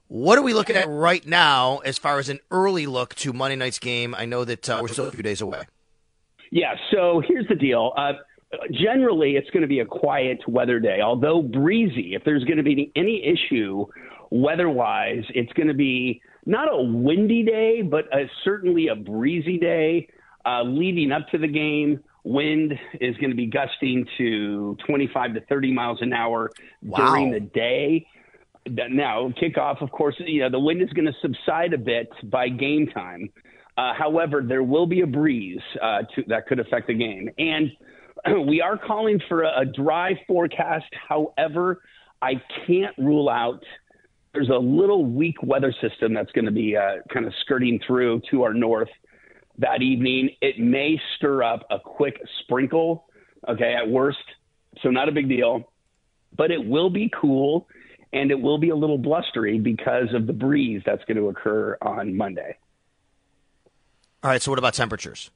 What 0.08 0.38
are 0.38 0.42
we 0.42 0.54
looking 0.54 0.76
at 0.76 0.86
right 0.88 1.26
now 1.26 1.78
as 1.78 1.98
far 1.98 2.18
as 2.18 2.28
an 2.28 2.38
early 2.50 2.86
look 2.86 3.14
to 3.16 3.32
Monday 3.32 3.56
night's 3.56 3.78
game? 3.78 4.14
I 4.14 4.26
know 4.26 4.44
that 4.44 4.68
uh, 4.68 4.78
we're 4.82 4.88
still 4.88 5.06
a 5.06 5.10
few 5.10 5.22
days 5.22 5.40
away. 5.40 5.62
Yeah, 6.50 6.74
so 6.92 7.22
here's 7.26 7.48
the 7.48 7.56
deal. 7.56 7.92
Uh, 7.96 8.12
generally, 8.70 9.32
it's 9.32 9.50
going 9.50 9.62
to 9.62 9.66
be 9.66 9.80
a 9.80 9.86
quiet 9.86 10.46
weather 10.46 10.78
day, 10.78 11.00
although 11.00 11.42
breezy. 11.42 12.14
If 12.14 12.22
there's 12.24 12.44
going 12.44 12.58
to 12.58 12.62
be 12.62 12.92
any 12.94 13.24
issue 13.24 13.86
weather 14.34 14.68
wise, 14.68 15.22
it's 15.32 15.52
going 15.52 15.68
to 15.68 15.74
be 15.74 16.20
not 16.44 16.68
a 16.70 16.82
windy 16.82 17.44
day, 17.44 17.82
but 17.82 18.06
a, 18.12 18.28
certainly 18.42 18.88
a 18.88 18.96
breezy 18.96 19.58
day 19.58 20.08
uh, 20.44 20.62
leading 20.62 21.12
up 21.12 21.28
to 21.28 21.38
the 21.38 21.46
game. 21.48 22.00
Wind 22.24 22.72
is 23.00 23.16
going 23.18 23.30
to 23.30 23.36
be 23.36 23.46
gusting 23.46 24.04
to 24.18 24.76
25 24.86 25.34
to 25.34 25.40
30 25.42 25.72
miles 25.72 25.98
an 26.00 26.12
hour 26.12 26.50
Wow. 26.82 26.96
during 26.98 27.30
the 27.30 27.40
day. 27.40 28.06
Now, 28.66 29.32
kickoff, 29.40 29.82
of 29.82 29.90
course, 29.90 30.16
you 30.18 30.40
know, 30.40 30.50
the 30.50 30.58
wind 30.58 30.82
is 30.82 30.88
going 30.90 31.06
to 31.06 31.12
subside 31.20 31.72
a 31.72 31.78
bit 31.78 32.08
by 32.24 32.48
game 32.48 32.88
time. 32.88 33.30
Uh, 33.76 33.92
however, 33.94 34.42
there 34.46 34.62
will 34.62 34.86
be 34.86 35.02
a 35.02 35.06
breeze 35.06 35.60
uh, 35.82 36.02
to, 36.14 36.24
that 36.28 36.46
could 36.46 36.58
affect 36.60 36.88
the 36.88 36.94
game. 36.94 37.28
And 37.38 37.70
we 38.48 38.60
are 38.60 38.78
calling 38.78 39.20
for 39.28 39.42
a, 39.42 39.60
a 39.60 39.64
dry 39.66 40.18
forecast. 40.26 40.86
However, 41.08 41.82
I 42.22 42.40
can't 42.66 42.96
rule 42.96 43.28
out 43.28 43.62
there's 44.34 44.48
a 44.48 44.58
little 44.58 45.04
weak 45.04 45.42
weather 45.42 45.72
system 45.80 46.12
that's 46.12 46.30
going 46.32 46.44
to 46.44 46.50
be 46.50 46.76
uh, 46.76 46.96
kind 47.12 47.24
of 47.24 47.32
skirting 47.40 47.80
through 47.86 48.20
to 48.30 48.42
our 48.42 48.52
north 48.52 48.88
that 49.58 49.80
evening. 49.80 50.30
It 50.40 50.58
may 50.58 51.00
stir 51.16 51.42
up 51.42 51.66
a 51.70 51.78
quick 51.78 52.20
sprinkle, 52.40 53.06
okay, 53.48 53.74
at 53.74 53.88
worst. 53.88 54.18
So, 54.82 54.90
not 54.90 55.08
a 55.08 55.12
big 55.12 55.28
deal, 55.28 55.70
but 56.36 56.50
it 56.50 56.64
will 56.64 56.90
be 56.90 57.10
cool 57.18 57.68
and 58.12 58.30
it 58.30 58.40
will 58.40 58.58
be 58.58 58.70
a 58.70 58.76
little 58.76 58.98
blustery 58.98 59.58
because 59.58 60.12
of 60.14 60.26
the 60.26 60.32
breeze 60.32 60.82
that's 60.84 61.04
going 61.04 61.16
to 61.16 61.28
occur 61.28 61.76
on 61.80 62.16
Monday. 62.16 62.56
All 64.22 64.30
right, 64.30 64.42
so 64.42 64.50
what 64.50 64.58
about 64.58 64.74
temperatures? 64.74 65.30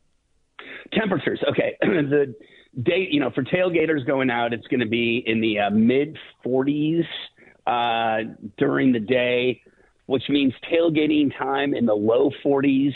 Temperatures, 0.92 1.40
okay. 1.48 1.76
the 1.80 2.34
day, 2.82 3.06
you 3.10 3.20
know, 3.20 3.30
for 3.30 3.42
tailgaters 3.42 4.06
going 4.06 4.30
out, 4.30 4.52
it's 4.52 4.66
going 4.68 4.80
to 4.80 4.86
be 4.86 5.22
in 5.26 5.40
the 5.40 5.58
uh, 5.58 5.70
mid 5.70 6.16
40s 6.44 7.04
uh, 7.68 8.20
during 8.56 8.92
the 8.92 9.00
day, 9.00 9.60
which 10.06 10.24
means 10.30 10.54
tailgating 10.72 11.36
time 11.36 11.74
in 11.74 11.84
the 11.84 11.94
low 11.94 12.30
40s. 12.44 12.94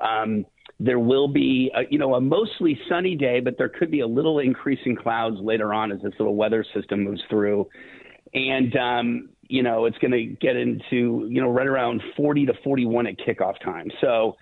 Um, 0.00 0.46
there 0.78 1.00
will 1.00 1.28
be, 1.28 1.72
a, 1.74 1.82
you 1.90 1.98
know, 1.98 2.14
a 2.14 2.20
mostly 2.20 2.78
sunny 2.88 3.16
day, 3.16 3.40
but 3.40 3.58
there 3.58 3.68
could 3.68 3.90
be 3.90 4.00
a 4.00 4.06
little 4.06 4.38
increase 4.38 4.78
in 4.84 4.96
clouds 4.96 5.36
later 5.40 5.74
on 5.74 5.90
as 5.90 6.00
this 6.02 6.12
little 6.18 6.36
weather 6.36 6.64
system 6.72 7.02
moves 7.02 7.20
through. 7.28 7.68
And, 8.32 8.76
um, 8.76 9.28
you 9.48 9.62
know, 9.62 9.86
it's 9.86 9.98
going 9.98 10.12
to 10.12 10.24
get 10.24 10.56
into, 10.56 11.26
you 11.28 11.42
know, 11.42 11.50
right 11.50 11.66
around 11.66 12.00
40 12.16 12.46
to 12.46 12.52
41 12.64 13.08
at 13.08 13.18
kickoff 13.18 13.60
time. 13.62 13.90
So 14.00 14.36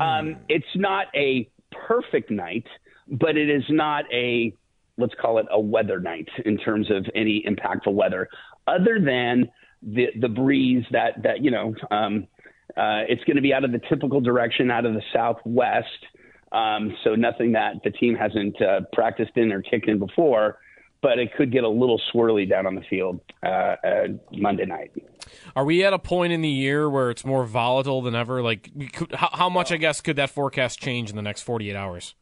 um, 0.00 0.36
it's 0.48 0.64
not 0.76 1.06
a 1.14 1.48
perfect 1.88 2.30
night, 2.30 2.66
but 3.08 3.36
it 3.36 3.48
is 3.50 3.64
not 3.70 4.04
a, 4.12 4.54
let's 5.02 5.14
call 5.20 5.38
it 5.38 5.46
a 5.50 5.60
weather 5.60 6.00
night 6.00 6.28
in 6.46 6.56
terms 6.56 6.90
of 6.90 7.04
any 7.14 7.44
impactful 7.46 7.92
weather, 7.92 8.28
other 8.66 8.98
than 9.04 9.50
the, 9.82 10.06
the 10.20 10.28
breeze 10.28 10.84
that, 10.92 11.22
that, 11.22 11.42
you 11.42 11.50
know, 11.50 11.74
um, 11.90 12.26
uh, 12.76 13.04
it's 13.08 13.22
going 13.24 13.36
to 13.36 13.42
be 13.42 13.52
out 13.52 13.64
of 13.64 13.72
the 13.72 13.80
typical 13.88 14.20
direction, 14.20 14.70
out 14.70 14.86
of 14.86 14.94
the 14.94 15.02
southwest. 15.12 15.86
Um, 16.52 16.96
so 17.04 17.14
nothing 17.14 17.52
that 17.52 17.82
the 17.82 17.90
team 17.90 18.14
hasn't 18.14 18.60
uh, 18.62 18.80
practiced 18.92 19.32
in 19.36 19.52
or 19.52 19.62
kicked 19.62 19.88
in 19.88 19.98
before, 19.98 20.58
but 21.02 21.18
it 21.18 21.34
could 21.36 21.50
get 21.50 21.64
a 21.64 21.68
little 21.68 22.00
swirly 22.14 22.48
down 22.48 22.66
on 22.66 22.74
the 22.74 22.82
field 22.88 23.20
uh, 23.42 23.46
uh, 23.46 24.06
Monday 24.32 24.64
night. 24.64 24.92
Are 25.56 25.64
we 25.64 25.84
at 25.84 25.92
a 25.92 25.98
point 25.98 26.32
in 26.32 26.40
the 26.42 26.48
year 26.48 26.88
where 26.88 27.10
it's 27.10 27.24
more 27.24 27.44
volatile 27.44 28.02
than 28.02 28.14
ever? 28.14 28.42
Like, 28.42 28.70
could, 28.92 29.14
how, 29.14 29.30
how 29.32 29.48
much, 29.48 29.72
I 29.72 29.76
guess, 29.76 30.00
could 30.00 30.16
that 30.16 30.30
forecast 30.30 30.78
change 30.78 31.10
in 31.10 31.16
the 31.16 31.22
next 31.22 31.42
48 31.42 31.74
hours? 31.74 32.14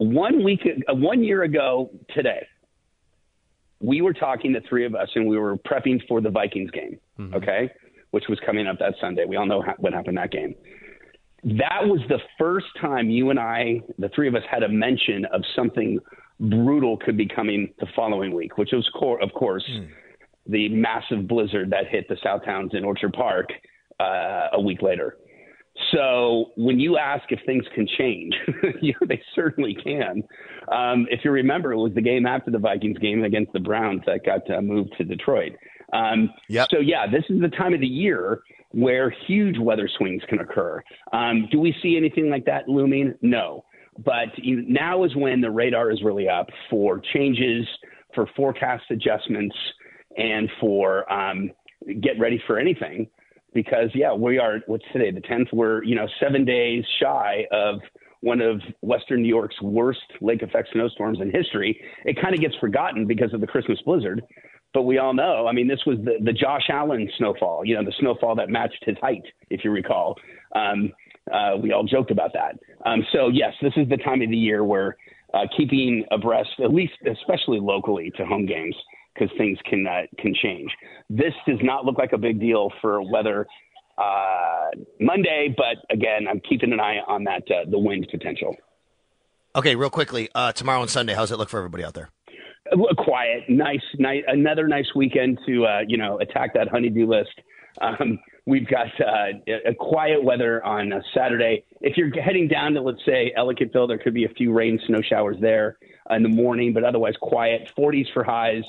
One 0.00 0.42
week, 0.42 0.60
uh, 0.88 0.94
one 0.94 1.22
year 1.22 1.42
ago 1.42 1.90
today, 2.14 2.46
we 3.80 4.00
were 4.00 4.14
talking, 4.14 4.50
the 4.50 4.62
three 4.66 4.86
of 4.86 4.94
us, 4.94 5.08
and 5.14 5.26
we 5.26 5.36
were 5.38 5.58
prepping 5.58 6.00
for 6.08 6.22
the 6.22 6.30
Vikings 6.30 6.70
game, 6.70 6.98
okay, 7.34 7.70
which 8.12 8.24
was 8.26 8.40
coming 8.46 8.66
up 8.66 8.78
that 8.78 8.94
Sunday. 8.98 9.26
We 9.26 9.36
all 9.36 9.44
know 9.44 9.60
ha- 9.60 9.74
what 9.76 9.92
happened 9.92 10.16
that 10.16 10.30
game. 10.30 10.54
That 11.44 11.82
was 11.82 12.00
the 12.08 12.18
first 12.38 12.66
time 12.80 13.10
you 13.10 13.28
and 13.28 13.38
I, 13.38 13.82
the 13.98 14.08
three 14.14 14.26
of 14.26 14.34
us, 14.34 14.42
had 14.50 14.62
a 14.62 14.68
mention 14.70 15.26
of 15.26 15.42
something 15.54 15.98
brutal 16.40 16.96
could 16.96 17.18
be 17.18 17.26
coming 17.26 17.68
the 17.78 17.86
following 17.94 18.34
week, 18.34 18.56
which 18.56 18.70
was, 18.72 18.88
cor- 18.98 19.22
of 19.22 19.30
course, 19.34 19.68
the 20.46 20.70
massive 20.70 21.28
blizzard 21.28 21.68
that 21.70 21.88
hit 21.88 22.08
the 22.08 22.16
South 22.24 22.42
Towns 22.42 22.70
in 22.72 22.84
Orchard 22.84 23.12
Park 23.12 23.50
uh, 24.00 24.48
a 24.54 24.60
week 24.60 24.80
later. 24.80 25.18
So 25.92 26.50
when 26.56 26.78
you 26.78 26.98
ask 26.98 27.24
if 27.30 27.40
things 27.46 27.64
can 27.74 27.86
change, 27.98 28.34
you 28.80 28.94
know, 29.00 29.06
they 29.08 29.22
certainly 29.34 29.74
can. 29.74 30.22
Um, 30.70 31.06
if 31.10 31.20
you 31.24 31.30
remember, 31.30 31.72
it 31.72 31.78
was 31.78 31.92
the 31.94 32.02
game 32.02 32.26
after 32.26 32.50
the 32.50 32.58
Vikings 32.58 32.98
game 32.98 33.24
against 33.24 33.52
the 33.52 33.60
Browns 33.60 34.02
that 34.06 34.24
got 34.24 34.48
uh, 34.50 34.60
moved 34.60 34.94
to 34.98 35.04
Detroit. 35.04 35.52
Um, 35.92 36.30
Yep. 36.48 36.68
So 36.70 36.78
yeah, 36.78 37.06
this 37.06 37.24
is 37.28 37.40
the 37.40 37.48
time 37.48 37.74
of 37.74 37.80
the 37.80 37.86
year 37.86 38.40
where 38.72 39.10
huge 39.26 39.58
weather 39.58 39.88
swings 39.98 40.22
can 40.28 40.40
occur. 40.40 40.82
Um, 41.12 41.48
do 41.50 41.58
we 41.58 41.74
see 41.82 41.96
anything 41.96 42.30
like 42.30 42.44
that 42.44 42.68
looming? 42.68 43.14
No. 43.20 43.64
But 43.98 44.28
you, 44.36 44.62
now 44.68 45.04
is 45.04 45.14
when 45.16 45.40
the 45.40 45.50
radar 45.50 45.90
is 45.90 46.02
really 46.02 46.28
up 46.28 46.46
for 46.68 47.00
changes, 47.12 47.66
for 48.14 48.28
forecast 48.36 48.84
adjustments, 48.90 49.56
and 50.16 50.48
for 50.60 51.10
um, 51.12 51.50
get 52.00 52.18
ready 52.18 52.40
for 52.46 52.58
anything 52.58 53.08
because 53.54 53.90
yeah, 53.94 54.12
we 54.12 54.38
are 54.38 54.60
what's 54.66 54.84
today 54.92 55.10
the 55.10 55.20
tenth. 55.20 55.48
We're 55.52 55.82
you 55.84 55.94
know 55.94 56.06
seven 56.20 56.44
days 56.44 56.84
shy 57.00 57.46
of 57.52 57.80
one 58.20 58.40
of 58.40 58.60
Western 58.82 59.22
New 59.22 59.28
York's 59.28 59.60
worst 59.62 60.00
lake 60.20 60.42
effect 60.42 60.68
snowstorms 60.72 61.20
in 61.20 61.30
history. 61.30 61.80
It 62.04 62.20
kind 62.20 62.34
of 62.34 62.40
gets 62.40 62.54
forgotten 62.56 63.06
because 63.06 63.32
of 63.32 63.40
the 63.40 63.46
Christmas 63.46 63.80
blizzard, 63.84 64.22
but 64.74 64.82
we 64.82 64.98
all 64.98 65.14
know. 65.14 65.46
I 65.46 65.52
mean, 65.52 65.68
this 65.68 65.80
was 65.86 65.98
the 66.04 66.18
the 66.22 66.32
Josh 66.32 66.68
Allen 66.70 67.08
snowfall. 67.18 67.64
You 67.64 67.76
know, 67.76 67.84
the 67.84 67.94
snowfall 67.98 68.34
that 68.36 68.48
matched 68.48 68.84
his 68.84 68.96
height, 69.00 69.24
if 69.50 69.64
you 69.64 69.70
recall. 69.70 70.16
Um, 70.54 70.92
uh, 71.32 71.56
we 71.62 71.72
all 71.72 71.84
joked 71.84 72.10
about 72.10 72.32
that. 72.32 72.58
Um, 72.84 73.04
so 73.12 73.28
yes, 73.28 73.52
this 73.62 73.72
is 73.76 73.88
the 73.88 73.96
time 73.98 74.22
of 74.22 74.30
the 74.30 74.36
year 74.36 74.64
where 74.64 74.96
uh, 75.34 75.46
keeping 75.56 76.04
abreast, 76.10 76.50
at 76.62 76.72
least 76.72 76.94
especially 77.06 77.60
locally 77.60 78.10
to 78.16 78.24
home 78.24 78.46
games, 78.46 78.74
because 79.14 79.30
things 79.36 79.58
can 79.68 79.86
uh, 79.86 80.02
can 80.18 80.34
change. 80.34 80.70
This 81.08 81.34
does 81.46 81.58
not 81.62 81.84
look 81.84 81.98
like 81.98 82.12
a 82.12 82.18
big 82.18 82.40
deal 82.40 82.70
for 82.80 83.02
weather 83.02 83.46
uh, 83.98 84.70
Monday, 84.98 85.54
but 85.56 85.84
again, 85.94 86.26
I'm 86.28 86.40
keeping 86.40 86.72
an 86.72 86.80
eye 86.80 86.98
on 87.06 87.24
that 87.24 87.42
uh, 87.50 87.68
the 87.68 87.78
wind 87.78 88.08
potential. 88.10 88.56
Okay, 89.54 89.74
real 89.74 89.90
quickly, 89.90 90.28
uh, 90.34 90.52
tomorrow 90.52 90.80
and 90.80 90.90
Sunday, 90.90 91.14
how's 91.14 91.32
it 91.32 91.36
look 91.36 91.48
for 91.48 91.58
everybody 91.58 91.84
out 91.84 91.94
there? 91.94 92.10
A 92.72 92.94
quiet, 92.94 93.44
nice, 93.48 93.80
nice, 93.98 94.22
another 94.28 94.68
nice 94.68 94.86
weekend 94.94 95.38
to 95.46 95.66
uh, 95.66 95.80
you 95.86 95.98
know 95.98 96.18
attack 96.20 96.54
that 96.54 96.68
honeydew 96.68 97.06
list. 97.06 97.32
Um, 97.80 98.18
we've 98.46 98.66
got 98.66 98.88
uh, 99.00 99.38
a 99.66 99.74
quiet 99.74 100.22
weather 100.22 100.64
on 100.64 100.92
Saturday. 101.14 101.64
If 101.80 101.96
you're 101.96 102.10
heading 102.20 102.48
down 102.48 102.74
to 102.74 102.82
let's 102.82 103.04
say 103.04 103.32
Ellicottville, 103.36 103.88
there 103.88 103.98
could 103.98 104.14
be 104.14 104.24
a 104.24 104.28
few 104.28 104.52
rain, 104.52 104.78
snow 104.86 105.00
showers 105.02 105.36
there 105.40 105.78
in 106.10 106.22
the 106.22 106.28
morning, 106.28 106.72
but 106.72 106.84
otherwise 106.84 107.14
quiet. 107.20 107.70
40s 107.76 108.12
for 108.12 108.22
highs 108.22 108.64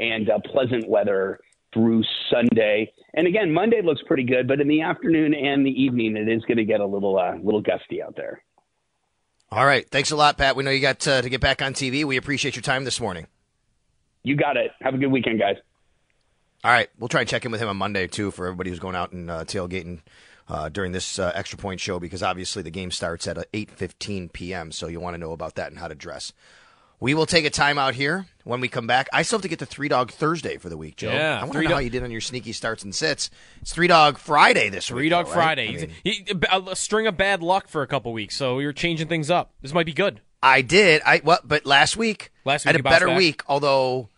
and 0.00 0.30
uh, 0.30 0.38
pleasant 0.44 0.88
weather 0.88 1.40
through 1.72 2.02
Sunday. 2.30 2.92
And 3.14 3.26
again, 3.26 3.52
Monday 3.52 3.82
looks 3.82 4.00
pretty 4.06 4.24
good, 4.24 4.48
but 4.48 4.60
in 4.60 4.68
the 4.68 4.82
afternoon 4.82 5.34
and 5.34 5.64
the 5.64 5.70
evening, 5.70 6.16
it 6.16 6.28
is 6.28 6.42
going 6.44 6.58
to 6.58 6.64
get 6.64 6.80
a 6.80 6.86
little 6.86 7.18
uh, 7.18 7.36
little 7.36 7.60
gusty 7.60 8.02
out 8.02 8.16
there. 8.16 8.42
All 9.52 9.66
right. 9.66 9.88
Thanks 9.88 10.12
a 10.12 10.16
lot, 10.16 10.38
Pat. 10.38 10.54
We 10.54 10.62
know 10.62 10.70
you 10.70 10.80
got 10.80 11.06
uh, 11.06 11.22
to 11.22 11.28
get 11.28 11.40
back 11.40 11.60
on 11.60 11.74
TV. 11.74 12.04
We 12.04 12.16
appreciate 12.16 12.54
your 12.54 12.62
time 12.62 12.84
this 12.84 13.00
morning. 13.00 13.26
You 14.22 14.36
got 14.36 14.56
it. 14.56 14.70
Have 14.80 14.94
a 14.94 14.98
good 14.98 15.10
weekend, 15.10 15.40
guys. 15.40 15.56
All 16.62 16.70
right. 16.70 16.88
We'll 16.98 17.08
try 17.08 17.20
and 17.20 17.28
check 17.28 17.44
in 17.44 17.50
with 17.50 17.60
him 17.60 17.68
on 17.68 17.76
Monday, 17.76 18.06
too, 18.06 18.30
for 18.30 18.46
everybody 18.46 18.70
who's 18.70 18.78
going 18.78 18.94
out 18.94 19.10
and 19.12 19.28
uh, 19.28 19.44
tailgating 19.44 20.00
uh, 20.48 20.68
during 20.68 20.92
this 20.92 21.18
uh, 21.18 21.32
extra 21.34 21.58
point 21.58 21.80
show 21.80 21.98
because 21.98 22.22
obviously 22.22 22.62
the 22.62 22.70
game 22.70 22.90
starts 22.90 23.26
at 23.26 23.38
uh, 23.38 23.44
8.15 23.52 24.32
p.m., 24.32 24.72
so 24.72 24.86
you 24.86 25.00
want 25.00 25.14
to 25.14 25.18
know 25.18 25.32
about 25.32 25.56
that 25.56 25.70
and 25.70 25.78
how 25.78 25.88
to 25.88 25.94
dress. 25.94 26.32
We 27.00 27.14
will 27.14 27.26
take 27.26 27.46
a 27.46 27.50
timeout 27.50 27.94
here. 27.94 28.26
When 28.44 28.60
we 28.60 28.68
come 28.68 28.86
back, 28.86 29.08
I 29.12 29.22
still 29.22 29.38
have 29.38 29.42
to 29.42 29.48
get 29.48 29.58
to 29.60 29.66
Three 29.66 29.88
Dog 29.88 30.10
Thursday 30.10 30.56
for 30.58 30.68
the 30.68 30.76
week, 30.76 30.96
Joe. 30.96 31.10
Yeah, 31.12 31.36
I 31.38 31.40
want 31.44 31.52
to 31.52 31.58
know 31.58 31.64
Dog- 31.64 31.72
how 31.72 31.78
you 31.78 31.90
did 31.90 32.02
on 32.02 32.10
your 32.10 32.20
sneaky 32.20 32.52
starts 32.52 32.82
and 32.84 32.94
sits. 32.94 33.30
It's 33.62 33.72
Three 33.72 33.86
Dog 33.86 34.18
Friday 34.18 34.68
this 34.70 34.88
Three 34.88 35.02
week. 35.04 35.10
Dog 35.10 35.26
though, 35.26 35.32
right? 35.32 35.36
Friday. 35.36 35.68
I, 35.68 35.72
mean, 35.72 35.90
He- 36.04 36.26
a, 36.50 36.76
string 36.76 37.06
of 37.06 37.16
bad 37.16 37.42
luck 37.42 37.68
for 37.68 37.82
a 37.82 37.86
couple 37.86 38.12
weeks, 38.12 38.36
so 38.36 38.58
you're 38.58 38.72
changing 38.72 39.08
things 39.08 39.30
up. 39.30 39.52
This 39.62 39.72
might 39.72 39.86
be 39.86 39.92
good. 39.92 40.20
I 40.42 40.62
did. 40.62 41.02
I 41.04 41.18
what? 41.18 41.46
But 41.46 41.66
last 41.66 41.96
week, 41.96 42.32
Last 42.44 42.66
I 42.66 42.70
week 42.70 42.76
had 42.76 42.80
a 42.80 42.82
better 42.82 43.06
back? 43.08 43.18
week. 43.18 43.42
Although 43.46 44.08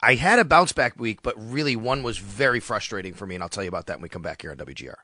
I 0.00 0.14
had 0.14 0.38
a 0.38 0.44
bounce 0.44 0.72
back 0.72 0.98
week, 0.98 1.22
but 1.22 1.34
really 1.36 1.76
one 1.76 2.02
was 2.02 2.18
very 2.18 2.60
frustrating 2.60 3.14
for 3.14 3.26
me, 3.26 3.34
and 3.34 3.42
I'll 3.42 3.48
tell 3.50 3.64
you 3.64 3.68
about 3.68 3.86
that 3.86 3.98
when 3.98 4.02
we 4.02 4.08
come 4.08 4.22
back 4.22 4.42
here 4.42 4.50
on 4.52 4.56
WGR. 4.56 4.94